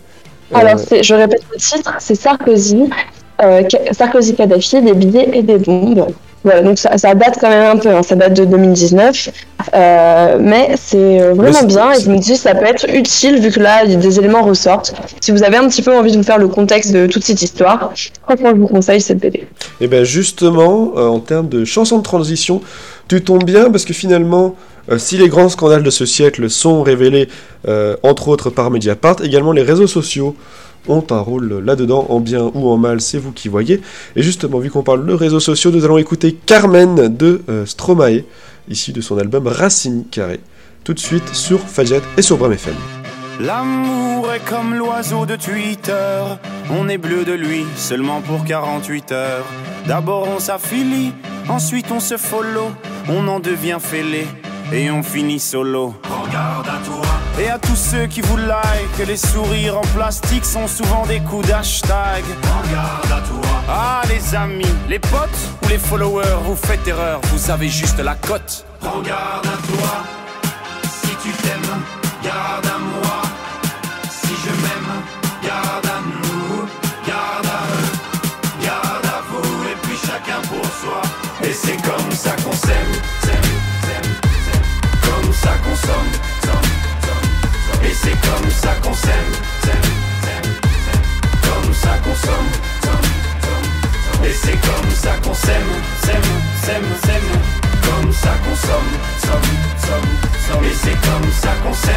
Alors, 0.53 0.77
c'est- 0.79 1.01
je 1.01 1.15
répète 1.15 1.41
le 1.51 1.57
titre, 1.57 1.95
c'est 1.99 2.13
Sarkozy, 2.15 2.87
euh, 3.41 3.63
Ka- 3.63 3.93
Sarkozy 3.93 4.35
Kadhafi, 4.35 4.81
des 4.81 4.93
billets 4.93 5.29
et 5.33 5.41
des 5.41 5.57
bombes. 5.57 6.07
Voilà, 6.45 6.61
donc 6.61 6.77
ça, 6.77 6.95
ça 6.99 7.15
date 7.15 7.39
quand 7.41 7.49
même 7.49 7.75
un 7.75 7.79
peu, 7.79 7.89
hein, 7.89 8.03
ça 8.03 8.15
date 8.15 8.35
de 8.35 8.45
2019, 8.45 9.31
euh, 9.73 10.37
mais 10.39 10.75
c'est 10.77 11.19
euh, 11.19 11.33
vraiment 11.33 11.63
bien 11.63 11.91
et 11.91 11.99
je 11.99 12.11
me 12.11 12.19
dis 12.19 12.37
ça 12.37 12.53
peut 12.53 12.67
être 12.67 12.87
utile 12.87 13.41
vu 13.41 13.49
que 13.49 13.59
là 13.59 13.83
des 13.87 14.19
éléments 14.19 14.43
ressortent. 14.43 14.93
Si 15.21 15.31
vous 15.31 15.43
avez 15.43 15.57
un 15.57 15.67
petit 15.67 15.81
peu 15.81 15.91
envie 15.91 16.11
de 16.11 16.17
vous 16.17 16.23
faire 16.23 16.37
le 16.37 16.47
contexte 16.47 16.93
de 16.93 17.07
toute 17.07 17.23
cette 17.23 17.41
histoire, 17.41 17.91
franchement 18.21 18.51
je 18.51 18.61
vous 18.61 18.67
conseille 18.67 19.01
cette 19.01 19.17
BD. 19.17 19.47
Et 19.81 19.87
bien 19.87 20.03
justement, 20.03 20.93
euh, 20.95 21.07
en 21.07 21.19
termes 21.19 21.49
de 21.49 21.65
chanson 21.65 21.97
de 21.97 22.03
transition, 22.03 22.61
tu 23.07 23.23
tombes 23.23 23.43
bien 23.43 23.71
parce 23.71 23.83
que 23.83 23.93
finalement, 23.93 24.55
euh, 24.91 24.99
si 24.99 25.17
les 25.17 25.29
grands 25.29 25.49
scandales 25.49 25.81
de 25.81 25.89
ce 25.89 26.05
siècle 26.05 26.47
sont 26.51 26.83
révélés, 26.83 27.27
entre 28.03 28.27
autres 28.27 28.51
par 28.51 28.69
Mediapart, 28.69 29.15
également 29.23 29.51
les 29.51 29.63
réseaux 29.63 29.87
sociaux 29.87 30.35
ont 30.87 31.05
un 31.09 31.19
rôle 31.19 31.59
là-dedans, 31.63 32.07
en 32.09 32.19
bien 32.19 32.51
ou 32.53 32.69
en 32.69 32.77
mal, 32.77 33.01
c'est 33.01 33.17
vous 33.17 33.31
qui 33.31 33.47
voyez. 33.47 33.81
Et 34.15 34.23
justement, 34.23 34.59
vu 34.59 34.69
qu'on 34.69 34.83
parle 34.83 35.05
de 35.05 35.13
réseaux 35.13 35.39
sociaux, 35.39 35.71
nous 35.71 35.85
allons 35.85 35.97
écouter 35.97 36.33
Carmen 36.45 37.07
de 37.15 37.41
euh, 37.49 37.65
Stromae, 37.65 38.23
issu 38.69 38.91
de 38.91 39.01
son 39.01 39.17
album 39.17 39.47
Racine 39.47 40.05
Carrée, 40.09 40.39
tout 40.83 40.93
de 40.93 40.99
suite 40.99 41.33
sur 41.33 41.59
Fadjet 41.59 42.01
et 42.17 42.21
sur 42.21 42.37
Bram 42.37 42.53
FM. 42.53 42.75
L'amour 43.39 44.31
est 44.31 44.45
comme 44.49 44.75
l'oiseau 44.75 45.25
de 45.25 45.35
Twitter. 45.35 46.23
On 46.71 46.87
est 46.87 46.97
bleu 46.97 47.25
de 47.25 47.33
lui 47.33 47.65
seulement 47.75 48.21
pour 48.21 48.45
48 48.45 49.11
heures. 49.11 49.45
D'abord 49.87 50.27
on 50.33 50.39
s'affilie, 50.39 51.11
ensuite 51.49 51.91
on 51.91 51.99
se 51.99 52.15
follow. 52.17 52.71
On 53.09 53.27
en 53.27 53.39
devient 53.39 53.77
fêlé 53.79 54.25
et 54.71 54.91
on 54.91 55.03
finit 55.03 55.39
solo. 55.39 55.93
Regarde 56.03 56.67
à 56.67 56.85
toi. 56.85 57.05
Et 57.39 57.49
à 57.49 57.59
tous 57.59 57.75
ceux 57.75 58.07
qui 58.07 58.21
vous 58.21 58.37
like, 58.37 59.07
les 59.07 59.17
sourires 59.17 59.77
en 59.77 59.87
plastique 59.95 60.45
sont 60.45 60.67
souvent 60.67 61.05
des 61.05 61.19
coups 61.19 61.47
d'hashtag. 61.47 62.23
Regarde 62.63 63.11
à 63.11 63.27
toi. 63.27 63.63
Ah 63.67 64.01
les 64.09 64.35
amis, 64.35 64.65
les 64.89 64.99
potes 64.99 65.49
ou 65.63 65.67
les 65.69 65.77
followers, 65.77 66.37
vous 66.45 66.55
faites 66.55 66.87
erreur, 66.87 67.19
vous 67.31 67.51
avez 67.51 67.67
juste 67.67 67.99
la 67.99 68.15
cote. 68.15 68.65
Regarde 68.81 69.45
à 69.45 69.57
toi. 69.67 70.24
Ça. 101.45 101.51
Comme 101.63 101.73
ça 101.73 101.91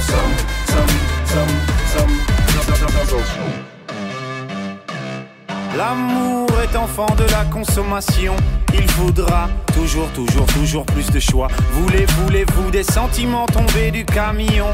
somme, 0.00 0.34
somme, 1.26 1.56
somme. 1.92 2.14
L'amour 5.76 6.48
est 6.62 6.76
enfant 6.76 7.14
de 7.16 7.24
la 7.30 7.44
consommation. 7.44 8.34
Il 8.74 8.88
faudra 8.90 9.48
toujours, 9.74 10.08
toujours, 10.08 10.46
toujours 10.46 10.86
plus 10.86 11.10
de 11.10 11.20
choix. 11.20 11.48
Voulez, 11.72 12.06
voulez-vous 12.22 12.70
des 12.70 12.82
sentiments 12.82 13.46
tombés 13.46 13.90
du 13.90 14.04
camion? 14.04 14.66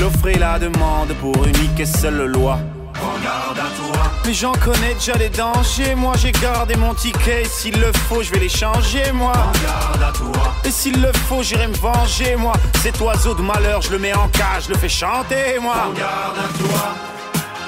L'offre 0.00 0.28
et 0.28 0.38
la 0.38 0.58
demande 0.58 1.14
pour 1.20 1.34
unique 1.46 1.80
et 1.80 1.86
seule 1.86 2.26
loi. 2.26 2.58
Regarde 3.00 3.58
à 3.58 3.70
toi. 3.76 4.02
Mais 4.24 4.34
j'en 4.34 4.52
connais 4.52 4.94
déjà 4.94 5.14
les 5.14 5.28
dangers. 5.28 5.94
Moi 5.94 6.14
j'ai 6.16 6.32
gardé 6.32 6.76
mon 6.76 6.94
ticket. 6.94 7.42
Et 7.42 7.48
S'il 7.48 7.78
le 7.80 7.92
faut, 8.08 8.22
je 8.22 8.30
vais 8.32 8.38
les 8.40 8.48
changer, 8.48 9.12
moi. 9.12 9.32
Regarde 9.32 10.02
à 10.02 10.12
toi. 10.12 10.54
Et 10.64 10.70
s'il 10.70 11.00
le 11.00 11.12
faut, 11.28 11.42
j'irai 11.42 11.68
me 11.68 11.76
venger, 11.76 12.36
moi. 12.36 12.52
Cet 12.82 13.00
oiseau 13.00 13.34
de 13.34 13.42
malheur, 13.42 13.82
je 13.82 13.90
le 13.90 13.98
mets 13.98 14.14
en 14.14 14.28
cage, 14.28 14.64
je 14.64 14.70
le 14.70 14.78
fais 14.78 14.88
chanter, 14.88 15.58
moi. 15.60 15.76
Regarde 15.90 16.38
à 16.38 16.58
toi. 16.58 16.94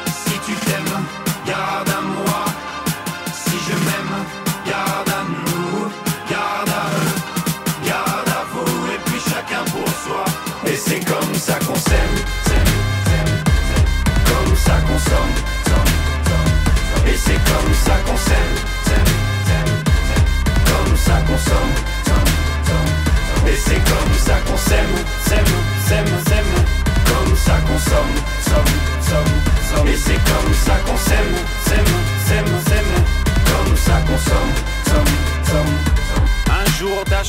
Si 0.07 0.33
tu 0.47 0.53
t'aimes, 0.65 1.05
garde 1.47 1.89
à 1.89 2.01
moi. 2.01 2.45
Si 3.33 3.57
je 3.67 3.75
m'aime, 3.85 4.25
garde 4.67 5.09
à 5.09 5.23
nous, 5.25 5.89
garde 6.31 6.69
à 6.69 6.85
eux, 6.99 7.87
garde 7.87 8.29
à 8.29 8.45
vous, 8.53 8.87
et 8.89 8.99
puis 9.07 9.21
chacun 9.21 9.65
pour 9.71 9.89
soi. 9.89 10.25
Et 10.67 10.77
c'est 10.77 11.01
comme 11.05 11.35
ça 11.35 11.55
qu'on 11.55 11.75
s'aime, 11.77 12.17
ça 14.69 14.77
qu'on 14.87 14.99
somme. 15.11 15.35
Et 17.07 17.17
c'est 17.17 17.41
comme 17.51 17.73
ça 17.87 17.95
qu'on 18.05 18.19
s'aime. 18.27 18.55
Comme 20.71 20.97
ça 20.97 21.17
qu'on 21.27 21.39
somme. 21.51 21.75
Et 23.51 23.57
c'est 23.57 23.83
comme 23.93 24.15
ça 24.27 24.37
qu'on 24.47 24.59
s'aime, 24.59 24.95
s'aime, 25.27 25.58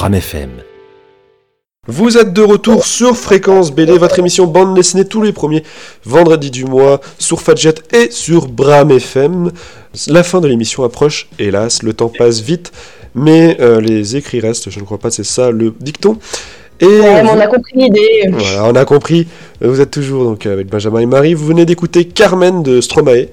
Bram 0.00 0.14
FM. 0.14 0.48
Vous 1.86 2.16
êtes 2.16 2.32
de 2.32 2.40
retour 2.40 2.86
sur 2.86 3.14
Fréquence 3.18 3.70
BD, 3.70 3.98
votre 3.98 4.18
émission 4.18 4.46
bande 4.46 4.74
dessinée 4.74 5.04
tous 5.04 5.20
les 5.20 5.30
premiers 5.34 5.62
vendredis 6.06 6.50
du 6.50 6.64
mois 6.64 7.02
sur 7.18 7.42
Fadjet 7.42 7.74
et 7.92 8.10
sur 8.10 8.48
Bram 8.48 8.90
FM. 8.90 9.52
La 10.08 10.22
fin 10.22 10.40
de 10.40 10.48
l'émission 10.48 10.84
approche, 10.84 11.28
hélas, 11.38 11.82
le 11.82 11.92
temps 11.92 12.08
passe 12.08 12.40
vite, 12.40 12.72
mais 13.14 13.58
euh, 13.60 13.82
les 13.82 14.16
écrits 14.16 14.40
restent, 14.40 14.70
je 14.70 14.80
ne 14.80 14.86
crois 14.86 14.96
pas, 14.96 15.10
c'est 15.10 15.22
ça 15.22 15.50
le 15.50 15.74
dicton. 15.78 16.16
Et 16.80 16.86
Ouais, 16.86 17.22
mais 17.22 17.22
vous- 17.24 17.28
on 17.36 17.38
a 17.40 17.46
compris 17.46 17.72
l'idée. 17.74 18.30
Voilà, 18.32 18.64
on 18.64 18.74
a 18.76 18.86
compris. 18.86 19.28
Vous 19.60 19.82
êtes 19.82 19.90
toujours 19.90 20.24
donc 20.24 20.46
avec 20.46 20.68
Benjamin 20.68 21.00
et 21.00 21.06
Marie. 21.06 21.34
Vous 21.34 21.44
venez 21.44 21.66
d'écouter 21.66 22.06
Carmen 22.06 22.62
de 22.62 22.80
Stromae, 22.80 23.26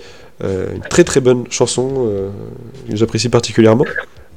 euh, 0.44 0.76
une 0.76 0.82
très 0.82 1.06
très 1.06 1.22
bonne 1.22 1.46
chanson 1.50 1.94
euh, 2.10 2.30
que 2.90 2.98
j'apprécie 2.98 3.30
particulièrement. 3.30 3.86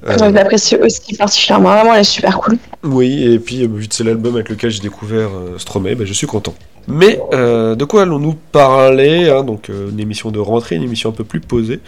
Euh, 0.07 0.17
Je 0.19 0.25
l'apprécie 0.35 0.77
aussi 0.77 1.15
particulièrement. 1.17 1.75
Vraiment, 1.75 1.95
elle 1.95 2.01
est 2.01 2.05
super 2.05 2.39
cool. 2.39 2.57
oui, 2.85 3.25
et 3.33 3.39
puis 3.39 3.63
euh, 3.65 3.69
vu 3.73 3.87
que 3.89 3.95
c'est 3.95 4.05
l'album 4.05 4.35
avec 4.37 4.49
lequel 4.49 4.71
j'ai 4.71 4.81
découvert 4.81 5.29
euh, 5.29 5.59
Stromae, 5.59 5.95
ben, 5.95 6.07
je 6.07 6.13
suis 6.13 6.27
content. 6.27 6.55
Mais 6.89 7.21
euh, 7.35 7.75
de 7.75 7.85
quoi 7.85 8.03
allons-nous 8.03 8.35
parler 8.53 9.29
hein, 9.29 9.45
Donc 9.45 9.69
euh, 9.69 9.91
une 9.91 10.01
émission 10.01 10.31
de 10.31 10.39
rentrée, 10.39 10.77
une 10.77 10.83
émission 10.83 11.11
un 11.11 11.13
peu 11.13 11.25
plus 11.25 11.41
posée. 11.41 11.81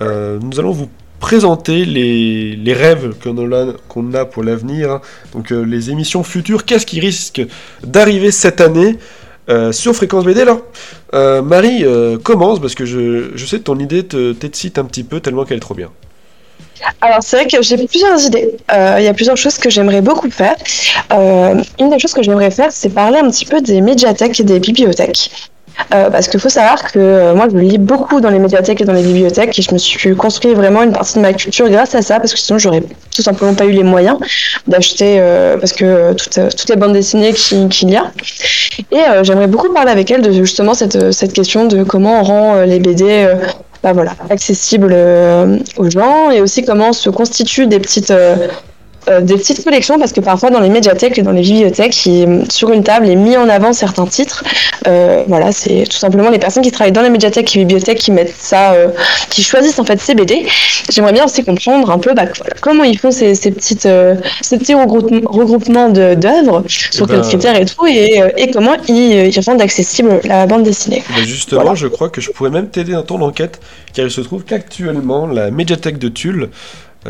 Euh, 0.00 0.38
nous 0.40 0.60
allons 0.60 0.70
vous 0.70 0.88
présenter 1.18 1.84
les, 1.84 2.54
les 2.54 2.72
rêves 2.72 3.14
qu'on 3.20 3.36
a, 3.52 4.20
a 4.20 4.24
pour 4.24 4.44
l'avenir. 4.44 4.92
hein. 4.92 5.00
Donc 5.32 5.50
euh, 5.50 5.64
les 5.64 5.90
émissions 5.90 6.22
futures, 6.22 6.64
qu'est-ce 6.64 6.86
qui 6.86 7.00
risque 7.00 7.42
d'arriver 7.82 8.30
cette 8.30 8.60
année 8.60 8.96
euh, 9.48 9.72
sur 9.72 9.94
Fréquence 9.96 10.24
BD 10.24 10.42
Alors, 10.42 10.62
euh, 11.14 11.42
Marie, 11.42 11.84
euh, 11.84 12.18
commence 12.18 12.60
parce 12.60 12.76
que 12.76 12.84
je, 12.84 13.30
je 13.34 13.46
sais 13.46 13.58
que 13.58 13.64
ton 13.64 13.78
idée 13.80 14.04
te 14.06 14.32
t'excite 14.32 14.78
un 14.78 14.84
petit 14.84 15.02
peu 15.02 15.18
tellement 15.20 15.44
qu'elle 15.44 15.56
est 15.56 15.60
trop 15.60 15.74
bien. 15.74 15.90
Alors, 17.00 17.18
c'est 17.22 17.36
vrai 17.36 17.46
que 17.46 17.60
j'ai 17.62 17.76
plusieurs 17.76 18.20
idées. 18.24 18.50
Euh, 18.72 18.96
Il 18.98 19.04
y 19.04 19.08
a 19.08 19.14
plusieurs 19.14 19.36
choses 19.36 19.58
que 19.58 19.70
j'aimerais 19.70 20.00
beaucoup 20.00 20.30
faire. 20.30 20.54
Euh, 21.12 21.54
une 21.78 21.90
des 21.90 21.98
choses 21.98 22.12
que 22.12 22.22
j'aimerais 22.22 22.50
faire, 22.50 22.70
c'est 22.70 22.88
parler 22.90 23.18
un 23.18 23.30
petit 23.30 23.44
peu 23.46 23.60
des 23.60 23.80
médiathèques 23.80 24.38
et 24.40 24.44
des 24.44 24.58
bibliothèques. 24.60 25.30
Euh, 25.94 26.10
parce 26.10 26.26
qu'il 26.26 26.40
faut 26.40 26.48
savoir 26.48 26.90
que 26.90 27.32
moi, 27.34 27.46
je 27.52 27.56
lis 27.56 27.78
beaucoup 27.78 28.20
dans 28.20 28.30
les 28.30 28.40
médiathèques 28.40 28.80
et 28.80 28.84
dans 28.84 28.92
les 28.92 29.02
bibliothèques 29.02 29.56
et 29.56 29.62
je 29.62 29.72
me 29.72 29.78
suis 29.78 30.16
construit 30.16 30.52
vraiment 30.52 30.82
une 30.82 30.92
partie 30.92 31.14
de 31.14 31.20
ma 31.20 31.32
culture 31.32 31.68
grâce 31.70 31.94
à 31.94 32.02
ça, 32.02 32.18
parce 32.18 32.32
que 32.34 32.38
sinon, 32.40 32.58
j'aurais 32.58 32.82
tout 33.14 33.22
simplement 33.22 33.54
pas 33.54 33.64
eu 33.64 33.70
les 33.70 33.84
moyens 33.84 34.18
d'acheter, 34.66 35.20
parce 35.60 35.72
que 35.72 36.14
toutes, 36.14 36.40
toutes 36.56 36.68
les 36.68 36.74
bandes 36.76 36.94
dessinées 36.94 37.32
qui- 37.32 37.68
qu'il 37.68 37.90
y 37.90 37.96
a. 37.96 38.10
Et 38.90 39.02
j'aimerais 39.22 39.46
beaucoup 39.46 39.72
parler 39.72 39.92
avec 39.92 40.10
elle 40.10 40.20
de 40.22 40.32
justement 40.32 40.74
cette, 40.74 41.12
cette 41.12 41.32
question 41.32 41.66
de 41.66 41.84
comment 41.84 42.20
on 42.20 42.24
rend 42.24 42.60
les 42.62 42.80
BD 42.80 43.28
bah 43.82 43.92
voilà, 43.92 44.14
accessibles 44.30 44.92
euh, 44.92 45.58
aux 45.76 45.90
gens 45.90 46.30
et 46.30 46.40
aussi 46.40 46.64
comment 46.64 46.92
se 46.92 47.10
constituent 47.10 47.66
des 47.66 47.78
petites, 47.78 48.10
euh, 48.10 48.48
des 49.20 49.34
petites 49.34 49.64
collections 49.64 49.98
parce 49.98 50.12
que 50.12 50.20
parfois 50.20 50.50
dans 50.50 50.60
les 50.60 50.68
médiathèques 50.68 51.18
et 51.18 51.22
dans 51.22 51.32
les 51.32 51.42
bibliothèques, 51.42 52.06
il- 52.06 52.44
sur 52.50 52.70
une 52.72 52.82
table 52.82 53.08
est 53.08 53.16
mis 53.16 53.36
en 53.36 53.48
avant 53.48 53.72
certains 53.72 54.06
titres. 54.06 54.44
Euh, 54.86 55.22
voilà, 55.26 55.52
c'est 55.52 55.84
tout 55.90 55.96
simplement 55.96 56.30
les 56.30 56.38
personnes 56.38 56.62
qui 56.62 56.70
travaillent 56.70 56.92
dans 56.92 57.02
les 57.02 57.10
médiathèques 57.10 57.54
et 57.56 57.58
bibliothèques 57.60 57.98
qui 57.98 58.12
mettent 58.12 58.34
ça, 58.38 58.72
euh, 58.72 58.88
qui 59.30 59.42
choisissent 59.42 59.78
en 59.78 59.84
fait 59.84 60.00
ces 60.00 60.14
BD. 60.14 60.46
J'aimerais 60.90 61.12
bien 61.12 61.24
aussi 61.24 61.44
comprendre 61.44 61.90
un 61.90 61.98
peu 61.98 62.14
bah, 62.14 62.24
voilà, 62.38 62.54
comment 62.60 62.84
ils 62.84 62.98
font 62.98 63.10
ces, 63.10 63.34
ces 63.34 63.50
petites, 63.50 63.86
euh, 63.86 64.14
ces 64.40 64.58
petits 64.58 64.74
regroupements, 64.74 65.88
d'œuvres, 65.88 66.64
sur 66.68 67.06
ben, 67.06 67.14
quels 67.14 67.22
critères 67.28 67.60
et 67.60 67.64
tout, 67.64 67.86
et, 67.86 68.20
euh, 68.22 68.28
et 68.36 68.50
comment 68.50 68.74
ils, 68.88 69.12
euh, 69.16 69.26
ils 69.34 69.40
rendent 69.40 69.60
accessible 69.62 70.20
la 70.24 70.46
bande 70.46 70.62
dessinée. 70.62 71.02
Ben 71.16 71.24
justement, 71.24 71.74
je 71.74 71.86
crois 71.88 72.08
que 72.08 72.20
je 72.20 72.30
pourrais 72.30 72.50
même 72.50 72.68
t'aider 72.68 72.92
dans 72.92 73.02
ton 73.02 73.20
enquête, 73.22 73.60
car 73.94 74.04
il 74.06 74.10
se 74.10 74.20
trouve 74.20 74.44
qu'actuellement, 74.44 75.26
la 75.26 75.50
médiathèque 75.50 75.98
de 75.98 76.08
Tulle, 76.08 76.42
euh, 76.44 76.46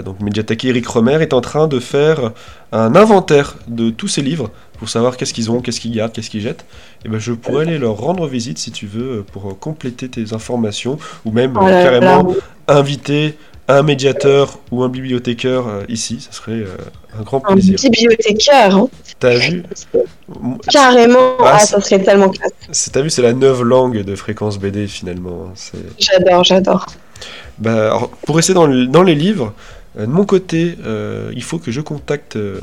donc 0.03 0.21
médiathèque 0.21 0.65
Eric 0.65 0.87
Romer, 0.87 1.21
est 1.23 1.33
en 1.33 1.41
train 1.41 1.67
de 1.69 1.81
faire 1.81 2.33
un 2.73 2.95
inventaire 2.97 3.57
de 3.69 3.91
tous 3.91 4.09
ces 4.09 4.23
livres 4.23 4.51
pour 4.79 4.89
savoir 4.89 5.17
qu'est-ce 5.17 5.35
qu'ils 5.35 5.51
ont, 5.51 5.61
qu'est-ce 5.61 5.81
qu'ils 5.81 5.95
gardent, 5.95 6.13
qu'est-ce 6.13 6.31
qu'ils 6.31 6.41
jettent. 6.43 6.65
Et 7.05 7.09
ben 7.09 7.19
je 7.19 7.33
pourrais 7.33 7.63
aller 7.67 7.79
leur 7.79 7.97
rendre 7.97 8.27
visite 8.27 8.59
si 8.59 8.71
tu 8.71 8.87
veux 8.87 9.19
euh, 9.19 9.25
pour 9.33 9.51
euh, 9.51 9.55
compléter 9.59 10.09
tes 10.09 10.33
informations 10.35 10.99
ou 11.25 11.33
même 11.33 11.57
euh, 11.57 11.61
Oh 11.63 11.67
carrément 11.85 12.35
inviter 12.69 13.37
un 13.71 13.83
médiateur 13.83 14.59
ou 14.71 14.83
un 14.83 14.89
bibliothécaire 14.89 15.67
euh, 15.69 15.85
ici, 15.89 16.21
ça 16.21 16.33
serait 16.33 16.53
euh, 16.53 16.77
un 17.19 17.23
grand 17.23 17.43
Un 17.47 17.53
plaisir. 17.55 17.77
bibliothécaire, 17.83 18.77
hein. 18.77 18.89
T'as 19.21 19.35
vu 19.35 19.63
carrément, 20.71 21.37
Ah, 21.41 21.53
ah, 21.55 21.59
ça 21.59 21.81
serait 21.81 22.03
tellement 22.03 22.29
classe. 22.29 22.91
T'as 22.93 23.03
vu, 23.03 23.11
c'est 23.11 23.23
la 23.23 23.33
neuve 23.33 23.63
langue 23.63 24.03
de 24.03 24.15
fréquence 24.15 24.59
BD 24.59 24.87
finalement. 24.87 25.49
hein, 25.51 25.79
J'adore, 25.99 26.45
j'adore. 26.45 26.87
Bah, 27.59 27.87
alors, 27.87 28.11
pour 28.11 28.37
rester 28.37 28.55
dans, 28.55 28.67
le- 28.67 28.87
dans 28.87 29.03
les 29.03 29.15
livres, 29.17 29.47
euh, 29.47 29.78
de 29.97 30.07
mon 30.07 30.25
côté, 30.25 30.77
euh, 30.85 31.31
il 31.35 31.43
faut 31.43 31.59
que 31.59 31.71
je 31.71 31.81
contacte 31.81 32.37
euh, 32.37 32.61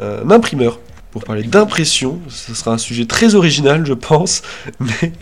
un 0.00 0.30
imprimeur 0.30 0.78
pour 1.10 1.24
parler 1.24 1.42
d'impression. 1.42 2.18
Ce 2.28 2.54
sera 2.54 2.72
un 2.72 2.78
sujet 2.78 3.06
très 3.06 3.34
original, 3.34 3.84
je 3.86 3.94
pense, 3.94 4.42
mais 4.80 5.12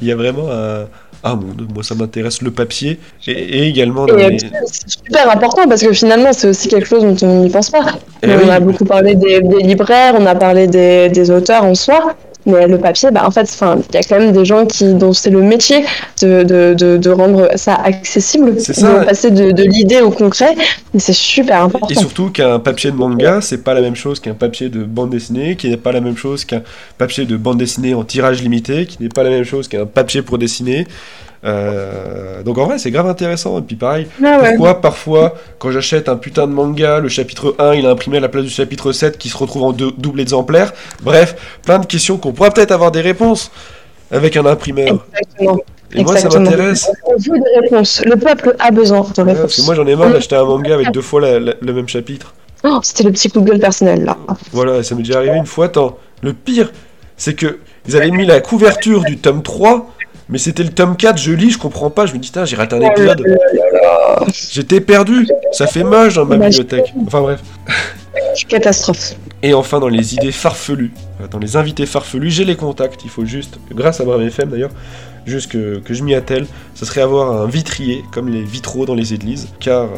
il 0.00 0.06
y 0.06 0.12
a 0.12 0.16
vraiment 0.16 0.50
un, 0.50 0.86
un 1.24 1.36
monde. 1.36 1.66
Moi, 1.72 1.82
ça 1.82 1.94
m'intéresse 1.94 2.42
le 2.42 2.50
papier 2.50 2.98
et, 3.26 3.32
et 3.32 3.68
également 3.68 4.06
euh, 4.08 4.28
les... 4.28 4.38
c'est 4.38 4.88
super 4.88 5.30
important 5.30 5.68
parce 5.68 5.82
que 5.82 5.92
finalement, 5.92 6.32
c'est 6.32 6.48
aussi 6.48 6.68
quelque 6.68 6.86
chose 6.86 7.02
dont 7.02 7.16
on 7.26 7.42
n'y 7.42 7.50
pense 7.50 7.70
pas. 7.70 7.84
Eh 8.22 8.28
on 8.30 8.38
oui. 8.38 8.50
a 8.50 8.60
beaucoup 8.60 8.84
parlé 8.84 9.14
des, 9.14 9.40
des 9.40 9.62
libraires, 9.62 10.14
on 10.18 10.26
a 10.26 10.34
parlé 10.34 10.66
des, 10.66 11.08
des 11.08 11.30
auteurs 11.30 11.64
en 11.64 11.74
soi. 11.74 12.14
Mais 12.44 12.66
le 12.66 12.78
papier, 12.78 13.10
bah, 13.12 13.22
en 13.24 13.30
fait, 13.30 13.48
il 13.60 13.94
y 13.94 13.98
a 13.98 14.02
quand 14.02 14.18
même 14.18 14.32
des 14.32 14.44
gens 14.44 14.66
qui, 14.66 14.94
dont 14.94 15.12
c'est 15.12 15.30
le 15.30 15.42
métier 15.42 15.84
de, 16.20 16.42
de, 16.42 16.74
de, 16.76 16.96
de 16.96 17.10
rendre 17.10 17.48
ça 17.56 17.74
accessible, 17.74 18.54
C'est 18.58 18.72
ça. 18.74 19.00
de 19.00 19.04
passer 19.04 19.30
de, 19.30 19.52
de 19.52 19.62
l'idée 19.62 20.00
au 20.00 20.10
concret. 20.10 20.54
Et 20.94 20.98
c'est 20.98 21.12
super 21.12 21.62
important. 21.62 21.86
Et 21.88 21.94
surtout 21.94 22.30
qu'un 22.30 22.58
papier 22.58 22.90
de 22.90 22.96
manga, 22.96 23.40
c'est 23.40 23.62
pas 23.62 23.74
la 23.74 23.80
même 23.80 23.94
chose 23.96 24.18
qu'un 24.20 24.34
papier 24.34 24.68
de 24.68 24.82
bande 24.84 25.10
dessinée, 25.10 25.56
qui 25.56 25.68
n'est 25.70 25.76
pas 25.76 25.92
la 25.92 26.00
même 26.00 26.16
chose 26.16 26.44
qu'un 26.44 26.62
papier 26.98 27.24
de 27.26 27.36
bande 27.36 27.58
dessinée 27.58 27.94
en 27.94 28.04
tirage 28.04 28.42
limité, 28.42 28.86
qui 28.86 29.02
n'est 29.02 29.08
pas 29.08 29.22
la 29.22 29.30
même 29.30 29.44
chose 29.44 29.68
qu'un 29.68 29.86
papier 29.86 30.22
pour 30.22 30.38
dessiner. 30.38 30.86
Euh, 31.44 32.42
donc 32.42 32.58
en 32.58 32.66
vrai, 32.66 32.78
c'est 32.78 32.90
grave 32.90 33.06
intéressant. 33.08 33.58
Et 33.58 33.62
puis 33.62 33.76
pareil, 33.76 34.06
Ah 34.24 34.38
ouais. 34.40 34.50
pourquoi 34.50 34.80
parfois, 34.80 35.34
quand 35.58 35.70
j'achète 35.70 36.08
un 36.08 36.16
putain 36.16 36.46
de 36.46 36.52
manga, 36.52 37.00
le 37.00 37.08
chapitre 37.08 37.54
1, 37.58 37.74
il 37.74 37.84
est 37.84 37.88
imprimé 37.88 38.18
à 38.18 38.20
la 38.20 38.28
place 38.28 38.44
du 38.44 38.50
chapitre 38.50 38.92
7 38.92 39.18
qui 39.18 39.28
se 39.28 39.36
retrouve 39.36 39.62
en 39.64 39.72
deux, 39.72 39.90
double 39.98 40.20
exemplaire 40.20 40.72
Bref, 41.02 41.58
plein 41.64 41.78
de 41.78 41.86
questions 41.86 42.16
qu'on 42.16 42.32
pourra 42.32 42.50
peut-être 42.50 42.70
avoir 42.72 42.90
des 42.92 43.00
réponses 43.00 43.50
avec 44.10 44.36
un 44.36 44.46
imprimeur. 44.46 45.04
Exactement. 45.12 45.58
Et 45.94 46.04
moi, 46.04 46.16
ça 46.16 46.28
m'intéresse. 46.28 46.90
On 47.04 47.12
veut 47.16 47.38
des 47.38 47.60
réponses. 47.68 48.02
Le 48.06 48.16
peuple 48.16 48.56
a 48.58 48.70
besoin 48.70 49.00
de 49.02 49.06
Ouais, 49.22 49.32
réponses. 49.32 49.40
parce 49.42 49.56
que 49.56 49.62
moi, 49.66 49.74
j'en 49.74 49.86
ai 49.86 49.94
marre 49.96 50.10
d'acheter 50.10 50.36
un 50.36 50.44
manga 50.44 50.72
avec 50.74 50.90
deux 50.90 51.02
fois 51.02 51.20
la- 51.20 51.38
la- 51.38 51.54
le 51.60 51.72
même 51.74 51.88
chapitre. 51.88 52.34
Oh, 52.64 52.78
C'était 52.82 53.02
le 53.02 53.10
petit 53.10 53.28
coup 53.28 53.40
de 53.40 53.50
gueule 53.50 53.58
personnel 53.58 54.04
là. 54.04 54.16
Voilà, 54.52 54.82
ça 54.84 54.94
m'est 54.94 55.02
déjà 55.02 55.18
arrivé 55.18 55.36
une 55.36 55.46
fois. 55.46 55.66
Attends, 55.66 55.98
le 56.22 56.32
pire, 56.32 56.70
c'est 57.16 57.34
que 57.34 57.58
ils 57.88 57.96
avaient 57.96 58.10
mis 58.12 58.24
la 58.24 58.40
couverture 58.40 59.02
du 59.04 59.18
tome 59.18 59.42
3, 59.42 59.91
mais 60.28 60.38
c'était 60.38 60.62
le 60.62 60.70
tome 60.70 60.96
4, 60.96 61.18
je 61.18 61.32
lis, 61.32 61.50
je 61.50 61.58
comprends 61.58 61.90
pas, 61.90 62.06
je 62.06 62.14
me 62.14 62.18
dis, 62.18 62.30
Tain, 62.30 62.44
j'ai 62.44 62.56
raté 62.56 62.76
un 62.76 62.80
épisode. 62.80 63.22
J'étais 64.50 64.80
perdu, 64.80 65.28
ça 65.52 65.66
fait 65.66 65.84
moche 65.84 66.14
dans 66.14 66.24
ma 66.26 66.36
bibliothèque. 66.36 66.92
Enfin 67.06 67.20
bref. 67.20 67.40
Catastrophe. 68.48 69.14
Et 69.42 69.54
enfin, 69.54 69.80
dans 69.80 69.88
les 69.88 70.14
idées 70.14 70.32
farfelues, 70.32 70.92
euh, 71.20 71.26
dans 71.28 71.38
les 71.38 71.56
invités 71.56 71.86
farfelus, 71.86 72.30
j'ai 72.30 72.44
les 72.44 72.56
contacts, 72.56 73.02
il 73.04 73.10
faut 73.10 73.24
juste, 73.24 73.58
grâce 73.72 74.00
à 74.00 74.04
Brave 74.04 74.22
FM 74.22 74.50
d'ailleurs, 74.50 74.70
juste 75.26 75.50
que, 75.50 75.78
que 75.78 75.94
je 75.94 76.02
m'y 76.02 76.14
attelle, 76.14 76.46
ça 76.74 76.86
serait 76.86 77.00
avoir 77.00 77.32
un 77.42 77.46
vitrier, 77.46 78.02
comme 78.12 78.28
les 78.28 78.42
vitraux 78.42 78.86
dans 78.86 78.94
les 78.94 79.12
églises, 79.14 79.48
car 79.60 79.82
euh, 79.82 79.88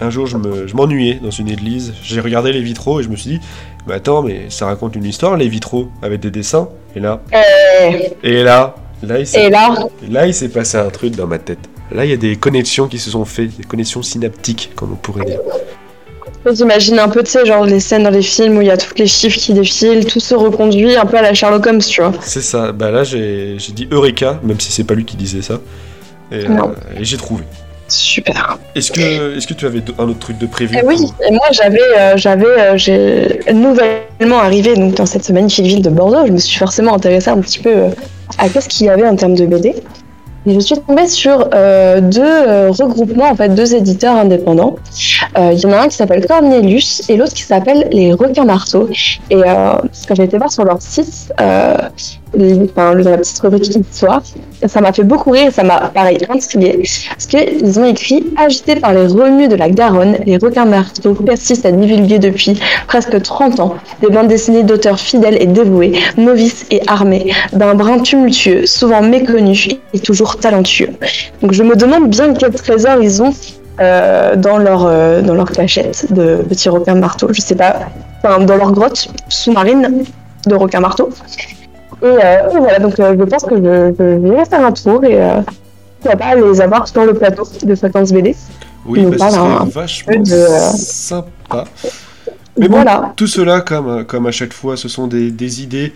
un 0.00 0.10
jour 0.10 0.26
je 0.26 0.36
me- 0.36 0.66
je 0.66 0.74
m'ennuyais 0.74 1.20
dans 1.22 1.30
une 1.30 1.48
église, 1.48 1.92
j'ai 2.02 2.20
regardé 2.20 2.52
les 2.52 2.62
vitraux 2.62 3.00
et 3.00 3.02
je 3.02 3.08
me 3.08 3.16
suis 3.16 3.30
dit, 3.32 3.40
mais 3.86 3.94
attends, 3.94 4.22
mais 4.22 4.46
ça 4.48 4.66
raconte 4.66 4.96
une 4.96 5.04
histoire, 5.04 5.36
les 5.36 5.48
vitraux, 5.48 5.88
avec 6.02 6.20
des 6.20 6.30
dessins, 6.30 6.68
et 6.96 7.00
là, 7.00 7.20
Euh, 7.34 7.98
et 8.22 8.42
là, 8.42 8.74
là 9.02 9.20
il 9.20 9.38
Et 9.38 9.50
là 9.50 9.74
là, 10.08 10.26
il 10.26 10.34
s'est 10.34 10.48
passé 10.48 10.76
un 10.78 10.90
truc 10.90 11.14
dans 11.14 11.26
ma 11.26 11.38
tête. 11.38 11.58
Là, 11.90 12.04
il 12.04 12.10
y 12.10 12.14
a 12.14 12.18
des 12.18 12.36
connexions 12.36 12.86
qui 12.86 12.98
se 12.98 13.10
sont 13.10 13.24
faites, 13.24 13.56
des 13.56 13.64
connexions 13.64 14.02
synaptiques, 14.02 14.72
comme 14.76 14.92
on 14.92 14.96
pourrait 14.96 15.24
dire. 15.24 15.40
J'imagine 16.50 16.98
un 16.98 17.08
peu, 17.08 17.22
tu 17.22 17.30
sais, 17.30 17.44
genre 17.44 17.64
les 17.64 17.80
scènes 17.80 18.04
dans 18.04 18.10
les 18.10 18.22
films 18.22 18.58
où 18.58 18.60
il 18.62 18.68
y 18.68 18.70
a 18.70 18.76
tous 18.76 18.94
les 18.96 19.06
chiffres 19.06 19.38
qui 19.38 19.52
défilent, 19.54 20.06
tout 20.06 20.20
se 20.20 20.34
reconduit 20.34 20.96
un 20.96 21.04
peu 21.04 21.16
à 21.16 21.22
la 21.22 21.34
Sherlock 21.34 21.66
Holmes, 21.66 21.80
tu 21.80 22.00
vois. 22.00 22.12
C'est 22.20 22.42
ça. 22.42 22.72
Bah 22.72 22.90
là, 22.90 23.04
j'ai 23.04 23.56
dit 23.74 23.88
Eureka, 23.90 24.40
même 24.42 24.60
si 24.60 24.70
c'est 24.70 24.84
pas 24.84 24.94
lui 24.94 25.04
qui 25.04 25.16
disait 25.16 25.42
ça. 25.42 25.60
Et, 26.30 26.46
euh, 26.46 26.98
et 26.98 27.04
j'ai 27.04 27.16
trouvé. 27.16 27.44
Super. 27.88 28.58
Est-ce 28.74 28.92
que, 28.92 29.36
est 29.36 29.46
que 29.46 29.54
tu 29.54 29.66
avais 29.66 29.82
un 29.98 30.04
autre 30.04 30.18
truc 30.18 30.38
de 30.38 30.46
prévu 30.46 30.76
Et 30.76 30.82
oui, 30.84 31.06
et 31.26 31.32
moi 31.32 31.46
j'avais, 31.52 31.80
euh, 31.98 32.16
j'avais, 32.16 32.46
euh, 32.46 32.76
j'ai 32.76 33.40
nouvellement 33.52 34.38
arrivé 34.40 34.76
donc 34.76 34.94
dans 34.94 35.06
cette 35.06 35.28
magnifique 35.30 35.64
ville 35.66 35.82
de 35.82 35.90
Bordeaux. 35.90 36.26
Je 36.26 36.32
me 36.32 36.38
suis 36.38 36.58
forcément 36.58 36.94
intéressée 36.94 37.30
un 37.30 37.40
petit 37.40 37.58
peu 37.58 37.70
euh, 37.70 37.88
à 38.36 38.48
qu'est-ce 38.48 38.68
qu'il 38.68 38.86
y 38.86 38.90
avait 38.90 39.06
en 39.06 39.16
termes 39.16 39.34
de 39.34 39.46
BD. 39.46 39.74
Et 40.46 40.54
je 40.54 40.60
suis 40.60 40.76
tombée 40.78 41.06
sur 41.06 41.48
euh, 41.52 42.00
deux 42.00 42.22
euh, 42.22 42.70
regroupements, 42.70 43.28
en 43.28 43.34
fait, 43.34 43.50
deux 43.50 43.74
éditeurs 43.74 44.16
indépendants. 44.16 44.76
Euh, 45.36 45.50
Il 45.52 45.60
y 45.60 45.66
en 45.66 45.72
a 45.72 45.80
un 45.80 45.88
qui 45.88 45.96
s'appelle 45.96 46.26
Cornelius 46.26 47.08
et 47.10 47.16
l'autre 47.16 47.34
qui 47.34 47.42
s'appelle 47.42 47.88
Les 47.92 48.14
Requins 48.14 48.46
Marteaux. 48.46 48.88
Et 49.30 49.34
euh, 49.34 49.74
quand 50.06 50.14
j'ai 50.14 50.22
été 50.22 50.38
voir 50.38 50.50
sur 50.50 50.64
leur 50.64 50.80
site, 50.80 51.34
euh, 51.40 51.76
enfin, 52.34 52.94
dans 52.94 53.10
la 53.10 53.18
petite 53.18 53.38
rubrique 53.40 53.76
histoire. 53.76 54.22
Ça 54.66 54.80
m'a 54.80 54.92
fait 54.92 55.04
beaucoup 55.04 55.30
rire, 55.30 55.52
ça 55.52 55.62
m'a 55.62 55.88
pareil 55.88 56.18
intrigué, 56.28 56.82
parce 57.08 57.26
qu'ils 57.26 57.78
ont 57.78 57.84
écrit 57.84 58.24
Agités 58.36 58.76
par 58.76 58.92
les 58.92 59.06
remues 59.06 59.48
de 59.48 59.54
la 59.54 59.70
Garonne, 59.70 60.16
les 60.26 60.36
requins 60.36 60.64
marteaux 60.64 61.14
persistent 61.14 61.66
à 61.66 61.72
divulguer 61.72 62.18
depuis 62.18 62.60
presque 62.86 63.20
30 63.20 63.60
ans 63.60 63.74
des 64.00 64.08
bandes 64.08 64.28
dessinées 64.28 64.62
d'auteurs 64.62 64.98
fidèles 64.98 65.40
et 65.40 65.46
dévoués, 65.46 65.92
novices 66.16 66.66
et 66.70 66.80
armés, 66.86 67.32
d'un 67.52 67.74
brin 67.74 67.98
tumultueux, 68.00 68.66
souvent 68.66 69.02
méconnu 69.02 69.68
et 69.92 69.98
toujours 69.98 70.38
talentueux. 70.38 70.90
Donc 71.42 71.52
je 71.52 71.62
me 71.62 71.76
demande 71.76 72.10
bien 72.10 72.34
quel 72.34 72.52
trésor 72.52 73.02
ils 73.02 73.22
ont 73.22 73.32
euh, 73.80 74.34
dans 74.34 74.58
leur 74.58 74.86
euh, 74.86 75.22
dans 75.22 75.34
leur 75.34 75.50
cachette 75.52 76.12
de 76.12 76.42
petits 76.48 76.68
requins 76.68 76.96
marteaux. 76.96 77.28
Je 77.30 77.40
sais 77.40 77.54
pas, 77.54 77.76
dans 78.24 78.56
leur 78.56 78.72
grotte 78.72 79.08
sous-marine 79.28 80.04
de 80.46 80.54
requins 80.54 80.80
marteaux. 80.80 81.10
Et, 82.02 82.06
euh, 82.06 82.50
et 82.50 82.58
voilà, 82.58 82.78
donc 82.78 82.98
euh, 83.00 83.16
je 83.18 83.24
pense 83.24 83.44
que 83.44 83.56
je, 83.56 83.94
je 83.98 84.32
vais 84.32 84.44
faire 84.44 84.64
un 84.64 84.72
tour 84.72 85.04
et 85.04 85.20
euh, 85.20 85.40
pourquoi 86.00 86.16
pas 86.18 86.34
les 86.34 86.60
avoir 86.60 86.86
sur 86.86 87.04
le 87.04 87.14
plateau 87.14 87.42
de 87.62 87.74
Fréquence 87.74 88.12
BD. 88.12 88.36
Oui, 88.86 89.04
bah, 89.04 89.28
ce 89.28 89.34
serait 89.34 89.70
vachement 89.70 90.20
de, 90.20 90.46
sympa. 90.76 91.64
Mais 92.56 92.68
bon, 92.68 92.76
Voilà. 92.76 93.12
tout 93.16 93.26
cela, 93.26 93.60
comme, 93.60 94.04
comme 94.04 94.26
à 94.26 94.30
chaque 94.30 94.52
fois, 94.52 94.76
ce 94.76 94.88
sont 94.88 95.06
des, 95.06 95.30
des 95.30 95.62
idées 95.62 95.92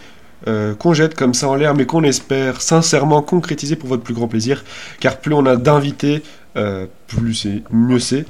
euh, 0.48 0.74
qu'on 0.74 0.92
jette 0.92 1.14
comme 1.14 1.34
ça 1.34 1.48
en 1.48 1.54
l'air, 1.54 1.74
mais 1.74 1.86
qu'on 1.86 2.02
espère 2.02 2.60
sincèrement 2.60 3.22
concrétiser 3.22 3.76
pour 3.76 3.88
votre 3.88 4.02
plus 4.02 4.14
grand 4.14 4.26
plaisir. 4.26 4.64
Car 4.98 5.18
plus 5.18 5.34
on 5.34 5.46
a 5.46 5.56
d'invités, 5.56 6.22
euh, 6.56 6.86
plus 7.06 7.34
c'est, 7.34 7.62
mieux 7.70 8.00
c'est, 8.00 8.24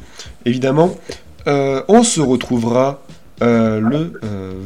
évidemment. 0.45 0.95
Euh, 1.47 1.83
on 1.89 2.03
se 2.03 2.20
retrouvera 2.20 3.01
le 3.41 4.12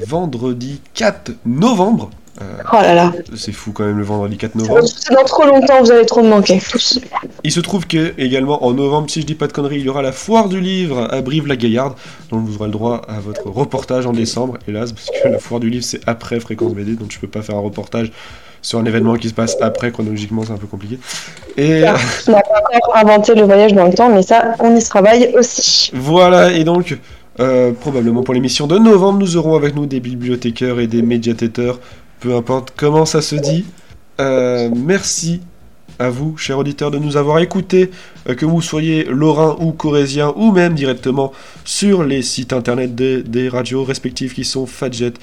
vendredi 0.06 0.82
4 0.92 1.32
novembre. 1.46 2.10
Euh, 2.42 2.44
Oh 2.72 2.76
là 2.76 2.94
là. 2.94 3.12
c'est 3.34 3.52
fou 3.52 3.72
quand 3.72 3.84
même 3.84 3.96
le 3.98 4.04
vendredi 4.04 4.36
4 4.36 4.54
novembre. 4.56 4.82
C'est 4.86 5.14
dans 5.14 5.24
trop 5.24 5.44
longtemps, 5.44 5.80
vous 5.80 5.90
avez 5.90 6.04
trop 6.04 6.22
me 6.22 6.28
manquer. 6.28 6.60
Il 7.44 7.52
se 7.52 7.60
trouve 7.60 7.86
que 7.86 8.12
également 8.18 8.64
en 8.64 8.72
novembre, 8.72 9.08
si 9.10 9.22
je 9.22 9.26
dis 9.26 9.34
pas 9.34 9.46
de 9.46 9.52
conneries, 9.52 9.76
il 9.76 9.86
y 9.86 9.88
aura 9.88 10.02
la 10.02 10.12
foire 10.12 10.48
du 10.48 10.60
livre 10.60 11.08
à 11.10 11.22
Brive-la-Gaillarde, 11.22 11.94
donc 12.30 12.44
vous 12.46 12.56
aurez 12.56 12.66
le 12.66 12.72
droit 12.72 13.02
à 13.08 13.20
votre 13.20 13.48
reportage 13.48 14.06
en 14.06 14.12
décembre, 14.12 14.58
hélas, 14.68 14.92
parce 14.92 15.06
que 15.06 15.28
la 15.28 15.38
foire 15.38 15.60
du 15.60 15.70
livre 15.70 15.84
c'est 15.84 16.00
après 16.06 16.38
Fréquence 16.40 16.74
BD, 16.74 16.94
donc 16.94 17.10
je 17.10 17.18
peux 17.18 17.28
pas 17.28 17.42
faire 17.42 17.56
un 17.56 17.60
reportage 17.60 18.12
sur 18.62 18.78
un 18.78 18.84
événement 18.84 19.14
qui 19.14 19.28
se 19.28 19.34
passe 19.34 19.56
après, 19.60 19.90
chronologiquement 19.92 20.42
c'est 20.44 20.52
un 20.52 20.56
peu 20.58 20.66
compliqué. 20.66 20.98
Et 21.56 21.84
On 22.28 22.32
n'a 22.32 22.40
pas 22.42 22.60
encore 22.74 22.96
inventé 22.96 23.34
le 23.34 23.42
voyage 23.44 23.72
dans 23.72 23.86
le 23.86 23.94
temps, 23.94 24.10
mais 24.10 24.22
ça, 24.22 24.54
on 24.60 24.76
y 24.76 24.82
travaille 24.82 25.32
aussi. 25.38 25.90
voilà, 25.94 26.52
et 26.52 26.64
donc 26.64 26.98
euh, 27.38 27.72
probablement 27.72 28.22
pour 28.22 28.34
l'émission 28.34 28.66
de 28.66 28.78
novembre, 28.78 29.18
nous 29.20 29.36
aurons 29.36 29.56
avec 29.56 29.74
nous 29.74 29.86
des 29.86 30.00
bibliothécaires 30.00 30.80
et 30.80 30.86
des 30.86 31.02
médiatéteurs, 31.02 31.78
peu 32.20 32.34
importe 32.34 32.72
comment 32.76 33.06
ça 33.06 33.20
se 33.22 33.36
dit. 33.36 33.64
Euh, 34.20 34.70
merci 34.74 35.40
à 35.98 36.10
vous, 36.10 36.36
chers 36.36 36.58
auditeurs, 36.58 36.90
de 36.90 36.98
nous 36.98 37.16
avoir 37.16 37.38
écoutés, 37.38 37.90
euh, 38.28 38.34
que 38.34 38.44
vous 38.44 38.60
soyez 38.60 39.04
lorrain 39.04 39.56
ou 39.60 39.72
corésien, 39.72 40.32
ou 40.36 40.52
même 40.52 40.74
directement 40.74 41.32
sur 41.64 42.02
les 42.04 42.22
sites 42.22 42.52
internet 42.52 42.94
des, 42.94 43.22
des 43.22 43.48
radios 43.48 43.82
respectives 43.84 44.34
qui 44.34 44.44
sont 44.44 44.66
Fadjet 44.66 45.14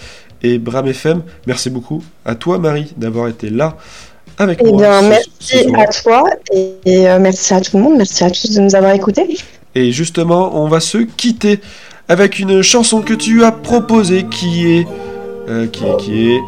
et 0.41 0.57
Bram 0.57 0.87
FM. 0.87 1.21
Merci 1.47 1.69
beaucoup 1.69 2.03
à 2.25 2.35
toi, 2.35 2.57
Marie, 2.57 2.93
d'avoir 2.97 3.27
été 3.27 3.49
là 3.49 3.77
avec 4.39 4.59
Eh 4.65 4.71
moi. 4.71 4.81
bien, 4.81 5.01
ce- 5.01 5.07
merci 5.09 5.29
ce 5.41 5.75
à 5.79 5.85
toi 5.87 6.23
et, 6.51 6.73
et, 6.85 7.07
euh, 7.09 7.19
merci 7.19 7.53
à 7.53 7.61
tout 7.61 7.77
le 7.77 7.83
monde. 7.83 7.97
Merci 7.97 8.23
à 8.23 8.31
tous 8.31 8.51
de 8.51 8.59
nous 8.61 8.75
avoir 8.75 8.93
écoutés. 8.93 9.37
Et 9.75 9.91
justement, 9.91 10.59
on 10.59 10.67
va 10.67 10.79
se 10.79 10.97
quitter 10.99 11.59
avec 12.07 12.39
une 12.39 12.61
chanson 12.63 13.01
que 13.01 13.13
tu 13.13 13.43
as 13.43 13.51
proposée 13.51 14.25
qui 14.29 14.65
est. 14.71 14.87
euh, 15.49 15.67
qui 15.67 15.83
est. 15.85 15.97
Qui 15.97 16.31
est. 16.31 16.39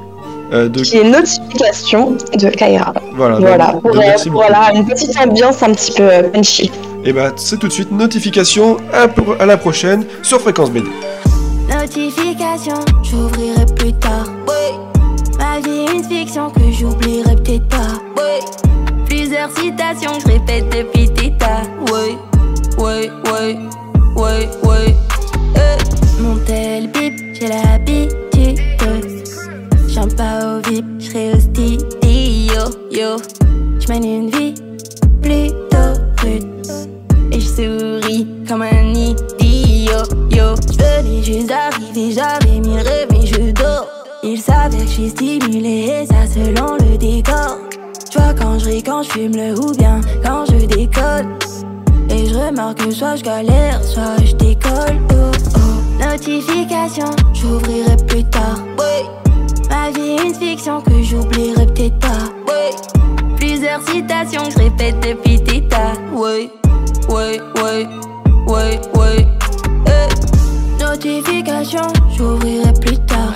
euh, 0.53 0.69
de. 0.69 0.81
Qui 0.81 0.97
est 0.97 1.03
notification 1.09 2.17
de 2.37 2.49
Kaira. 2.49 2.93
Voilà, 3.15 3.37
Voilà, 3.39 3.65
pour, 3.81 3.81
de- 3.93 3.97
euh, 3.99 4.01
pour, 4.13 4.23
beaucoup. 4.25 4.35
voilà, 4.37 4.71
une 4.73 4.85
petite 4.85 5.17
ambiance 5.19 5.61
un 5.63 5.71
petit 5.73 5.91
peu 5.93 6.03
euh, 6.03 6.23
punchy. 6.23 6.71
Et 7.03 7.13
bah, 7.13 7.31
c'est 7.35 7.57
tout 7.59 7.67
de 7.67 7.73
suite 7.73 7.91
notification. 7.91 8.77
À, 8.93 9.07
pour- 9.07 9.35
à 9.39 9.45
la 9.45 9.57
prochaine 9.57 10.05
sur 10.23 10.39
Fréquence 10.41 10.71
BD. 10.71 10.87
Notification, 11.69 12.75
j'ouvrirai 13.03 13.65
plus 13.75 13.93
tard. 13.93 14.25
Ma 15.39 15.59
vie 15.59 15.85
est 15.85 15.91
une 15.93 16.03
fiction 16.03 16.49
que 16.49 16.61
j'oublierai 16.71 17.35
peut-être 17.35 17.67
pas. 17.67 17.99
Plusieurs 19.05 19.49
citations 19.57 20.11
que 20.17 20.21
je 20.21 20.33
répète 20.33 20.65
depuis 20.69 21.09
Tita. 21.13 21.61
Ouais, 21.91 22.17
ouais, 22.83 23.09
ouais, 23.31 23.57
ouais, 24.15 24.49
ouais. 24.63 24.95
Euh, 25.57 25.77
mon 26.19 26.35
tel 26.45 26.87
bip, 26.87 27.13
j'ai 27.33 27.47
l'habitude. 27.47 28.11
J'en 28.11 28.24
pas 30.15 30.57
au 30.57 30.69
vip, 30.69 30.85
j'serai 30.99 31.33
hostile. 31.33 31.79
Yo, 32.03 32.63
yo, 32.91 33.17
j'mène 33.79 34.03
une 34.03 34.29
vie 34.29 34.53
plutôt 35.21 35.99
rude. 36.21 36.45
Et 37.31 37.39
je 37.39 37.47
souris 37.47 38.27
comme 38.47 38.61
un 38.61 38.93
idiot, 38.93 40.03
yo. 40.31 40.55
Je 40.71 40.77
venais 40.77 41.23
juste 41.23 41.47
d'arriver, 41.47 42.11
j'avais 42.11 42.59
mis 42.59 42.75
le 42.75 42.81
réveil, 42.81 43.27
je 43.27 43.51
dors. 43.51 43.87
Il 44.23 44.39
savait 44.39 44.77
que 44.77 44.83
je 44.83 44.89
suis 44.89 45.09
stimulé 45.09 46.03
et 46.03 46.05
ça 46.05 46.25
selon 46.27 46.75
le 46.75 46.97
décor. 46.97 47.57
Tu 48.09 48.17
vois 48.17 48.33
quand 48.33 48.59
je 48.59 48.69
quand 48.81 49.03
je 49.03 49.09
fume 49.09 49.35
le 49.35 49.59
ou 49.59 49.73
bien 49.75 50.01
quand 50.23 50.45
je 50.45 50.65
décolle. 50.65 51.27
Et 52.09 52.27
je 52.27 52.35
remarque 52.35 52.85
que 52.85 52.91
soit 52.91 53.15
je 53.17 53.23
galère, 53.23 53.83
soit 53.83 54.17
je 54.23 54.33
décolle. 54.35 54.99
Oh, 55.11 55.31
oh. 55.55 56.03
Notification, 56.03 57.09
j'ouvrirai 57.33 57.97
plus 58.07 58.23
tard. 58.25 58.59
Ma 59.85 59.91
vie 59.91 60.15
une 60.25 60.33
fiction 60.33 60.81
que 60.81 61.03
j'oublierai 61.03 61.67
peut-être 61.67 61.99
pas. 61.99 62.31
Plusieurs 63.37 63.87
citations 63.87 64.41
que 64.45 64.51
je 64.53 64.57
répète 64.57 64.99
depuis 65.01 65.39
Tita. 65.43 65.93
Ouais, 66.11 66.49
ouais, 67.07 67.39
ouais, 67.61 67.87
ouais, 68.47 68.81
ouais. 68.95 69.27
Notification, 70.79 71.85
j'ouvrirai 72.17 72.73
plus 72.81 72.97
tard. 73.05 73.35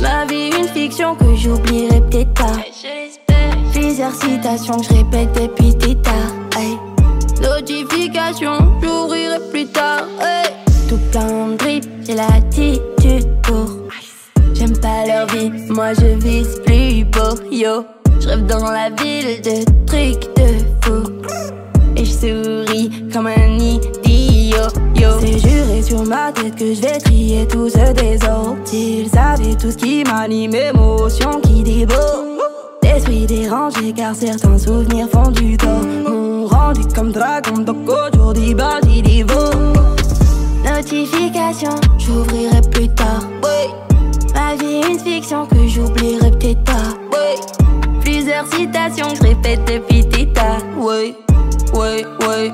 Ma 0.00 0.26
vie 0.26 0.50
une 0.56 0.68
fiction 0.68 1.16
que 1.16 1.34
j'oublierai 1.34 2.02
peut-être 2.02 2.34
pas. 2.34 2.58
Plusieurs 3.72 4.14
citations 4.14 4.76
que 4.76 4.84
je 4.84 4.94
répète 4.94 5.32
depuis 5.32 5.76
Tita. 5.76 6.12
Hey. 6.56 6.78
Notification, 7.42 8.58
j'ouvrirai 8.80 9.40
plus 9.50 9.66
tard. 9.66 10.04
Hey. 10.20 10.52
Tout 10.88 11.00
plein 11.10 11.48
de 11.48 11.56
drip, 11.56 11.84
j'ai 12.06 12.14
l'attitude 12.14 13.41
moi 15.72 15.92
je 15.94 16.06
vise 16.24 16.60
plus 16.64 17.04
beau, 17.04 17.34
yo. 17.50 17.84
Je 18.20 18.28
rêve 18.28 18.46
dans 18.46 18.70
la 18.70 18.90
ville 18.90 19.40
de 19.42 19.64
trucs 19.86 20.34
de 20.36 20.58
fou. 20.82 21.02
Et 21.96 22.04
je 22.04 22.10
souris 22.10 22.90
comme 23.12 23.26
un 23.26 23.58
idiot, 23.58 24.68
yo. 24.94 25.08
C'est 25.20 25.38
juré 25.38 25.82
sur 25.82 26.04
ma 26.04 26.32
tête 26.32 26.56
que 26.56 26.74
je 26.74 26.80
vais 26.80 26.98
trier 26.98 27.46
tout 27.46 27.68
ce 27.68 27.92
désordre. 27.92 28.56
S'ils 28.64 29.08
savaient 29.08 29.54
tout 29.54 29.70
ce 29.70 29.76
qui 29.76 30.04
m'anime, 30.04 30.54
émotion 30.54 31.40
qui 31.42 31.62
déborde. 31.62 32.26
L'esprit 32.82 33.26
dérangé 33.26 33.92
car 33.92 34.14
certains 34.14 34.58
souvenirs 34.58 35.08
font 35.10 35.30
du 35.30 35.56
tort. 35.56 35.82
M'ont 36.06 36.46
rendu 36.46 36.82
comme 36.94 37.12
dragon, 37.12 37.58
donc 37.58 37.88
aujourd'hui, 37.88 38.54
bah 38.54 38.78
j'y 38.86 39.02
dévore. 39.02 39.52
Notification, 40.64 41.74
j'ouvrirai 41.98 42.60
plus 42.70 42.88
tard. 42.90 43.22
Ma 44.52 44.58
vie 44.58 44.82
une 44.86 44.98
fiction 44.98 45.46
que 45.46 45.66
j'oublierai 45.66 46.30
peut-être 46.32 46.62
pas. 46.64 46.92
Plusieurs 48.02 48.46
citations 48.52 49.08
que 49.08 49.16
je 49.16 49.22
répète 49.22 49.64
depuis 49.64 50.06
Tita. 50.06 50.58
Ouais, 50.76 51.14
ouais, 51.72 52.04
ouais, 52.20 52.52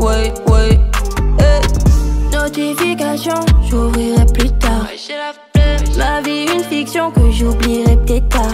ouais, 0.00 0.34
ouais. 0.48 0.80
Euh. 1.40 1.60
Notification, 2.30 3.36
j'ouvrirai 3.70 4.26
plus 4.34 4.50
tard. 4.58 4.86
Ma 5.96 6.20
vie 6.20 6.44
une 6.54 6.62
fiction 6.64 7.10
que 7.10 7.30
j'oublierai 7.30 7.96
peut-être 7.96 8.28
pas. 8.28 8.52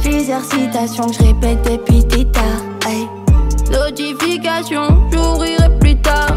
Plusieurs 0.00 0.44
citations 0.44 1.08
que 1.08 1.14
je 1.14 1.22
répète 1.24 1.62
depuis 1.62 2.06
Tita. 2.06 2.40
Hey. 2.86 3.08
Notification, 3.72 5.08
j'ouvrirai 5.10 5.76
plus 5.80 5.96
tard. 5.96 6.36